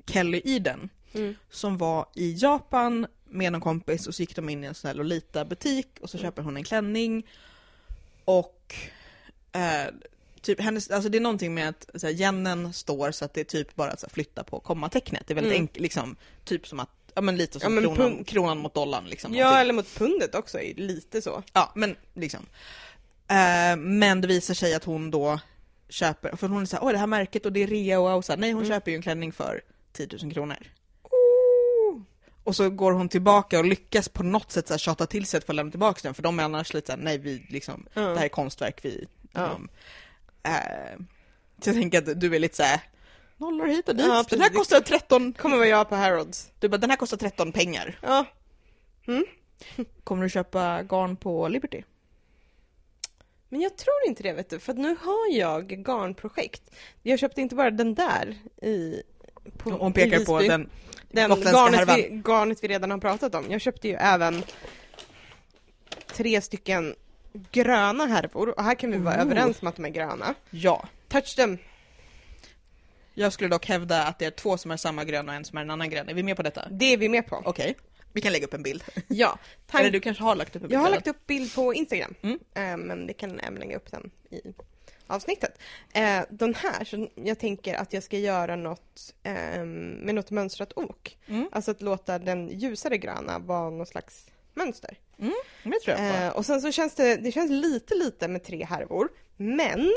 Kelly 0.06 0.40
Eden. 0.44 0.88
Mm. 1.14 1.34
Som 1.50 1.78
var 1.78 2.06
i 2.14 2.32
Japan 2.38 3.06
med 3.24 3.52
någon 3.52 3.60
kompis 3.60 4.06
och 4.06 4.14
så 4.14 4.22
gick 4.22 4.36
de 4.36 4.48
in 4.48 4.64
i 4.64 4.66
en 4.66 4.74
sån 4.74 4.88
här 4.88 4.94
Lolita-butik 4.94 5.86
och 6.00 6.10
så 6.10 6.16
Mm. 6.16 6.26
köper 6.30 6.42
hon 6.42 6.56
en 6.56 6.64
klänning. 6.64 7.26
Och 8.24 8.74
eh, 9.52 9.94
typ 10.40 10.60
hennes, 10.60 10.90
alltså 10.90 11.08
det 11.08 11.18
är 11.18 11.22
någonting 11.22 11.54
med 11.54 11.68
att 11.68 11.90
så 11.94 12.06
här, 12.06 12.14
yenen 12.20 12.72
står 12.72 13.10
så 13.10 13.24
att 13.24 13.34
det 13.34 13.40
är 13.40 13.44
typ 13.44 13.74
bara 13.74 13.90
att 13.90 14.02
här, 14.02 14.08
flytta 14.08 14.44
på 14.44 14.60
kommatecknet. 14.60 15.26
Det 15.26 15.32
är 15.32 15.34
väldigt 15.34 15.52
Mm. 15.52 15.62
enkelt, 15.62 15.82
liksom, 15.82 16.16
typ 16.44 16.68
som 16.68 16.80
att, 16.80 16.88
ja 17.14 17.20
men 17.22 17.36
lite 17.36 17.60
som 17.60 17.74
Ja, 17.74 17.80
men 17.80 17.94
kronan, 17.94 18.24
kronan 18.24 18.58
mot 18.58 18.74
dollarn 18.74 19.04
liksom. 19.04 19.34
Ja, 19.34 19.44
någonting. 19.44 19.60
eller 19.60 19.72
mot 19.74 19.94
pundet 19.94 20.34
också, 20.34 20.58
lite 20.76 21.22
så. 21.22 21.42
Ja, 21.52 21.72
men 21.74 21.96
liksom. 22.14 22.46
Eh, 23.32 23.76
men 23.76 24.20
det 24.20 24.26
visar 24.28 24.54
sig 24.54 24.74
att 24.74 24.84
hon 24.84 25.10
då 25.10 25.40
köper, 25.88 26.36
för 26.36 26.48
hon 26.48 26.62
är 26.62 26.66
såhär, 26.66 26.86
oj 26.86 26.92
det 26.92 26.98
här 26.98 27.06
märket 27.06 27.46
och 27.46 27.52
det 27.52 27.62
är 27.62 27.66
rea 27.66 28.00
och 28.00 28.10
wow, 28.12 28.22
så 28.22 28.32
här, 28.32 28.38
nej 28.38 28.52
hon 28.52 28.62
Mm. 28.64 28.74
köper 28.76 28.90
ju 28.90 28.96
en 28.96 29.02
klänning 29.02 29.32
för 29.32 29.60
10 29.92 30.08
000 30.22 30.32
kronor. 30.32 30.56
Och 32.44 32.56
så 32.56 32.70
går 32.70 32.92
hon 32.92 33.08
tillbaka 33.08 33.58
och 33.58 33.64
lyckas 33.64 34.08
på 34.08 34.22
något 34.22 34.52
sätt 34.52 34.66
så 34.68 34.72
här, 34.74 34.78
tjata 34.78 35.06
till 35.06 35.26
sig 35.26 35.38
att 35.38 35.44
få 35.44 35.52
lämna 35.52 35.70
tillbaka 35.70 36.00
den, 36.02 36.14
för 36.14 36.22
de 36.22 36.38
är 36.38 36.42
annars 36.44 36.74
lite 36.74 36.86
såhär, 36.86 37.04
nej 37.04 37.18
vi 37.18 37.46
liksom, 37.48 37.86
Ja. 37.94 38.00
det 38.00 38.16
här 38.18 38.24
är 38.24 38.28
konstverk 38.28 38.78
vi, 38.84 39.06
liksom. 39.22 39.68
Eh, 40.42 40.52
så 41.62 41.68
jag 41.68 41.76
tänker 41.76 41.98
att 41.98 42.20
du 42.20 42.34
är 42.34 42.38
lite 42.38 42.56
såhär, 42.56 42.80
nollor 43.36 43.66
hit 43.66 43.88
och 43.88 43.96
dit, 43.96 44.06
Ja, 44.06 44.24
den 44.30 44.40
här 44.40 44.48
kostar 44.50 44.80
13, 44.80 45.32
Kommer 45.32 45.56
vara 45.56 45.66
jag 45.66 45.88
på 45.88 45.94
Harrods. 45.96 46.50
du 46.58 46.68
bara, 46.68 46.78
den 46.78 46.90
här 46.90 46.96
kostar 46.96 47.16
13 47.16 47.52
pengar. 47.52 47.98
Ja. 48.02 48.24
Kommer 50.04 50.22
du 50.22 50.30
köpa 50.30 50.82
garn 50.82 51.16
på 51.16 51.48
Liberty? 51.48 51.82
Men 53.52 53.60
jag 53.60 53.76
tror 53.76 53.96
inte 54.06 54.22
det 54.22 54.32
vet 54.32 54.50
du, 54.50 54.58
för 54.58 54.72
att 54.72 54.78
nu 54.78 54.96
har 55.00 55.30
jag 55.30 55.84
garnprojekt. 55.86 56.62
Jag 57.02 57.18
köpte 57.18 57.40
inte 57.40 57.54
bara 57.54 57.70
den 57.70 57.94
där 57.94 58.36
i 58.62 59.02
på, 59.58 59.70
Hon 59.70 59.92
pekar 59.92 60.24
på 60.24 60.38
den 60.40 60.70
den 61.10 61.30
garnet 61.30 61.98
vi, 61.98 62.22
garnet 62.24 62.58
vi 62.64 62.68
redan 62.68 62.90
har 62.90 62.98
pratat 62.98 63.34
om. 63.34 63.50
Jag 63.50 63.60
köpte 63.60 63.88
ju 63.88 63.94
även 63.94 64.42
tre 66.06 66.40
stycken 66.40 66.94
gröna 67.50 68.06
härvor 68.06 68.58
och 68.58 68.64
här 68.64 68.74
kan 68.74 68.90
vi 68.90 68.98
vara 68.98 69.14
Oh. 69.14 69.20
överens 69.20 69.62
om 69.62 69.68
att 69.68 69.76
de 69.76 69.84
är 69.84 69.90
gröna. 69.90 70.34
Ja. 70.50 70.88
Touch 71.08 71.36
them! 71.36 71.58
Jag 73.14 73.32
skulle 73.32 73.48
dock 73.48 73.66
hävda 73.66 74.02
att 74.02 74.18
det 74.18 74.24
är 74.24 74.30
två 74.30 74.56
som 74.56 74.70
är 74.70 74.76
samma 74.76 75.04
grön 75.04 75.28
och 75.28 75.34
en 75.34 75.44
som 75.44 75.58
är 75.58 75.62
en 75.62 75.70
annan 75.70 75.90
grön. 75.90 76.08
Är 76.08 76.14
vi 76.14 76.22
med 76.22 76.36
på 76.36 76.42
detta? 76.42 76.68
Det 76.70 76.92
är 76.92 76.96
vi 76.96 77.08
med 77.08 77.26
på. 77.26 77.42
Okej. 77.44 77.76
Vi 78.12 78.20
kan 78.20 78.32
lägga 78.32 78.46
upp 78.46 78.54
en 78.54 78.62
bild. 78.62 78.84
Ja. 79.08 79.38
Tank- 79.70 79.80
Eller 79.80 79.90
du 79.90 80.00
kanske 80.00 80.22
har 80.24 80.34
lagt 80.34 80.56
upp 80.56 80.62
en 80.62 80.68
bild? 80.68 80.72
Jag 80.74 80.80
har 80.80 80.90
lagt 80.90 81.06
upp 81.06 81.26
bild 81.26 81.54
på 81.54 81.74
Instagram, 81.74 82.14
Mm. 82.22 82.38
eh, 82.54 82.76
men 82.86 83.06
det 83.06 83.12
kan 83.12 83.40
även 83.40 83.54
lägga 83.54 83.76
upp 83.76 83.90
den 83.90 84.10
i 84.30 84.40
avsnittet. 85.06 85.58
Eh, 85.94 86.20
den 86.30 86.54
här, 86.54 86.84
så 86.84 87.08
jag 87.14 87.38
tänker 87.38 87.74
att 87.74 87.92
jag 87.92 88.02
ska 88.02 88.18
göra 88.18 88.56
något 88.56 89.14
eh, 89.22 89.64
med 89.64 90.14
något 90.14 90.30
mönstrat 90.30 90.72
ok. 90.76 91.18
Mm. 91.26 91.48
Alltså 91.52 91.70
att 91.70 91.82
låta 91.82 92.18
den 92.18 92.48
ljusare 92.58 92.98
gröna 92.98 93.38
vara 93.38 93.70
någon 93.70 93.86
slags 93.86 94.26
mönster. 94.54 94.98
Men 95.16 95.32
Det 95.62 95.78
tror 95.80 95.96
jag 95.98 96.12
på. 96.14 96.18
Eh, 96.18 96.28
och 96.28 96.46
sen 96.46 96.60
så 96.60 96.72
känns 96.72 96.94
det, 96.94 97.16
det 97.16 97.32
känns 97.32 97.50
lite 97.50 97.94
lite 97.94 98.28
med 98.28 98.44
tre 98.44 98.64
härvor, 98.64 99.08
men 99.36 99.92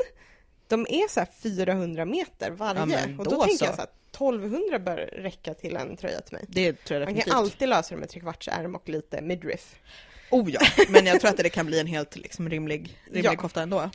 de 0.68 0.86
är 0.88 1.08
så 1.08 1.20
här 1.20 1.28
400 1.42 2.04
meter 2.04 2.50
varje. 2.50 2.80
Ja, 2.80 2.86
men 2.86 3.18
och 3.18 3.24
då 3.24 3.30
då 3.30 3.42
tänker 3.42 3.56
så. 3.58 3.64
jag 3.64 3.74
så 3.74 3.80
här, 3.80 3.88
1200 4.10 4.78
bör 4.78 4.96
räcka 4.96 5.54
till 5.54 5.76
en 5.76 5.96
tröja 5.96 6.20
till 6.20 6.34
mig. 6.34 6.44
Det 6.48 6.72
tror 6.84 7.00
jag 7.00 7.06
Man 7.06 7.14
definitivt. 7.14 7.32
kan 7.32 7.42
alltid 7.42 7.68
lösa 7.68 7.94
det 7.94 8.00
med 8.00 8.08
trekvartsärm 8.08 8.74
och 8.74 8.88
lite 8.88 9.20
midriff. 9.22 9.74
Oh 10.30 10.50
ja, 10.50 10.60
men 10.88 11.06
jag 11.06 11.20
tror 11.20 11.30
att 11.30 11.36
det 11.36 11.48
kan 11.50 11.66
bli 11.66 11.80
en 11.80 11.86
helt 11.86 12.16
liksom, 12.16 12.48
rimlig, 12.50 12.98
rimlig 13.04 13.24
Ja. 13.24 13.36
kofta 13.36 13.62
ändå. 13.62 13.90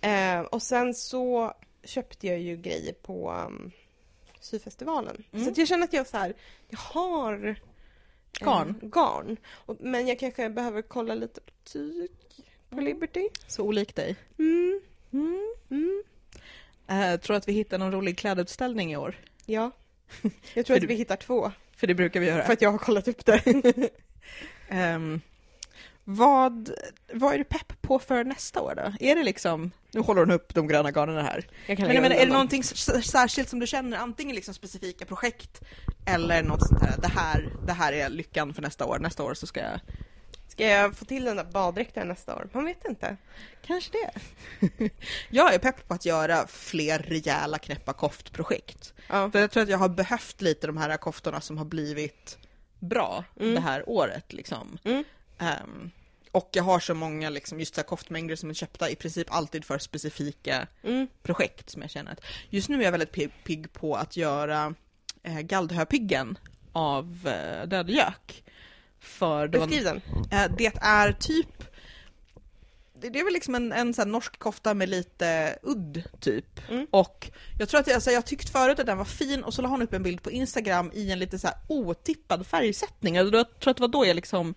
Eh, 0.00 0.40
och 0.40 0.62
sen 0.62 0.94
så 0.94 1.52
köpte 1.84 2.26
jag 2.26 2.38
ju 2.40 2.56
grejer 2.56 2.92
på 2.92 3.32
um, 3.46 3.70
syfestivalen. 4.40 5.24
Mm. 5.32 5.54
Så 5.54 5.60
jag 5.60 5.68
känner 5.68 5.84
att 5.84 5.92
jag 5.92 6.06
så 6.06 6.16
här, 6.16 6.34
jag 6.68 6.78
har 6.78 7.46
eh, 7.48 7.54
Garn. 8.40 8.74
garn. 8.82 9.36
Och, 9.50 9.76
men 9.80 10.06
jag 10.06 10.18
kanske 10.18 10.50
behöver 10.50 10.82
kolla 10.82 11.14
lite 11.14 11.40
på 11.40 11.52
tyg 11.64 12.10
på 12.70 12.80
Liberty. 12.80 13.28
Så 13.46 13.62
olik 13.64 13.94
dig. 13.94 14.16
Mm. 14.38 14.80
Mm. 15.70 16.02
Uh, 16.90 17.20
tror 17.20 17.36
att 17.36 17.48
vi 17.48 17.52
hittar 17.52 17.78
någon 17.78 17.92
rolig 17.92 18.18
klädutställning 18.18 18.92
i 18.92 18.96
år. 18.96 19.14
Ja. 19.46 19.70
Jag 20.54 20.66
tror 20.66 20.76
att 20.76 20.82
vi 20.82 20.94
hittar 20.94 21.16
två, 21.16 21.52
För 21.76 21.86
det 21.86 21.94
brukar 21.94 22.20
vi 22.20 22.26
göra. 22.26 22.44
för 22.44 22.52
att 22.52 22.62
jag 22.62 22.70
har 22.70 22.78
kollat 22.78 23.08
upp 23.08 23.24
det. 23.24 23.42
Ehm, 24.68 25.20
vad, 26.04 26.70
vad 27.12 27.34
är 27.34 27.38
du 27.38 27.44
pepp 27.44 27.82
på 27.82 27.98
för 27.98 28.24
nästa 28.24 28.60
år 28.60 28.74
då? 28.76 29.06
Är 29.06 29.16
det 29.16 29.22
liksom, 29.22 29.70
nu 29.92 30.00
håller 30.00 30.20
hon 30.20 30.30
upp 30.30 30.54
de 30.54 30.68
gröna 30.68 30.90
garnen 30.90 31.24
här. 31.24 31.46
Men 31.66 31.76
menar, 31.78 32.10
är 32.10 32.26
det 32.26 32.32
någonting 32.32 32.62
särskilt 32.62 33.48
som 33.48 33.58
du 33.58 33.66
känner, 33.66 33.98
antingen 33.98 34.34
liksom 34.34 34.54
specifika 34.54 35.04
projekt 35.04 35.62
eller 36.06 36.42
något 36.42 36.68
sånt 36.68 36.82
här, 36.82 36.96
det 37.02 37.08
här, 37.08 37.52
det 37.66 37.72
här 37.72 37.92
är 37.92 38.08
lyckan 38.08 38.54
för 38.54 38.62
nästa 38.62 38.86
år, 38.86 38.98
nästa 38.98 39.22
år 39.22 39.34
så 39.34 39.46
ska 39.46 39.60
jag 39.60 39.80
Ska 40.54 40.66
jag 40.66 40.96
få 40.96 41.04
till 41.04 41.24
den 41.24 41.36
där 41.36 41.44
baddräkten 41.44 42.08
nästa 42.08 42.36
år? 42.36 42.48
Man 42.52 42.64
vet 42.64 42.84
inte. 42.84 43.16
Kanske 43.66 43.90
det. 43.92 44.20
jag 45.30 45.54
är 45.54 45.58
pepp 45.58 45.88
på 45.88 45.94
att 45.94 46.04
göra 46.04 46.46
fler 46.46 46.98
rejäla 46.98 47.58
knäppa 47.58 47.92
koftprojekt. 47.92 48.94
Ja. 49.08 49.30
För 49.30 49.38
jag 49.38 49.50
tror 49.50 49.62
att 49.62 49.68
jag 49.68 49.78
har 49.78 49.88
behövt 49.88 50.40
lite 50.40 50.66
de 50.66 50.76
här 50.76 50.96
koftorna 50.96 51.40
som 51.40 51.58
har 51.58 51.64
blivit 51.64 52.38
bra 52.78 53.24
Mm. 53.40 53.54
det 53.54 53.60
här 53.60 53.88
året 53.88 54.32
liksom. 54.32 54.78
Mm. 54.84 55.04
Ehm, 55.38 55.90
och 56.30 56.48
jag 56.52 56.62
har 56.64 56.80
så 56.80 56.94
många 56.94 57.30
liksom, 57.30 57.60
just 57.60 57.74
så 57.74 57.80
här 57.80 57.86
koftmängder 57.86 58.36
som 58.36 58.50
är 58.50 58.54
köpta 58.54 58.90
i 58.90 58.96
princip 58.96 59.26
alltid 59.34 59.64
för 59.64 59.78
specifika 59.78 60.66
Mm. 60.82 61.06
projekt 61.22 61.70
som 61.70 61.82
jag 61.82 61.90
känner 61.90 62.12
att 62.12 62.20
just 62.50 62.68
nu 62.68 62.78
är 62.80 62.82
jag 62.84 62.90
väldigt 62.92 63.12
pigg, 63.12 63.30
pigg 63.44 63.72
på 63.72 63.94
att 63.94 64.16
göra 64.16 64.74
eh, 65.22 65.40
Galdhöpiggen 65.40 66.38
av 66.72 67.28
eh, 67.28 67.68
dödgök. 67.68 68.43
För 69.04 69.48
det, 69.48 69.58
Beskriv 69.58 69.84
den. 69.84 70.02
eh, 70.30 70.50
det 70.58 70.72
är 70.80 71.12
typ 71.12 71.64
det 73.10 73.20
är 73.20 73.24
väl 73.24 73.32
liksom 73.32 73.54
en, 73.54 73.72
en 73.72 73.94
sån 73.94 74.12
norsk 74.12 74.38
kofta 74.38 74.74
med 74.74 74.88
lite 74.88 75.58
udd 75.62 76.02
typ. 76.20 76.70
Mm. 76.70 76.86
Och 76.90 77.30
jag 77.58 77.68
tror 77.68 77.80
att 77.80 77.86
jag, 77.86 77.94
alltså, 77.94 78.10
jag 78.10 78.26
tyckt 78.26 78.50
förut 78.50 78.78
att 78.78 78.86
den 78.86 78.98
var 78.98 79.04
fin 79.04 79.44
och 79.44 79.54
så 79.54 79.62
la 79.62 79.68
hon 79.68 79.82
upp 79.82 79.92
en 79.92 80.02
bild 80.02 80.22
på 80.22 80.30
Instagram 80.30 80.90
i 80.94 81.10
en 81.10 81.18
lite 81.18 81.38
så 81.38 81.46
här 81.46 81.56
otippad 81.68 82.46
färgsättning. 82.46 83.18
Alltså, 83.18 83.36
jag 83.36 83.58
tror 83.60 83.70
att 83.70 83.76
det 83.76 83.80
var 83.80 83.88
då 83.88 84.06
jag 84.06 84.16
liksom 84.16 84.54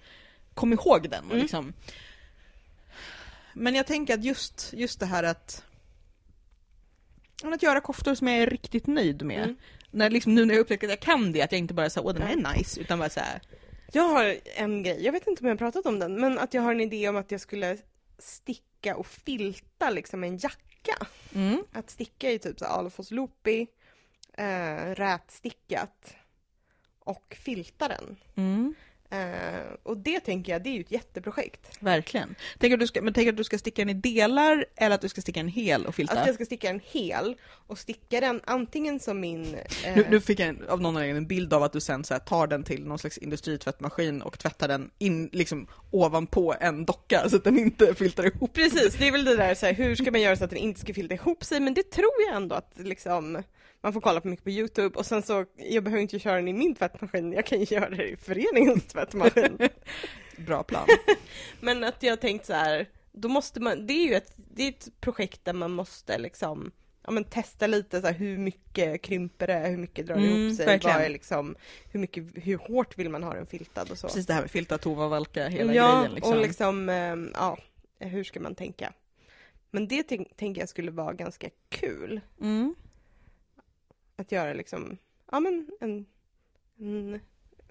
kom 0.53 0.73
ihåg 0.73 1.09
den. 1.09 1.25
Mm. 1.25 1.37
liksom. 1.37 1.73
Men 3.53 3.75
jag 3.75 3.87
tänker 3.87 4.13
att 4.13 4.23
just, 4.23 4.73
just 4.73 4.99
det 4.99 5.05
här 5.05 5.23
att 5.23 5.63
att 7.43 7.63
göra 7.63 7.81
koftor 7.81 8.15
som 8.15 8.27
jag 8.27 8.37
är 8.37 8.47
riktigt 8.47 8.87
nöjd 8.87 9.21
med. 9.21 9.43
Mm. 9.43 9.55
När 9.91 10.09
liksom, 10.09 10.35
nu 10.35 10.45
när 10.45 10.53
jag 10.53 10.61
upptäcker 10.61 10.87
att 10.87 10.91
jag 10.91 10.99
kan 10.99 11.31
det, 11.31 11.41
att 11.41 11.51
jag 11.51 11.59
inte 11.59 11.73
bara 11.73 11.89
säger 11.89 12.07
åh 12.07 12.13
den 12.13 12.23
här 12.23 12.33
är 12.33 12.57
nice, 12.57 12.81
utan 12.81 12.99
bara 12.99 13.09
såhär 13.09 13.41
Jag 13.91 14.03
har 14.03 14.37
en 14.55 14.83
grej, 14.83 15.05
jag 15.05 15.11
vet 15.11 15.27
inte 15.27 15.41
om 15.41 15.47
jag 15.47 15.53
har 15.53 15.57
pratat 15.57 15.85
om 15.85 15.99
den, 15.99 16.21
men 16.21 16.39
att 16.39 16.53
jag 16.53 16.61
har 16.61 16.71
en 16.71 16.81
idé 16.81 17.09
om 17.09 17.15
att 17.15 17.31
jag 17.31 17.41
skulle 17.41 17.77
sticka 18.17 18.95
och 18.95 19.07
filta 19.07 19.89
liksom 19.89 20.23
en 20.23 20.37
jacka. 20.37 21.07
mm. 21.35 21.63
Att 21.71 21.89
sticka 21.89 22.31
i 22.31 22.39
typ 22.39 22.59
så 22.59 22.65
här 22.65 22.71
Alfons 22.71 23.11
Loopy, 23.11 23.67
eh, 24.33 24.95
rätstickat 24.95 26.15
och 26.99 27.37
filta 27.39 27.87
den. 27.87 28.17
Mm. 28.35 28.75
Eh, 29.09 29.73
och 29.83 29.97
det 29.97 30.19
tänker 30.19 30.51
jag, 30.51 30.63
det 30.63 30.69
är 30.69 30.73
ju 30.73 30.81
ett 30.81 30.91
jätteprojekt. 30.91 31.77
Verkligen. 31.79 32.35
Tänker 32.59 32.77
du 32.77 32.87
ska, 32.87 33.01
men 33.01 33.13
tänker 33.13 33.31
att 33.31 33.37
du 33.37 33.43
ska 33.43 33.57
sticka 33.57 33.81
den 33.81 33.89
i 33.89 33.93
delar 33.93 34.65
eller 34.75 34.95
att 34.95 35.01
du 35.01 35.09
ska 35.09 35.21
sticka 35.21 35.39
den 35.39 35.47
hel 35.49 35.85
och 35.85 35.95
filta? 35.95 36.19
Att 36.19 36.25
jag 36.25 36.35
ska 36.35 36.45
sticka 36.45 36.67
den 36.67 36.81
hel 36.83 37.35
och 37.67 37.79
sticka 37.79 38.19
den 38.19 38.41
antingen 38.45 38.99
som 38.99 39.19
min... 39.19 39.55
eh, 39.83 39.95
Nu, 39.95 40.05
nu 40.09 40.21
fick 40.21 40.39
jag 40.39 40.49
en, 40.49 40.63
av 40.69 40.81
någon 40.81 40.95
anledning 40.95 41.17
en 41.17 41.27
bild 41.27 41.53
av 41.53 41.63
att 41.63 41.73
du 41.73 41.79
sen 41.79 42.03
så 42.03 42.13
här, 42.13 42.19
tar 42.19 42.47
den 42.47 42.63
till 42.63 42.85
någon 42.85 42.99
slags 42.99 43.17
industritvättmaskin 43.17 44.21
och 44.21 44.39
tvättar 44.39 44.67
den 44.67 44.91
in 44.97 45.29
liksom 45.33 45.67
ovanpå 45.91 46.55
en 46.59 46.85
docka 46.85 47.29
så 47.29 47.35
att 47.35 47.43
den 47.43 47.59
inte 47.59 47.95
filtar 47.95 48.25
ihop. 48.25 48.53
Precis, 48.53 48.95
det 48.95 49.07
är 49.07 49.11
väl 49.11 49.25
det 49.25 49.35
där 49.37 49.55
så 49.55 49.65
här, 49.65 49.73
hur 49.73 49.95
ska 49.95 50.11
man 50.11 50.21
göra 50.21 50.35
så 50.35 50.43
att 50.43 50.49
den 50.49 50.59
inte 50.59 50.79
ska 50.79 50.93
filta 50.93 51.15
ihop 51.15 51.43
sig, 51.43 51.59
men 51.59 51.73
det 51.73 51.91
tror 51.91 52.11
jag 52.27 52.35
ändå 52.35 52.55
att 52.55 52.71
liksom 52.75 53.43
man 53.81 53.93
får 53.93 54.01
kolla 54.01 54.21
på 54.21 54.27
mycket 54.27 54.43
på 54.43 54.49
Youtube 54.49 54.97
och 54.99 55.05
sen 55.05 55.21
så, 55.21 55.45
jag 55.55 55.83
behöver 55.83 56.01
inte 56.01 56.19
köra 56.19 56.35
den 56.35 56.47
i 56.47 56.53
min 56.53 56.75
tvättmaskin, 56.75 57.33
jag 57.33 57.45
kan 57.45 57.59
ju 57.59 57.75
göra 57.75 57.89
det 57.89 58.07
i 58.09 58.15
föreningens 58.17 58.85
tvättmaskin. 58.87 59.57
Bra 60.37 60.63
plan. 60.63 60.87
Men 61.61 61.83
att 61.83 62.03
jag 62.03 62.21
tänkt 62.21 62.45
så 62.45 62.53
här, 62.53 62.89
då 63.11 63.27
måste 63.27 63.59
man, 63.59 63.87
det 63.87 63.93
är 63.93 64.07
ju 64.07 64.13
ett, 64.15 64.33
det 64.35 64.63
är 64.63 64.69
ett 64.69 64.87
projekt 65.01 65.45
där 65.45 65.53
man 65.53 65.71
måste 65.71 66.17
liksom 66.17 66.71
Ja 67.03 67.11
men 67.11 67.23
testa 67.23 67.67
lite 67.67 68.01
så 68.01 68.07
här, 68.07 68.13
hur 68.13 68.37
mycket 68.37 69.01
krymper 69.01 69.47
det, 69.47 69.53
hur 69.59 69.77
mycket 69.77 70.07
drar 70.07 70.15
det 70.15 70.21
Mm, 70.21 70.41
ihop 70.41 70.57
sig, 70.57 70.65
verkligen. 70.65 70.95
vad 70.97 71.05
är 71.05 71.09
liksom, 71.09 71.55
hur 71.91 71.99
mycket, 71.99 72.23
hur 72.35 72.57
hårt 72.57 72.97
vill 72.97 73.09
man 73.09 73.23
ha 73.23 73.33
den 73.33 73.45
filtad 73.45 73.91
och 73.91 73.97
så. 73.97 74.07
Precis 74.07 74.25
det 74.25 74.33
här 74.33 74.41
med 74.41 74.51
filta, 74.51 74.77
tova, 74.77 75.07
valka, 75.07 75.47
hela 75.47 75.73
ja, 75.73 75.95
grejen 75.99 76.15
liksom. 76.15 76.33
och 76.33 76.41
liksom, 76.41 76.89
ehm, 76.89 77.31
ja, 77.33 77.57
hur 77.99 78.23
ska 78.23 78.39
man 78.39 78.55
tänka? 78.55 78.93
Men 79.71 79.87
det 79.87 80.03
tänk- 80.03 80.37
tänker 80.37 80.61
jag 80.61 80.69
skulle 80.69 80.91
vara 80.91 81.13
ganska 81.13 81.49
kul. 81.69 82.21
Mm. 82.41 82.75
Att 84.17 84.31
göra 84.31 84.53
liksom, 84.53 84.97
ja 85.31 85.39
men 85.39 85.67
en, 85.81 86.05
en 86.79 87.19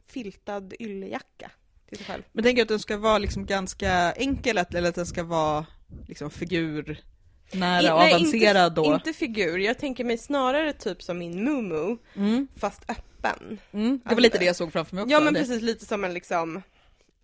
filtad 0.06 0.72
yllejacka 0.80 1.50
till 1.88 1.96
sig 1.98 2.06
själv. 2.06 2.22
Men 2.32 2.44
tänker 2.44 2.62
att 2.62 2.68
den 2.68 2.78
ska 2.78 2.96
vara 2.96 3.18
liksom 3.18 3.46
ganska 3.46 4.12
enkel 4.12 4.58
eller 4.58 4.88
att 4.88 4.94
den 4.94 5.06
ska 5.06 5.24
vara 5.24 5.66
liksom 6.08 6.30
figurnära 6.30 7.82
I- 7.82 7.90
och 7.90 7.98
nej, 7.98 8.14
avancerad 8.14 8.72
inte, 8.72 8.80
då? 8.90 8.94
Inte 8.94 9.12
figur, 9.12 9.58
jag 9.58 9.78
tänker 9.78 10.04
mig 10.04 10.18
snarare 10.18 10.72
typ 10.72 11.02
som 11.02 11.18
min 11.18 11.44
Mumu, 11.44 11.96
Mm. 12.14 12.48
fast 12.56 12.90
öppen. 12.90 13.58
Mm. 13.72 14.00
Det 14.04 14.14
var 14.14 14.20
lite 14.22 14.38
det 14.38 14.44
jag 14.44 14.56
såg 14.56 14.72
framför 14.72 14.94
mig 14.94 15.02
också. 15.02 15.12
Ja 15.12 15.20
men 15.20 15.34
det. 15.34 15.40
precis, 15.40 15.62
lite 15.62 15.86
som 15.86 16.04
en 16.04 16.14
liksom, 16.14 16.62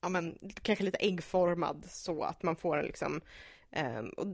ja 0.01 0.09
men 0.09 0.39
kanske 0.63 0.85
lite 0.85 0.99
äggformad 0.99 1.85
så 1.89 2.23
att 2.23 2.43
man 2.43 2.57
får 2.57 2.77
en 2.79 2.85
liksom 2.85 3.21
ehm, 3.73 4.09
och 4.09 4.27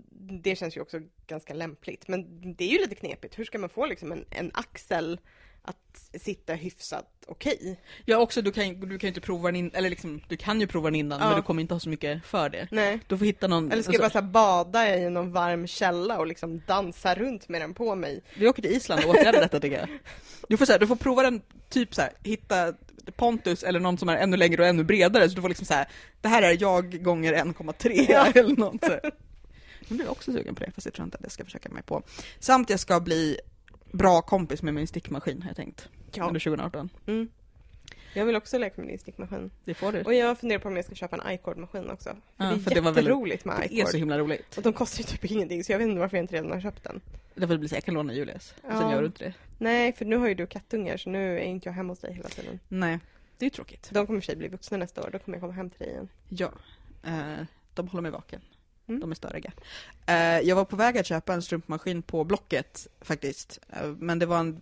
det 0.42 0.56
känns 0.56 0.76
ju 0.76 0.80
också 0.80 1.00
ganska 1.26 1.54
lämpligt. 1.54 2.08
Men 2.08 2.40
det 2.56 2.64
är 2.64 2.68
ju 2.68 2.78
lite 2.78 2.94
knepigt. 2.94 3.38
Hur 3.38 3.44
ska 3.44 3.58
man 3.58 3.68
få 3.70 3.86
liksom 3.86 4.12
en, 4.12 4.24
en 4.30 4.50
axel 4.54 5.20
att 5.62 6.20
sitta 6.22 6.54
hyfsat 6.54 7.06
okej? 7.26 7.80
Ja 8.04 8.16
också, 8.16 8.42
du 8.42 8.52
kan, 8.52 8.80
du 8.80 8.98
kan 8.98 9.08
inte 9.08 9.20
prova 9.20 9.48
den 9.48 9.56
in, 9.56 9.70
eller 9.74 9.90
liksom, 9.90 10.20
du 10.28 10.36
kan 10.36 10.60
ju 10.60 10.66
prova 10.66 10.86
den 10.90 10.94
innan 10.94 11.20
Ja. 11.20 11.26
men 11.28 11.36
du 11.36 11.42
kommer 11.42 11.60
inte 11.62 11.74
ha 11.74 11.80
så 11.80 11.88
mycket 11.88 12.24
för 12.26 12.48
det. 12.48 12.68
Nej. 12.70 13.00
Du 13.06 13.18
får 13.18 13.24
hitta 13.26 13.46
någon, 13.46 13.72
Eller 13.72 13.82
ska 13.82 13.92
jag 13.92 14.02
alltså, 14.02 14.22
bara 14.22 14.64
bada 14.64 14.96
i 14.98 15.10
någon 15.10 15.32
varm 15.32 15.66
källa 15.66 16.18
och 16.18 16.26
liksom 16.26 16.62
dansa 16.66 17.14
runt 17.14 17.48
med 17.48 17.60
den 17.60 17.74
på 17.74 17.94
mig? 17.94 18.22
vi 18.36 18.48
åker 18.48 18.62
till 18.62 18.72
Island 18.72 19.04
och 19.04 19.10
åtgärdar 19.10 19.40
detta 19.40 19.60
tycker 19.60 19.78
jag. 19.78 19.88
Du 20.48 20.56
får, 20.56 20.66
så 20.66 20.72
här, 20.72 20.78
du 20.78 20.86
får 20.86 20.96
prova 20.96 21.22
den, 21.22 21.42
typ 21.68 21.94
så 21.94 22.00
här, 22.02 22.12
hitta 22.22 22.74
Pontus 23.16 23.62
eller 23.62 23.80
någon 23.80 23.98
som 23.98 24.08
är 24.08 24.16
ännu 24.16 24.36
längre 24.36 24.62
och 24.62 24.68
ännu 24.68 24.84
bredare 24.84 25.28
så 25.28 25.34
du 25.34 25.40
får 25.40 25.48
liksom 25.48 25.66
så 25.66 25.74
här, 25.74 25.88
det 26.20 26.28
här 26.28 26.42
är 26.42 26.56
jag 26.60 27.02
gånger 27.02 27.34
1,3 27.34 28.06
Ja. 28.08 28.26
eller 28.34 28.56
något 28.56 28.84
så. 28.84 28.98
Nu 29.88 29.96
blir 29.96 30.04
jag 30.06 30.12
också 30.12 30.32
sugen 30.32 30.54
på 30.54 30.64
det, 30.64 30.70
fast 30.70 30.84
jag 30.84 30.94
tror 30.94 31.04
inte 31.04 31.16
att 31.16 31.22
jag 31.22 31.32
ska 31.32 31.44
försöka 31.44 31.68
mig 31.68 31.82
på. 31.82 32.02
Samt 32.38 32.70
jag 32.70 32.80
ska 32.80 33.00
bli 33.00 33.38
bra 33.92 34.22
kompis 34.22 34.62
med 34.62 34.74
min 34.74 34.86
stickmaskin 34.86 35.42
har 35.42 35.48
jag 35.50 35.56
tänkt, 35.56 35.88
Ja. 36.12 36.26
under 36.26 36.40
2018. 36.40 36.88
Mm. 37.06 37.28
Jag 38.14 38.26
vill 38.26 38.36
också 38.36 38.58
leka 38.58 38.80
med 38.80 38.90
din 38.90 38.98
stickmaskin. 38.98 39.50
Det 39.64 39.74
får 39.74 39.92
du. 39.92 40.02
Och 40.02 40.14
jag 40.14 40.38
funderar 40.38 40.58
på 40.60 40.68
om 40.68 40.76
jag 40.76 40.84
ska 40.84 40.94
köpa 40.94 41.16
en 41.16 41.32
iCord-maskin 41.34 41.90
också. 41.90 42.08
För 42.36 42.44
Ja, 42.44 42.50
det 42.50 42.54
är 42.54 42.58
för 42.58 42.70
det 42.74 42.80
var 42.80 42.92
väldigt- 42.92 43.04
jätteroligt 43.04 43.44
med 43.44 43.56
Det 43.60 43.64
är 43.80 43.84
så 43.84 43.88
iCord. 43.90 43.98
himla 44.00 44.18
roligt. 44.18 44.56
Och 44.56 44.62
de 44.62 44.72
kostar 44.72 44.98
ju 44.98 45.04
typ 45.04 45.24
ingenting 45.24 45.64
så 45.64 45.72
jag 45.72 45.78
vet 45.78 45.88
inte 45.88 46.00
varför 46.00 46.16
jag 46.16 46.24
inte 46.24 46.34
redan 46.34 46.50
har 46.50 46.60
köpt 46.60 46.84
den. 46.84 47.00
Därför 47.34 47.54
det 47.54 47.58
blir 47.58 47.68
så 47.68 47.74
jag 47.76 47.84
kan 47.84 47.94
låna 47.94 48.12
Julius, 48.14 48.54
och 48.62 48.72
sen 48.72 48.80
Ja. 48.80 48.92
gör 48.92 49.00
du 49.00 49.06
inte 49.06 49.24
det. 49.24 49.34
Nej, 49.58 49.92
för 49.92 50.04
nu 50.04 50.16
har 50.16 50.28
ju 50.28 50.34
du 50.34 50.46
kattungar 50.46 50.96
så 50.96 51.10
nu 51.10 51.34
är 51.38 51.42
inte 51.44 51.68
jag 51.68 51.74
hemma 51.74 51.92
hos 51.92 51.98
dig 51.98 52.14
hela 52.14 52.28
tiden. 52.28 52.60
Nej, 52.68 52.98
det 53.38 53.46
är 53.46 53.50
tråkigt. 53.50 53.90
De 53.92 54.06
kommer 54.06 54.16
i 54.18 54.20
och 54.20 54.24
för 54.24 54.26
sig 54.32 54.36
bli 54.36 54.48
vuxna 54.48 54.76
nästa 54.76 55.02
år, 55.02 55.10
då 55.12 55.18
kommer 55.18 55.36
jag 55.36 55.42
komma 55.42 55.52
hem 55.52 55.70
till 55.70 55.78
dig 55.78 55.88
igen. 55.90 56.08
Ja, 56.28 56.52
eh, 57.06 57.44
de 57.74 57.88
håller 57.88 58.02
mig 58.02 58.10
vaken. 58.10 58.40
Mm. 58.88 59.00
De 59.00 59.10
är 59.10 59.14
störiga. 59.14 59.52
Eh, 60.06 60.16
jag 60.40 60.56
var 60.56 60.64
på 60.64 60.76
väg 60.76 60.98
att 60.98 61.06
köpa 61.06 61.34
en 61.34 61.42
strumpmaskin 61.42 62.02
på 62.02 62.24
Blocket 62.24 62.86
faktiskt, 63.00 63.58
eh, 63.72 63.86
men 63.98 64.18
det 64.18 64.26
var 64.26 64.38
en 64.38 64.60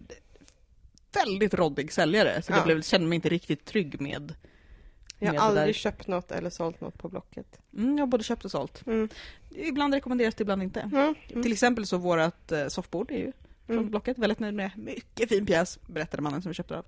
väldigt 1.13 1.55
råddig 1.55 1.93
säljare 1.93 2.43
så 2.43 2.53
Ja. 2.53 2.57
jag 2.57 2.65
blev, 2.65 2.83
kände 2.83 3.07
mig 3.07 3.17
inte 3.17 3.29
riktigt 3.29 3.65
trygg 3.65 4.01
med. 4.01 4.35
Jag 5.19 5.33
har 5.33 5.49
aldrig 5.49 5.75
köpt 5.75 6.07
något 6.07 6.31
eller 6.31 6.51
sålt 6.51 6.81
något 6.81 6.99
på 6.99 7.09
Blocket. 7.09 7.61
Mm, 7.77 7.97
jag 7.99 8.03
har 8.03 8.07
både 8.07 8.25
köpt 8.25 8.45
och 8.45 8.51
sålt. 8.51 8.87
Mm. 8.87 9.09
Ibland 9.51 9.95
rekommenderas 9.95 10.35
det, 10.35 10.43
ibland 10.43 10.63
inte. 10.63 10.81
Mm. 10.81 11.15
Mm. 11.31 11.43
Till 11.43 11.53
exempel 11.53 11.87
så 11.87 11.97
vårat 11.97 12.53
eh, 12.53 12.67
soffbord 12.69 13.11
är 13.11 13.17
ju 13.19 13.33
från 13.67 13.77
Mm. 13.79 13.91
Blocket, 13.91 14.19
väldigt 14.19 14.39
nöjd 14.39 14.55
med. 14.55 14.71
Mycket 14.77 15.29
fin 15.29 15.47
pjäs, 15.47 15.79
berättade 15.87 16.23
mannen 16.23 16.43
som 16.43 16.51
vi 16.51 16.55
köpte 16.55 16.77
av. 16.79 16.85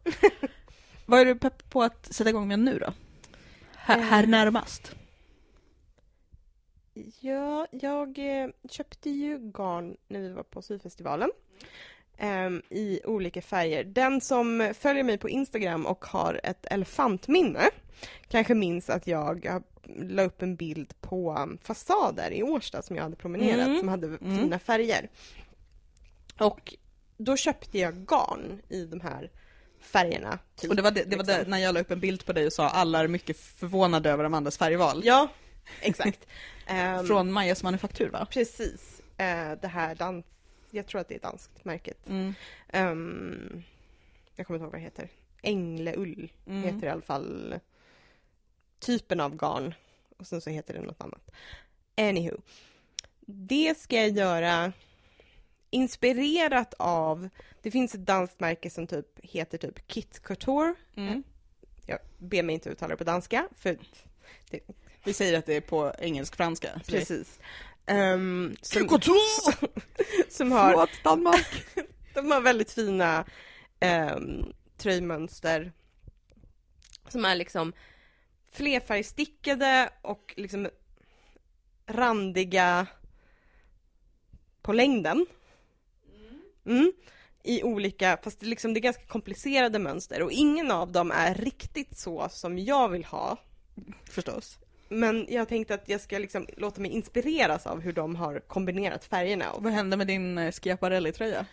Vad 1.06 1.20
är 1.20 1.24
du 1.24 1.34
pepp 1.34 1.70
på 1.70 1.82
att 1.82 2.14
sätta 2.14 2.30
igång 2.30 2.48
med 2.48 2.58
nu 2.58 2.78
då? 2.78 2.92
Här, 3.76 3.98
Eh. 3.98 4.04
här 4.04 4.26
närmast. 4.26 4.94
Ja, 7.20 7.66
jag 7.70 8.18
eh, 8.42 8.48
köpte 8.70 9.10
ju 9.10 9.38
garn 9.38 9.96
när 10.08 10.20
vi 10.20 10.32
var 10.32 10.42
på 10.42 10.62
syfestivalen. 10.62 11.30
ehm, 12.18 12.62
I 12.70 13.00
olika 13.04 13.42
färger. 13.42 13.84
Den 13.84 14.20
som 14.20 14.74
följer 14.78 15.04
mig 15.04 15.18
på 15.18 15.28
Instagram 15.28 15.86
och 15.86 16.04
har 16.04 16.40
ett 16.44 16.66
elefantminne 16.70 17.62
kanske 18.28 18.54
minns 18.54 18.90
att 18.90 19.06
jag 19.06 19.62
la 19.96 20.22
upp 20.22 20.42
en 20.42 20.56
bild 20.56 21.00
på 21.00 21.48
fasader 21.62 22.30
i 22.30 22.42
Årsta 22.42 22.82
som 22.82 22.96
jag 22.96 23.02
hade 23.02 23.16
promenerat 23.16 23.66
Mm. 23.66 23.78
som 23.78 23.88
hade 23.88 24.06
Mm. 24.06 24.38
fina 24.38 24.58
färger. 24.58 25.08
Och 26.40 26.74
då 27.16 27.36
köpte 27.36 27.78
jag 27.78 27.94
garn 28.06 28.62
i 28.68 28.84
de 28.84 29.00
här 29.00 29.30
färgerna. 29.80 30.38
typ, 30.56 30.70
Och 30.70 30.76
det 30.76 30.82
var, 30.82 30.90
det, 30.90 31.02
det 31.04 31.16
var 31.16 31.24
liksom. 31.24 31.44
det, 31.44 31.50
när 31.50 31.58
jag 31.58 31.74
la 31.74 31.80
upp 31.80 31.90
en 31.90 32.00
bild 32.00 32.26
på 32.26 32.32
dig 32.32 32.46
och 32.46 32.52
sa 32.52 32.68
alla 32.68 33.00
är 33.00 33.08
mycket 33.08 33.36
förvånade 33.36 34.10
över 34.10 34.24
Amandas 34.24 34.58
färgval. 34.58 35.00
Ja, 35.04 35.28
exakt. 35.80 36.26
Ehm, 36.66 37.06
Från 37.06 37.32
Majas 37.32 37.62
manufaktur 37.62 38.08
va? 38.08 38.26
Precis. 38.30 39.02
Eh, 39.16 39.52
det 39.60 39.68
här 39.68 39.94
dans... 39.94 40.24
Jag 40.70 40.86
tror 40.86 41.00
att 41.00 41.08
det 41.08 41.14
är 41.14 41.20
danskt 41.20 41.64
märket. 41.64 42.08
Mm. 42.08 42.34
Ehm, 42.68 43.62
jag 44.36 44.46
kommer 44.46 44.56
inte 44.56 44.64
ihåg 44.64 44.72
vad 44.72 44.80
det 44.80 44.84
heter. 44.84 45.08
Ängleull 45.42 46.32
Mm. 46.46 46.62
heter 46.62 46.86
i 46.86 46.90
alla 46.90 47.02
fall 47.02 47.54
typen 48.78 49.20
av 49.20 49.36
garn. 49.36 49.74
Och 50.18 50.26
sen 50.26 50.40
så 50.40 50.50
heter 50.50 50.74
det 50.74 50.80
något 50.80 51.00
annat. 51.00 51.30
Anywho. 51.96 52.36
Det 53.20 53.78
ska 53.78 53.96
jag 53.96 54.10
göra 54.10 54.72
inspirerat 55.70 56.74
av, 56.78 57.28
det 57.62 57.70
finns 57.70 57.94
ett 57.94 58.06
danskt 58.06 58.40
märke 58.40 58.70
som 58.70 58.86
typ 58.86 59.06
heter 59.22 59.58
typ 59.58 59.86
Kit 59.88 60.22
Couture. 60.22 60.74
Mm. 60.96 61.22
Jag 61.86 61.98
ber 62.18 62.42
mig 62.42 62.54
inte 62.54 62.70
uttala 62.70 62.90
det 62.90 62.96
på 62.96 63.04
danska, 63.04 63.48
för 63.56 63.78
Vi 65.08 65.14
säger 65.14 65.38
att 65.38 65.46
det 65.46 65.56
är 65.56 65.60
på 65.60 65.92
engelsk-franska. 65.98 66.80
precis. 66.86 67.40
Um, 67.86 68.56
som, 68.62 68.88
som 70.28 70.52
har 70.52 70.70
Förlåt 70.70 70.90
Danmark! 71.04 71.46
De 72.14 72.30
har 72.30 72.40
väldigt 72.40 72.72
fina 72.72 73.24
um, 74.14 74.52
tröjmönster 74.76 75.72
som 77.08 77.24
är 77.24 77.34
liksom 77.34 77.72
flerfärgstickade 78.52 79.90
och 80.02 80.34
liksom 80.36 80.68
randiga 81.86 82.86
på 84.62 84.72
längden. 84.72 85.26
Mm. 86.66 86.92
I 87.42 87.62
olika, 87.62 88.18
fast 88.22 88.40
det, 88.40 88.46
liksom, 88.46 88.74
det 88.74 88.80
är 88.80 88.82
ganska 88.82 89.06
komplicerade 89.06 89.78
mönster 89.78 90.22
och 90.22 90.32
ingen 90.32 90.70
av 90.70 90.92
dem 90.92 91.10
är 91.10 91.34
riktigt 91.34 91.98
så 91.98 92.28
som 92.30 92.58
jag 92.58 92.88
vill 92.88 93.04
ha. 93.04 93.36
Förstås. 94.10 94.58
Men 94.88 95.26
jag 95.28 95.48
tänkte 95.48 95.74
att 95.74 95.88
jag 95.88 96.00
ska 96.00 96.18
liksom 96.18 96.46
låta 96.56 96.80
mig 96.80 96.90
inspireras 96.90 97.66
av 97.66 97.80
hur 97.80 97.92
de 97.92 98.16
har 98.16 98.40
kombinerat 98.40 99.04
färgerna. 99.04 99.52
Och 99.52 99.62
Vad 99.62 99.72
hände 99.72 99.96
med 99.96 100.06
din 100.06 100.38
eh, 100.38 100.52
Schiaparelli-tröja? 100.52 101.46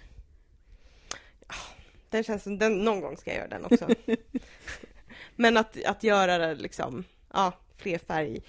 det 2.09 2.23
känns 2.23 2.43
som 2.43 2.57
den, 2.57 2.77
någon 2.77 3.01
gång 3.01 3.17
ska 3.17 3.29
jag 3.29 3.37
göra 3.37 3.47
den 3.47 3.65
också. 3.65 3.87
Men 5.35 5.57
att, 5.57 5.83
att 5.83 6.03
göra 6.03 6.37
det 6.37 6.55
liksom, 6.55 7.03
ja, 7.33 7.53
fler 7.77 7.97
färg, 7.97 8.43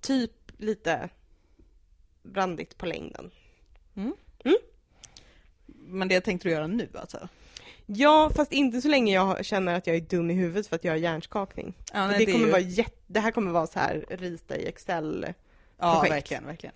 typ 0.00 0.32
lite 0.56 1.08
brandigt 2.22 2.78
på 2.78 2.86
längden. 2.86 3.30
Men 5.66 6.08
det 6.08 6.20
tänkte 6.20 6.48
du 6.48 6.52
göra 6.52 6.66
nu 6.66 6.88
alltså? 6.94 7.28
Ja, 7.94 8.30
fast 8.34 8.52
inte 8.52 8.80
så 8.80 8.88
länge 8.88 9.14
jag 9.14 9.44
känner 9.44 9.74
att 9.74 9.86
jag 9.86 9.96
är 9.96 10.00
dum 10.00 10.30
i 10.30 10.34
huvudet 10.34 10.66
för 10.66 10.76
att 10.76 10.84
jag 10.84 10.92
har 10.92 10.96
hjärnskakning. 10.96 11.74
Ja, 11.92 12.14
det, 12.18 12.26
kommer 12.26 12.50
vara 12.50 12.60
jätte, 12.60 12.96
det 13.06 13.20
här 13.20 13.30
kommer 13.30 13.52
vara 13.52 13.66
så 13.66 13.78
här 13.78 14.04
rita 14.08 14.56
i 14.56 14.66
Excel 14.66 15.26
Ja, 15.78 16.06
verkligen, 16.08 16.46
verkligen. 16.46 16.74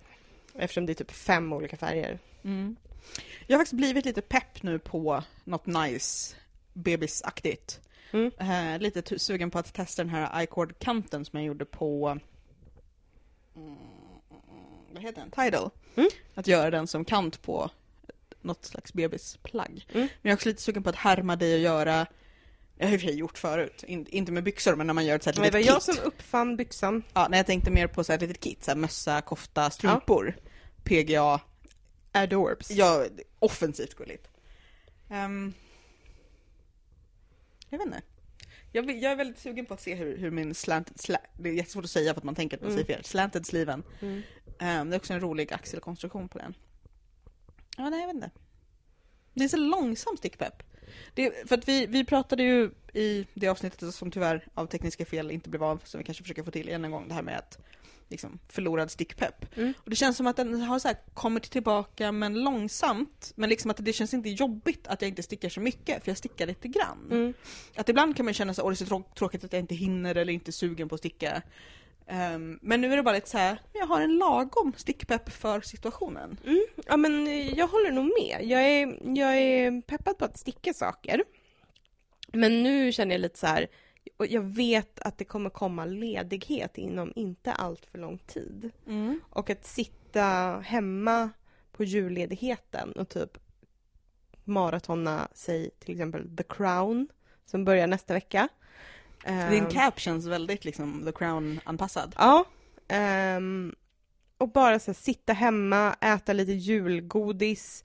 eftersom 0.55 0.85
det 0.85 0.91
är 0.91 0.95
typ 0.95 1.11
fem 1.11 1.53
olika 1.53 1.77
färger. 1.77 2.19
Mm. 2.43 2.75
Jag 3.47 3.57
har 3.57 3.59
faktiskt 3.59 3.77
blivit 3.77 4.05
lite 4.05 4.21
pepp 4.21 4.63
nu 4.63 4.79
på 4.79 5.23
något 5.43 5.65
nice 5.65 6.35
bebisaktigt. 6.73 7.81
Mm. 8.11 8.31
Eh, 8.39 8.79
lite 8.79 9.19
sugen 9.19 9.51
på 9.51 9.59
att 9.59 9.73
testa 9.73 10.03
den 10.03 10.09
här 10.09 10.43
icord-kanten 10.43 11.25
som 11.25 11.39
jag 11.39 11.45
gjorde 11.45 11.65
på 11.65 12.19
mm, 13.55 13.77
vad 14.93 15.03
heter 15.03 15.21
den? 15.21 15.31
Tidal. 15.31 15.69
Mm. 15.95 16.09
Att 16.35 16.47
göra 16.47 16.71
den 16.71 16.87
som 16.87 17.05
kant 17.05 17.41
på 17.41 17.69
något 18.47 18.65
slags 18.65 18.93
bebisplagg. 18.93 19.85
Mm. 19.93 19.99
Men 20.01 20.09
jag 20.21 20.31
är 20.31 20.35
också 20.35 20.49
lite 20.49 20.61
sugen 20.61 20.83
på 20.83 20.89
att 20.89 20.95
härma 20.95 21.35
dig 21.35 21.53
och 21.53 21.59
göra 21.59 22.07
jag 22.79 22.87
har 22.87 22.93
i 22.93 22.97
och 22.97 23.01
för 23.01 23.07
sig 23.07 23.17
gjort 23.17 23.37
förut, 23.37 23.83
In, 23.87 24.05
inte 24.09 24.31
med 24.31 24.43
byxor 24.43 24.75
men 24.75 24.87
när 24.87 24.93
man 24.93 25.05
gör 25.05 25.15
ett 25.15 25.23
sånt 25.23 25.37
här 25.37 25.43
Det 25.43 25.51
var 25.51 25.59
litet 25.59 25.73
jag 25.73 25.81
kit. 25.83 25.95
som 25.95 26.03
uppfann 26.07 26.57
byxan. 26.57 27.03
Ja, 27.13 27.27
när 27.27 27.37
jag 27.37 27.45
tänkte 27.45 27.71
mer 27.71 27.87
på 27.87 28.03
så 28.03 28.11
här 28.11 28.17
ett 28.17 28.21
litet 28.29 28.43
kit, 28.43 28.63
så 28.63 28.71
här 28.71 28.75
mössa, 28.75 29.21
kofta, 29.21 29.69
strumpor. 29.69 30.35
PGA, 30.83 31.39
Adorbs. 32.11 32.71
Ja, 32.71 33.05
offensivt 33.39 33.93
gulligt. 33.95 34.27
Ehm, 35.09 35.53
jag 37.69 37.77
vet 37.77 37.85
inte. 37.87 38.01
Jag, 38.71 38.91
jag 38.91 39.11
är 39.11 39.15
väldigt 39.15 39.39
sugen 39.39 39.65
på 39.65 39.73
att 39.73 39.81
se 39.81 39.95
hur, 39.95 40.17
hur 40.17 40.31
min 40.31 40.55
slanted, 40.55 40.99
sla, 40.99 41.17
det 41.39 41.49
är 41.49 41.53
jättesvårt 41.53 41.83
att 41.83 41.89
säga 41.91 42.13
för 42.13 42.19
att 42.19 42.23
man 42.23 42.35
tänker 42.35 42.57
att 42.57 42.61
man 42.63 42.71
Mm. 42.71 42.83
säger 42.83 42.95
fel, 42.97 43.05
slanted 43.05 43.45
sleeven. 43.45 43.83
Mm. 44.01 44.21
Ehm, 44.59 44.89
det 44.89 44.95
är 44.95 44.99
också 44.99 45.13
en 45.13 45.19
rolig 45.19 45.53
axelkonstruktion 45.53 46.29
på 46.29 46.37
den. 46.37 46.53
Ja, 47.77 47.89
nej 47.89 47.99
jag 47.99 48.07
vet 48.07 48.15
inte. 48.15 48.31
Det 49.33 49.43
är 49.43 49.47
så 49.47 49.57
långsam 49.57 50.17
stickpepp. 50.17 50.63
Det, 51.13 51.49
för 51.49 51.57
att 51.57 51.67
vi, 51.67 51.85
vi 51.85 52.05
pratade 52.05 52.43
ju 52.43 52.71
i 52.93 53.27
det 53.33 53.47
avsnittet 53.47 53.95
som 53.95 54.11
tyvärr 54.11 54.47
av 54.53 54.65
tekniska 54.65 55.05
fel 55.05 55.31
inte 55.31 55.49
blev 55.49 55.63
av, 55.63 55.81
som 55.83 55.97
vi 55.97 56.03
kanske 56.03 56.23
försöker 56.23 56.43
få 56.43 56.51
till 56.51 56.67
igen 56.67 56.85
en 56.85 56.91
gång, 56.91 57.07
det 57.07 57.13
här 57.13 57.21
med 57.21 57.37
att 57.37 57.57
liksom, 58.09 58.39
förlorad 58.49 58.91
stickpepp. 58.91 59.57
Mm. 59.57 59.73
Och 59.83 59.89
det 59.89 59.95
känns 59.95 60.17
som 60.17 60.27
att 60.27 60.35
den 60.35 60.61
har 60.61 60.79
så 60.79 60.87
här 60.87 60.97
kommit 61.13 61.43
tillbaka 61.43 62.11
men 62.11 62.33
långsamt. 62.43 63.33
Men 63.35 63.49
liksom 63.49 63.71
att 63.71 63.77
det 63.85 63.93
känns 63.93 64.13
inte 64.13 64.29
jobbigt 64.29 64.87
att 64.87 65.01
jag 65.01 65.09
inte 65.09 65.23
stickar 65.23 65.49
så 65.49 65.59
mycket, 65.59 66.03
för 66.03 66.11
jag 66.11 66.17
stickar 66.17 66.47
lite 66.47 66.67
grann. 66.67 67.07
Mm. 67.11 67.33
Att 67.75 67.89
ibland 67.89 68.15
kan 68.15 68.25
man 68.25 68.33
känna 68.33 68.53
så 68.53 68.61
åh 68.63 68.69
det 68.69 68.73
är 68.73 68.75
så 68.75 68.85
trå- 68.85 69.13
tråkigt 69.15 69.43
att 69.43 69.53
jag 69.53 69.59
inte 69.59 69.75
hinner 69.75 70.15
eller 70.15 70.33
inte 70.33 70.49
är 70.49 70.53
sugen 70.53 70.89
på 70.89 70.95
att 70.95 71.01
sticka. 71.01 71.41
Ehm, 72.07 72.59
men 72.61 72.81
nu 72.81 72.91
är 72.91 72.97
det 72.97 73.03
bara 73.03 73.15
lite 73.15 73.29
så 73.29 73.37
här, 73.37 73.61
jag 73.73 73.85
har 73.85 74.01
en 74.01 74.17
lagom 74.17 74.73
stickpepp 74.77 75.29
för 75.29 75.61
situationen. 75.61 76.37
Mm. 76.45 76.65
Ja 76.85 76.97
men 76.97 77.27
eh, 77.27 77.53
jag 77.53 77.67
håller 77.67 77.91
nog 77.91 78.05
med. 78.05 78.41
Jag 78.43 78.61
är, 78.61 78.99
jag 79.17 79.37
är 79.37 79.81
peppad 79.81 80.17
på 80.17 80.25
att 80.25 80.37
sticka 80.37 80.73
saker. 80.73 81.23
Men 82.33 82.63
nu 82.63 82.91
känner 82.91 83.15
jag 83.15 83.21
lite 83.21 83.39
så 83.39 83.47
här, 83.47 83.67
jag 84.17 84.41
vet 84.41 84.99
att 84.99 85.17
det 85.17 85.25
kommer 85.25 85.49
komma 85.49 85.85
ledighet 85.85 86.77
inom 86.77 87.13
inte 87.15 87.53
allt 87.53 87.85
för 87.85 87.97
lång 87.97 88.17
tid. 88.17 88.71
Och 89.29 89.49
att 89.49 89.65
sitta 89.65 90.23
hemma 90.65 91.29
på 91.71 91.83
julledigheten 91.83 92.91
och 92.91 93.09
typ 93.09 93.37
maratona, 94.43 95.27
säg 95.33 95.69
till 95.79 95.91
exempel 95.91 96.37
The 96.37 96.43
Crown, 96.43 97.07
som 97.45 97.65
börjar 97.65 97.87
nästa 97.87 98.13
vecka. 98.13 98.47
Din 99.27 99.63
Ehm, 99.63 99.69
cap 99.69 99.99
känns 99.99 100.25
väldigt 100.25 100.65
liksom 100.65 101.05
The 101.05 101.11
Crown-anpassad. 101.11 102.15
Ja. 102.17 102.45
ehm, 102.87 103.75
och 104.37 104.51
bara 104.51 104.79
så 104.79 104.91
här, 104.91 104.93
sitta 104.93 105.33
hemma, 105.33 105.95
äta 106.01 106.33
lite 106.33 106.51
julgodis, 106.51 107.83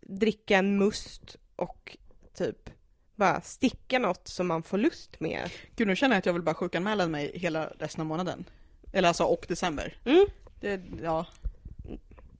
dricka 0.00 0.56
en 0.58 0.78
must 0.78 1.36
och 1.56 1.96
typ 2.34 2.70
bara 3.14 3.40
sticka 3.40 3.98
något 3.98 4.28
som 4.28 4.46
man 4.46 4.62
får 4.62 4.78
lust 4.78 5.20
med. 5.20 5.50
Gud 5.76 5.88
nu 5.88 5.96
känner 5.96 6.14
jag 6.14 6.18
att 6.18 6.26
jag 6.26 6.32
vill 6.32 6.42
bara 6.42 6.54
sjukanmäla 6.54 7.06
mig 7.06 7.38
hela 7.38 7.66
resten 7.66 8.00
av 8.00 8.06
månaden. 8.06 8.44
Eller 8.92 9.08
alltså 9.08 9.24
och 9.24 9.44
december. 9.48 9.98
Mm. 10.04 10.26
Det, 10.60 10.80
ja. 11.02 11.26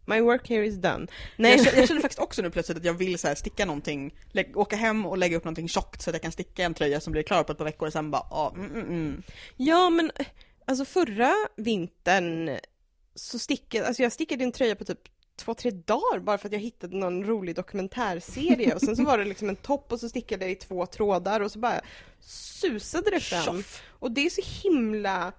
My 0.07 0.21
work 0.21 0.49
here 0.49 0.67
is 0.67 0.75
done. 0.77 1.07
Nej. 1.37 1.51
Jag, 1.57 1.65
känner, 1.65 1.79
jag 1.79 1.89
känner 1.89 2.01
faktiskt 2.01 2.21
också 2.21 2.43
nu 2.43 2.51
plötsligt 2.51 2.79
att 2.79 2.85
jag 2.85 2.95
vill 2.95 3.19
så 3.19 3.29
här 3.29 3.35
sticka 3.35 3.65
någonting, 3.65 4.15
lä- 4.33 4.55
åka 4.55 4.77
hem 4.77 5.07
och 5.07 5.19
lägga 5.19 5.37
upp 5.37 5.45
någonting 5.45 5.69
tjockt 5.69 6.03
så 6.03 6.11
att 6.11 6.15
jag 6.15 6.23
kan 6.23 6.33
sticka 6.33 6.65
en 6.65 6.75
tröja 6.75 7.01
som 7.01 7.13
blir 7.13 7.23
klar 7.23 7.43
på 7.43 7.53
ett 7.53 7.59
par 7.59 7.65
veckor 7.65 7.87
och 7.87 7.93
sen 7.93 8.11
bara, 8.11 8.27
ja, 8.31 8.53
mm, 8.57 8.71
mm, 8.71 8.87
mm. 8.87 9.23
ja 9.57 9.91
men 9.91 10.11
alltså 10.65 10.85
förra 10.85 11.33
vintern 11.57 12.59
så 13.15 13.39
stickade, 13.39 13.87
alltså 13.87 14.03
jag 14.03 14.13
stickade 14.13 14.45
en 14.45 14.53
tröja 14.53 14.77
på 14.77 14.85
typ 14.85 15.01
två, 15.37 15.55
tre 15.55 15.71
dagar 15.71 16.19
bara 16.19 16.39
för 16.39 16.49
att 16.49 16.53
jag 16.53 16.61
hittade 16.61 16.97
någon 16.97 17.25
rolig 17.25 17.55
dokumentärserie 17.55 18.75
och 18.75 18.81
sen 18.81 18.97
så 18.97 19.05
var 19.05 19.19
det 19.19 19.25
liksom 19.25 19.49
en 19.49 19.57
topp 19.57 19.93
och 19.93 20.01
så 20.01 20.09
stickade 20.09 20.45
jag 20.45 20.53
i 20.53 20.55
två 20.55 20.87
trådar 20.87 21.41
och 21.41 21.53
så 21.53 21.59
bara 21.59 21.81
susade 22.21 23.11
det 23.11 23.21
fram. 23.21 23.45
Tjoff. 23.45 23.83
Och 23.89 24.11
det 24.13 24.27
är 24.27 24.31
så 24.31 24.43
himla 24.63 25.33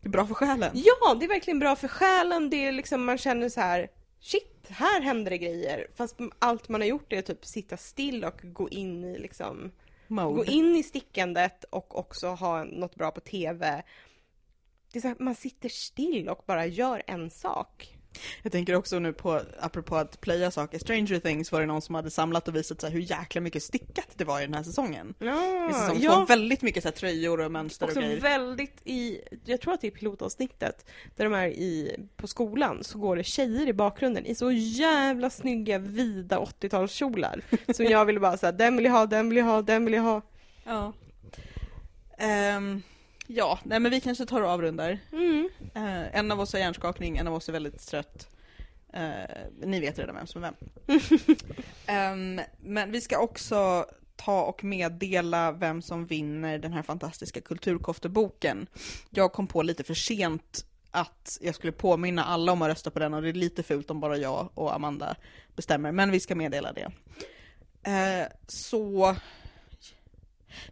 Det 0.00 0.08
är 0.08 0.10
bra 0.10 0.26
för 0.26 0.34
själen. 0.34 0.70
Ja, 0.74 1.14
det 1.14 1.26
är 1.26 1.28
verkligen 1.28 1.58
bra 1.58 1.76
för 1.76 1.88
själen. 1.88 2.50
Det 2.50 2.66
är 2.66 2.72
liksom, 2.72 3.04
man 3.04 3.18
känner 3.18 3.48
så 3.48 3.60
här, 3.60 3.88
shit, 4.20 4.66
här 4.68 5.00
händer 5.00 5.30
det 5.30 5.38
grejer. 5.38 5.86
Fast 5.94 6.16
allt 6.38 6.68
man 6.68 6.80
har 6.80 6.88
gjort 6.88 7.12
är 7.12 7.22
typ 7.22 7.44
sitta 7.44 7.76
still 7.76 8.24
och 8.24 8.40
gå 8.42 8.68
in 8.68 9.04
i 9.04 9.18
liksom, 9.18 9.72
gå 10.08 10.14
Mode. 10.14 10.52
in 10.52 10.76
i 10.76 10.82
stickandet 10.82 11.64
och 11.64 11.98
också 11.98 12.28
ha 12.28 12.64
något 12.64 12.94
bra 12.94 13.10
på 13.10 13.20
TV. 13.20 13.82
Det 14.92 14.98
är 14.98 15.00
så 15.00 15.08
här, 15.08 15.16
man 15.18 15.34
sitter 15.34 15.68
still 15.68 16.28
och 16.28 16.44
bara 16.46 16.66
gör 16.66 17.02
en 17.06 17.30
sak. 17.30 17.96
Jag 18.42 18.52
tänker 18.52 18.74
också 18.74 18.98
nu 18.98 19.12
på, 19.12 19.40
apropå 19.60 19.96
att 19.96 20.20
plöja 20.20 20.50
saker, 20.50 20.78
Stranger 20.78 21.18
Things 21.18 21.52
var 21.52 21.60
det 21.60 21.66
någon 21.66 21.82
som 21.82 21.94
hade 21.94 22.10
samlat 22.10 22.48
och 22.48 22.56
visat 22.56 22.80
så 22.80 22.86
här 22.86 22.94
hur 22.94 23.00
jäkla 23.00 23.40
mycket 23.40 23.62
stickat 23.62 24.08
det 24.14 24.24
var 24.24 24.40
i 24.40 24.44
den 24.44 24.54
här 24.54 24.62
säsongen. 24.62 25.14
Ja, 25.18 25.70
I 25.70 25.72
säsong 25.72 25.96
två, 25.96 26.04
ja. 26.04 26.24
väldigt 26.28 26.62
mycket 26.62 26.82
så 26.82 26.88
här 26.88 26.96
tröjor 26.96 27.40
och 27.40 27.52
mönster 27.52 27.86
och 27.86 27.90
Också 27.90 28.00
grejer. 28.00 28.20
väldigt 28.20 28.80
i, 28.84 29.20
jag 29.44 29.60
tror 29.60 29.74
att 29.74 29.80
det 29.80 29.86
är 29.86 29.90
pilotavsnittet, 29.90 30.90
där 31.16 31.24
de 31.24 31.34
är 31.34 31.46
i, 31.46 31.96
på 32.16 32.26
skolan, 32.26 32.84
så 32.84 32.98
går 32.98 33.16
det 33.16 33.24
tjejer 33.24 33.68
i 33.68 33.72
bakgrunden 33.72 34.26
i 34.26 34.34
så 34.34 34.50
jävla 34.52 35.30
snygga 35.30 35.78
vida 35.78 36.38
80-talskjolar. 36.38 37.40
Som 37.72 37.84
jag 37.90 38.04
ville 38.04 38.20
bara 38.20 38.36
säga, 38.36 38.52
den 38.52 38.76
vill 38.76 38.84
jag 38.84 38.92
ha, 38.92 39.06
den 39.06 39.28
vill 39.28 39.38
jag 39.38 39.44
ha, 39.44 39.62
den 39.62 39.84
vill 39.84 39.94
jag 39.94 40.02
ha. 40.02 40.22
Ja. 40.64 40.92
Ehm, 42.18 42.82
ja, 43.34 43.58
nej 43.64 43.80
men 43.80 43.90
vi 43.90 44.00
kanske 44.00 44.26
tar 44.26 44.42
och 44.42 44.50
avrundar. 44.50 44.98
Mm. 45.12 45.48
Eh, 45.74 46.18
en 46.18 46.32
av 46.32 46.40
oss 46.40 46.52
har 46.52 46.60
hjärnskakning, 46.60 47.16
en 47.16 47.26
av 47.26 47.34
oss 47.34 47.48
är 47.48 47.52
väldigt 47.52 47.86
trött. 47.86 48.28
Eh, 48.92 49.66
ni 49.66 49.80
vet 49.80 49.98
redan 49.98 50.14
vem 50.14 50.26
som 50.26 50.44
är 50.44 50.52
vem. 50.86 50.96
Ehm, 51.86 52.40
men 52.60 52.92
vi 52.92 53.00
ska 53.00 53.18
också 53.18 53.86
ta 54.16 54.42
och 54.42 54.64
meddela 54.64 55.52
vem 55.52 55.82
som 55.82 56.06
vinner 56.06 56.58
den 56.58 56.72
här 56.72 56.82
fantastiska 56.82 57.40
kulturkofteboken. 57.40 58.66
Jag 59.10 59.32
kom 59.32 59.46
på 59.46 59.62
lite 59.62 59.84
för 59.84 59.94
sent 59.94 60.64
att 60.90 61.38
jag 61.40 61.54
skulle 61.54 61.72
påminna 61.72 62.24
alla 62.24 62.52
om 62.52 62.62
att 62.62 62.68
rösta 62.68 62.90
på 62.90 62.98
den 62.98 63.14
och 63.14 63.22
det 63.22 63.28
är 63.28 63.32
lite 63.32 63.62
fult 63.62 63.90
om 63.90 64.00
bara 64.00 64.16
jag 64.16 64.48
och 64.54 64.74
Amanda 64.74 65.16
bestämmer, 65.56 65.92
men 65.92 66.10
vi 66.10 66.20
ska 66.20 66.34
meddela 66.34 66.72
det. 66.72 66.90
Eh, 67.90 68.26
så... 68.46 69.16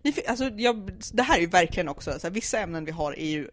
Ni, 0.02 0.14
alltså, 0.26 0.50
jag, 0.56 0.92
det 1.12 1.22
här 1.22 1.36
är 1.36 1.40
ju 1.40 1.46
verkligen 1.46 1.88
också, 1.88 2.18
så 2.18 2.26
här, 2.26 2.34
vissa 2.34 2.58
ämnen 2.58 2.84
vi 2.84 2.90
har 2.90 3.12
är 3.18 3.30
ju 3.30 3.48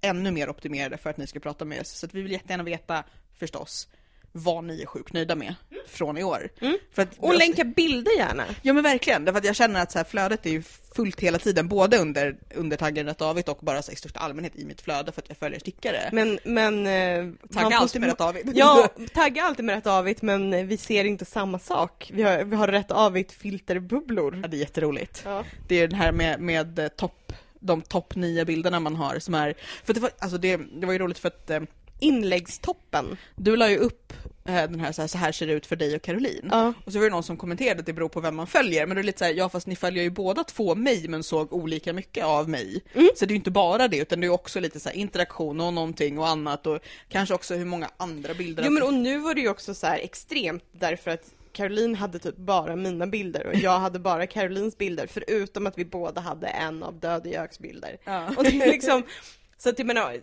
ännu 0.00 0.30
mer 0.30 0.50
optimerade 0.50 0.96
för 0.96 1.10
att 1.10 1.16
ni 1.16 1.26
ska 1.26 1.40
prata 1.40 1.64
med 1.64 1.80
oss. 1.80 1.88
Så 1.88 2.06
att 2.06 2.14
vi 2.14 2.22
vill 2.22 2.32
jättegärna 2.32 2.64
veta 2.64 3.04
förstås 3.38 3.88
vad 4.32 4.64
ni 4.64 4.82
är 4.82 4.86
sjukt 4.86 5.12
nöjda 5.12 5.34
med 5.34 5.54
från 5.88 6.18
i 6.18 6.24
år. 6.24 6.48
Mm. 6.60 6.78
För 6.92 7.02
att, 7.02 7.08
Och 7.18 7.34
länka 7.34 7.64
bilder 7.64 8.12
gärna. 8.18 8.44
Ja 8.62 8.72
men 8.72 8.82
verkligen, 8.82 9.24
därför 9.24 9.38
att 9.38 9.44
jag 9.44 9.56
känner 9.56 9.82
att 9.82 9.92
så 9.92 9.98
här, 9.98 10.04
flödet 10.04 10.46
är 10.46 10.50
ju 10.50 10.62
fullt 10.94 11.20
hela 11.20 11.38
tiden, 11.38 11.68
både 11.68 11.98
under, 11.98 12.36
under 12.54 12.76
taggen 12.76 13.06
Rätt 13.06 13.18
David 13.18 13.48
och 13.48 13.58
bara 13.60 13.82
så 13.82 13.92
i 13.92 13.96
största 13.96 14.20
allmänhet 14.20 14.56
i 14.56 14.64
mitt 14.64 14.80
flöde 14.80 15.12
för 15.12 15.20
att 15.22 15.28
jag 15.28 15.38
följer 15.38 15.60
stickare. 15.60 16.08
Men, 16.12 16.38
men... 16.44 16.86
eh, 16.86 17.32
Tagga 17.54 17.76
alltid 17.76 18.00
med 18.00 18.10
Rätt 18.10 18.18
David. 18.18 18.52
Ja, 18.54 18.88
tagga 19.14 19.42
alltid 19.42 19.64
med 19.64 19.74
rätt 19.74 19.86
avigt 19.86 20.22
men 20.22 20.68
vi 20.68 20.76
ser 20.76 21.04
inte 21.04 21.24
samma 21.24 21.58
sak. 21.58 22.10
Vi 22.14 22.22
har, 22.22 22.44
vi 22.44 22.56
har 22.56 22.68
rätt 22.68 22.90
avigt 22.90 23.32
filterbubblor. 23.32 24.38
ja, 24.42 24.48
det 24.48 24.56
är 24.56 24.60
jätteroligt. 24.60 25.22
Ja. 25.24 25.44
Det 25.68 25.74
är 25.80 25.88
den 25.88 25.98
här 25.98 26.12
med, 26.12 26.40
med 26.40 26.78
eh, 26.78 26.88
topp, 26.88 27.32
de 27.60 27.82
topp 27.82 28.14
nio 28.14 28.44
bilderna 28.44 28.80
man 28.80 28.96
har 28.96 29.18
som 29.18 29.34
är, 29.34 29.54
för 29.84 29.94
det 29.94 30.00
var, 30.00 30.10
alltså 30.18 30.38
det, 30.38 30.56
det 30.56 30.86
var 30.86 30.92
ju 30.92 30.98
roligt 30.98 31.18
för 31.18 31.28
att 31.28 31.50
eh, 31.50 31.60
inläggstoppen. 32.00 33.16
Du 33.36 33.56
la 33.56 33.70
ju 33.70 33.76
upp 33.76 34.12
eh, 34.44 34.54
den 34.54 34.80
här 34.80 34.92
så, 34.92 35.02
här 35.02 35.08
så 35.08 35.18
här 35.18 35.32
ser 35.32 35.46
det 35.46 35.52
ut 35.52 35.66
för 35.66 35.76
dig 35.76 35.96
och 35.96 36.02
Caroline. 36.02 36.48
Ja. 36.50 36.72
Och 36.84 36.92
så 36.92 36.98
var 36.98 37.04
det 37.04 37.10
någon 37.10 37.22
som 37.22 37.36
kommenterade 37.36 37.80
att 37.80 37.86
det 37.86 37.92
beror 37.92 38.08
på 38.08 38.20
vem 38.20 38.36
man 38.36 38.46
följer. 38.46 38.86
Men 38.86 38.94
då 38.96 38.98
är 38.98 39.02
det 39.02 39.06
lite 39.06 39.18
så 39.18 39.24
här, 39.24 39.32
ja 39.32 39.48
fast 39.48 39.66
ni 39.66 39.76
följer 39.76 40.02
ju 40.02 40.10
båda 40.10 40.44
två 40.44 40.74
mig 40.74 41.08
men 41.08 41.22
såg 41.22 41.52
olika 41.52 41.92
mycket 41.92 42.24
av 42.24 42.48
mig. 42.48 42.82
Mm. 42.94 43.08
Så 43.16 43.26
det 43.26 43.30
är 43.30 43.34
ju 43.34 43.36
inte 43.36 43.50
bara 43.50 43.88
det 43.88 43.96
utan 43.96 44.20
det 44.20 44.26
är 44.26 44.30
också 44.30 44.60
lite 44.60 44.80
så 44.80 44.88
här 44.88 44.96
interaktion 44.96 45.60
och 45.60 45.72
någonting 45.72 46.18
och 46.18 46.28
annat 46.28 46.66
och 46.66 46.78
kanske 47.08 47.34
också 47.34 47.54
hur 47.54 47.64
många 47.64 47.90
andra 47.96 48.34
bilder. 48.34 48.64
Jo 48.66 48.70
men 48.70 48.82
och 48.82 48.94
nu 48.94 49.18
var 49.18 49.34
det 49.34 49.40
ju 49.40 49.48
också 49.48 49.74
så 49.74 49.86
här 49.86 49.98
extremt 49.98 50.64
därför 50.72 51.10
att 51.10 51.34
Caroline 51.52 51.94
hade 51.94 52.18
typ 52.18 52.36
bara 52.36 52.76
mina 52.76 53.06
bilder 53.06 53.46
och 53.46 53.54
jag 53.54 53.78
hade 53.78 53.98
bara 53.98 54.26
Carolines 54.26 54.78
bilder 54.78 55.06
förutom 55.06 55.66
att 55.66 55.78
vi 55.78 55.84
båda 55.84 56.20
hade 56.20 56.46
en 56.46 56.82
av 56.82 57.00
Dödjöks 57.00 57.58
bilder. 57.58 57.96
Ja. 58.04 58.28
Och 58.36 58.44
det 58.44 58.62
är 58.62 58.66
liksom, 58.66 59.02
så 59.58 59.68
att 59.68 59.78
jag 59.78 59.86
menar, 59.86 60.20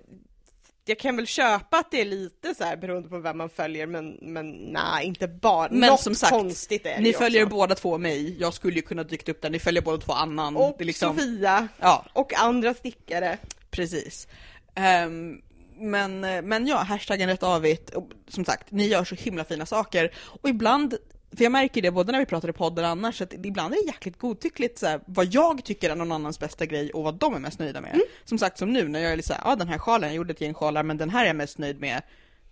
jag 0.89 0.99
kan 0.99 1.15
väl 1.15 1.27
köpa 1.27 1.77
att 1.77 1.91
det 1.91 2.01
är 2.01 2.05
lite 2.05 2.55
så 2.55 2.63
här 2.63 2.77
beroende 2.77 3.09
på 3.09 3.19
vem 3.19 3.37
man 3.37 3.49
följer 3.49 3.87
men, 3.87 4.17
men 4.21 4.51
nej 4.51 5.05
inte 5.05 5.27
bara, 5.27 5.67
Men 5.71 5.89
något 5.89 6.01
som 6.01 6.15
sagt, 6.15 6.31
konstigt 6.33 6.85
är 6.85 6.95
det 6.95 7.01
Ni 7.01 7.13
följer 7.13 7.43
också. 7.45 7.55
båda 7.55 7.75
två 7.75 7.97
mig, 7.97 8.37
jag 8.39 8.53
skulle 8.53 8.75
ju 8.75 8.81
kunna 8.81 9.03
dykt 9.03 9.29
upp 9.29 9.41
där, 9.41 9.49
ni 9.49 9.59
följer 9.59 9.81
båda 9.81 9.97
två 9.97 10.13
annan. 10.13 10.55
Och 10.55 10.75
liksom, 10.79 11.15
Sofia 11.17 11.67
Ja, 11.79 12.05
och 12.13 12.33
andra 12.33 12.73
stickare. 12.73 13.37
precis. 13.69 14.27
Ehm, 14.75 15.41
men, 15.79 16.19
men 16.21 16.67
ja, 16.67 16.77
hashtaggen 16.77 17.29
rätt 17.29 17.43
avigt. 17.43 17.89
Och 17.89 18.09
Som 18.27 18.45
sagt, 18.45 18.71
ni 18.71 18.87
gör 18.87 19.03
så 19.03 19.15
himla 19.15 19.43
fina 19.43 19.65
saker. 19.65 20.11
Och 20.41 20.49
ibland, 20.49 20.97
för 21.37 21.43
jag 21.43 21.51
märker 21.51 21.81
det 21.81 21.91
både 21.91 22.11
när 22.11 22.19
vi 22.19 22.25
pratar 22.25 22.49
i 22.49 22.51
och 22.51 22.87
annars, 22.87 23.21
att 23.21 23.33
ibland 23.33 23.73
är 23.73 23.77
det 23.77 23.85
jäkligt 23.85 24.17
godtyckligt 24.17 24.79
så 24.79 24.87
här, 24.87 25.01
vad 25.05 25.25
jag 25.25 25.63
tycker 25.63 25.89
är 25.89 25.95
någon 25.95 26.11
annans 26.11 26.39
bästa 26.39 26.65
grej 26.65 26.91
och 26.91 27.03
vad 27.03 27.15
de 27.15 27.33
är 27.33 27.39
mest 27.39 27.59
nöjda 27.59 27.81
med. 27.81 28.01
Som 28.25 28.37
sagt, 28.37 28.57
som 28.57 28.73
nu 28.73 28.87
när 28.87 28.99
jag 28.99 29.11
är 29.11 29.15
lite 29.15 29.27
såhär, 29.27 29.41
ja 29.45 29.55
den 29.55 29.67
här 29.67 29.77
sjalen, 29.77 30.09
jag 30.09 30.15
gjorde 30.15 30.33
ett 30.33 30.41
gäng 30.41 30.53
sjalar, 30.53 30.83
men 30.83 30.97
den 30.97 31.09
här 31.09 31.23
är 31.23 31.27
jag 31.27 31.35
mest 31.35 31.57
nöjd 31.57 31.79
med. 31.79 32.01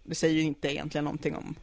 Det 0.04 0.16
säger 0.16 0.36
ju 0.36 0.42
inte 0.42 0.74
egentligen 0.74 1.06
någonting 1.06 1.36
om, 1.36 1.56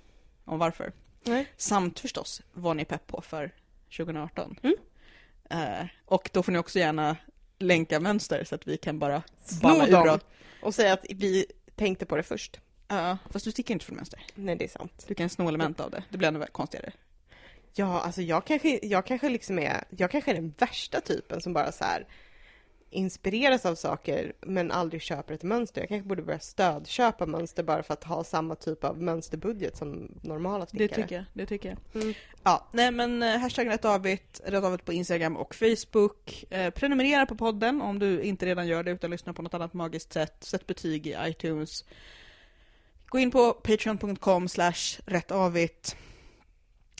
om 0.44 0.58
varför. 0.58 0.92
Nej. 1.24 1.46
Samt 1.56 2.00
förstås 2.00 2.42
vad 2.52 2.76
ni 2.76 2.82
är 2.82 2.86
pepp 2.86 3.06
på 3.06 3.20
för 3.20 3.50
2018. 3.96 4.58
Mm. 4.62 4.76
Eh, 5.50 5.86
och 6.06 6.30
då 6.32 6.42
får 6.42 6.52
ni 6.52 6.58
också 6.58 6.78
gärna 6.78 7.16
länka 7.58 8.00
mönster 8.00 8.44
så 8.44 8.54
att 8.54 8.66
vi 8.66 8.76
kan 8.76 8.98
bara 8.98 9.22
Sno 9.44 9.86
dem 9.86 10.06
dem. 10.06 10.20
och 10.62 10.74
säga 10.74 10.92
att 10.92 11.04
vi 11.08 11.46
tänkte 11.76 12.06
på 12.06 12.16
det 12.16 12.22
först. 12.22 12.60
Ja, 12.88 13.18
fast 13.30 13.44
du 13.44 13.50
sticker 13.50 13.74
inte 13.74 13.84
från 13.84 13.96
mönster. 13.96 14.20
Nej 14.34 14.56
det 14.56 14.64
är 14.64 14.68
sant. 14.68 15.04
Du 15.08 15.14
kan 15.14 15.28
sno 15.28 15.48
element 15.48 15.80
av 15.80 15.90
det. 15.90 16.04
Det 16.08 16.18
blir 16.18 16.28
ännu 16.28 16.46
konstigare. 16.52 16.92
Ja, 17.74 18.00
alltså 18.00 18.22
jag 18.22 18.44
kanske, 18.46 18.80
jag 18.82 19.06
kanske 19.06 19.28
liksom 19.28 19.58
är, 19.58 19.84
jag 19.90 20.10
kanske 20.10 20.30
är 20.30 20.34
den 20.34 20.54
värsta 20.58 21.00
typen 21.00 21.40
som 21.40 21.52
bara 21.52 21.72
så 21.72 21.84
här 21.84 22.06
inspireras 22.92 23.66
av 23.66 23.74
saker 23.74 24.32
men 24.40 24.70
aldrig 24.70 25.02
köper 25.02 25.34
ett 25.34 25.42
mönster. 25.42 25.80
Jag 25.80 25.88
kanske 25.88 26.08
borde 26.08 26.22
börja 26.22 26.38
stödköpa 26.38 27.26
mönster 27.26 27.62
bara 27.62 27.82
för 27.82 27.92
att 27.94 28.04
ha 28.04 28.24
samma 28.24 28.54
typ 28.54 28.84
av 28.84 29.02
mönsterbudget 29.02 29.76
som 29.76 30.18
normala 30.22 30.64
Det 30.64 30.68
stickare. 30.68 31.02
tycker 31.02 31.14
jag. 31.14 31.24
Det 31.32 31.46
tycker 31.46 31.68
jag. 31.68 32.02
Mm. 32.02 32.14
Ja, 32.42 32.68
nej 32.72 32.90
men 32.90 33.22
eh, 33.22 33.38
hashtag 33.38 33.68
rättavigt, 33.68 34.40
rättavigt 34.44 34.84
på 34.84 34.92
Instagram 34.92 35.36
och 35.36 35.54
Facebook. 35.54 36.44
Eh, 36.50 36.70
prenumerera 36.70 37.26
på 37.26 37.36
podden 37.36 37.82
om 37.82 37.98
du 37.98 38.22
inte 38.22 38.46
redan 38.46 38.66
gör 38.66 38.82
det 38.82 38.90
utan 38.90 39.10
lyssnar 39.10 39.32
på 39.32 39.42
något 39.42 39.54
annat 39.54 39.74
magiskt 39.74 40.12
sätt. 40.12 40.44
Sätt 40.44 40.66
betyg 40.66 41.06
i 41.06 41.16
iTunes. 41.22 41.84
Gå 43.06 43.18
in 43.18 43.30
på 43.30 43.52
patreon.com 43.52 44.48
slash 44.48 45.00
rättavigt. 45.06 45.96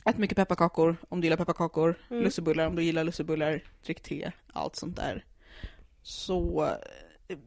Ät 0.05 0.19
mycket 0.19 0.37
pepparkakor 0.37 0.97
om 1.09 1.21
du 1.21 1.27
gillar 1.27 1.37
pepparkakor. 1.37 1.95
Mm. 2.11 2.23
Lussebullar 2.23 2.67
om 2.67 2.77
du 2.77 2.83
gillar 2.83 3.05
lussebullar. 3.05 3.65
Drick 3.85 4.03
te, 4.03 4.33
allt 4.53 4.77
sånt 4.77 4.97
där. 4.97 5.25
Så 6.03 6.65
eh, 7.29 7.39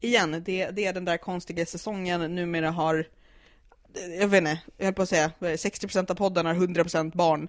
igen, 0.00 0.42
det, 0.44 0.70
det 0.70 0.86
är 0.86 0.92
den 0.92 1.04
där 1.04 1.16
konstiga 1.16 1.66
säsongen 1.66 2.34
numera 2.34 2.70
har 2.70 3.06
jag 4.18 4.28
vet 4.28 4.38
inte, 4.38 4.58
jag 4.76 4.84
höll 4.84 4.94
på 4.94 5.02
att 5.02 5.08
säga, 5.08 5.32
vad 5.38 5.50
är 5.50 5.52
det, 5.52 5.86
60% 5.86 6.10
av 6.10 6.14
podden 6.14 6.46
har 6.46 6.54
100% 6.54 7.16
barn. 7.16 7.48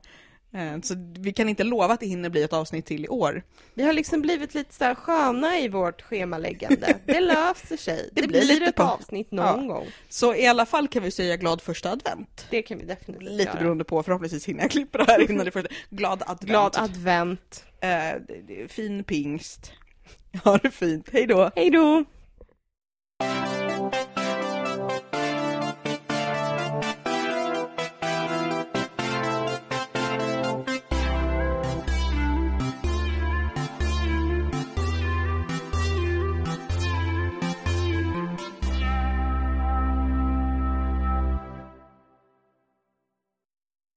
Eh, 0.54 0.82
Så 0.82 0.95
vi 1.20 1.34
kan 1.34 1.50
inte 1.50 1.64
lova 1.64 1.93
att 1.93 2.00
det 2.00 2.06
hinner 2.06 2.30
bli 2.30 2.43
ett 2.43 2.54
avsnitt 2.54 2.86
till 2.86 3.06
i 3.06 3.08
år. 3.08 3.43
Vi 3.74 3.84
har 3.84 3.93
liksom 3.93 4.22
blivit 4.22 4.54
lite 4.54 4.74
så 4.74 4.84
här 4.84 4.95
sköna 4.95 5.60
i 5.60 5.68
vårt 5.70 6.02
schemaläggande. 6.02 6.98
Det 7.06 7.20
löser 7.20 7.78
sig. 7.78 8.10
Det, 8.14 8.22
Det 8.22 8.28
blir 8.28 8.39
blir, 8.41 8.54
lite 8.54 8.66
ett 8.66 8.76
på- 8.76 8.84
avsnitt 8.84 9.32
någon 9.32 9.68
Ja. 9.68 9.74
gång. 9.74 9.88
Så 10.10 10.36
i 10.36 10.48
alla 10.48 10.66
fall 10.66 10.88
kan 10.88 11.04
vi 11.04 11.12
säga 11.12 11.38
glad 11.38 11.62
första 11.62 11.91
advent. 11.91 12.48
Det 12.50 12.62
kan 12.62 12.78
vi 12.78 12.86
definitivt 12.86 13.30
Lite 13.30 13.43
göra. 13.43 13.60
beroende 13.60 13.84
på, 13.84 14.04
förhoppningsvis 14.04 14.45
hinner 14.48 14.62
jag 14.62 14.72
klippa 14.72 14.98
det 14.98 15.04
här 15.12 15.32
innan 15.32 15.45
det 15.45 15.52
första. 15.52 15.70
Glad 15.89 16.22
advent. 16.26 16.41
Glad 16.50 16.78
advent. 16.78 17.66
Det- 17.80 18.72
fin 18.72 19.04
pingst. 19.04 19.72
Ha 20.43 20.58
det 20.58 20.72
fint, 20.72 21.10
hej 21.14 21.28
då! 21.28 21.52
Hej 21.56 21.70
då! 21.70 22.04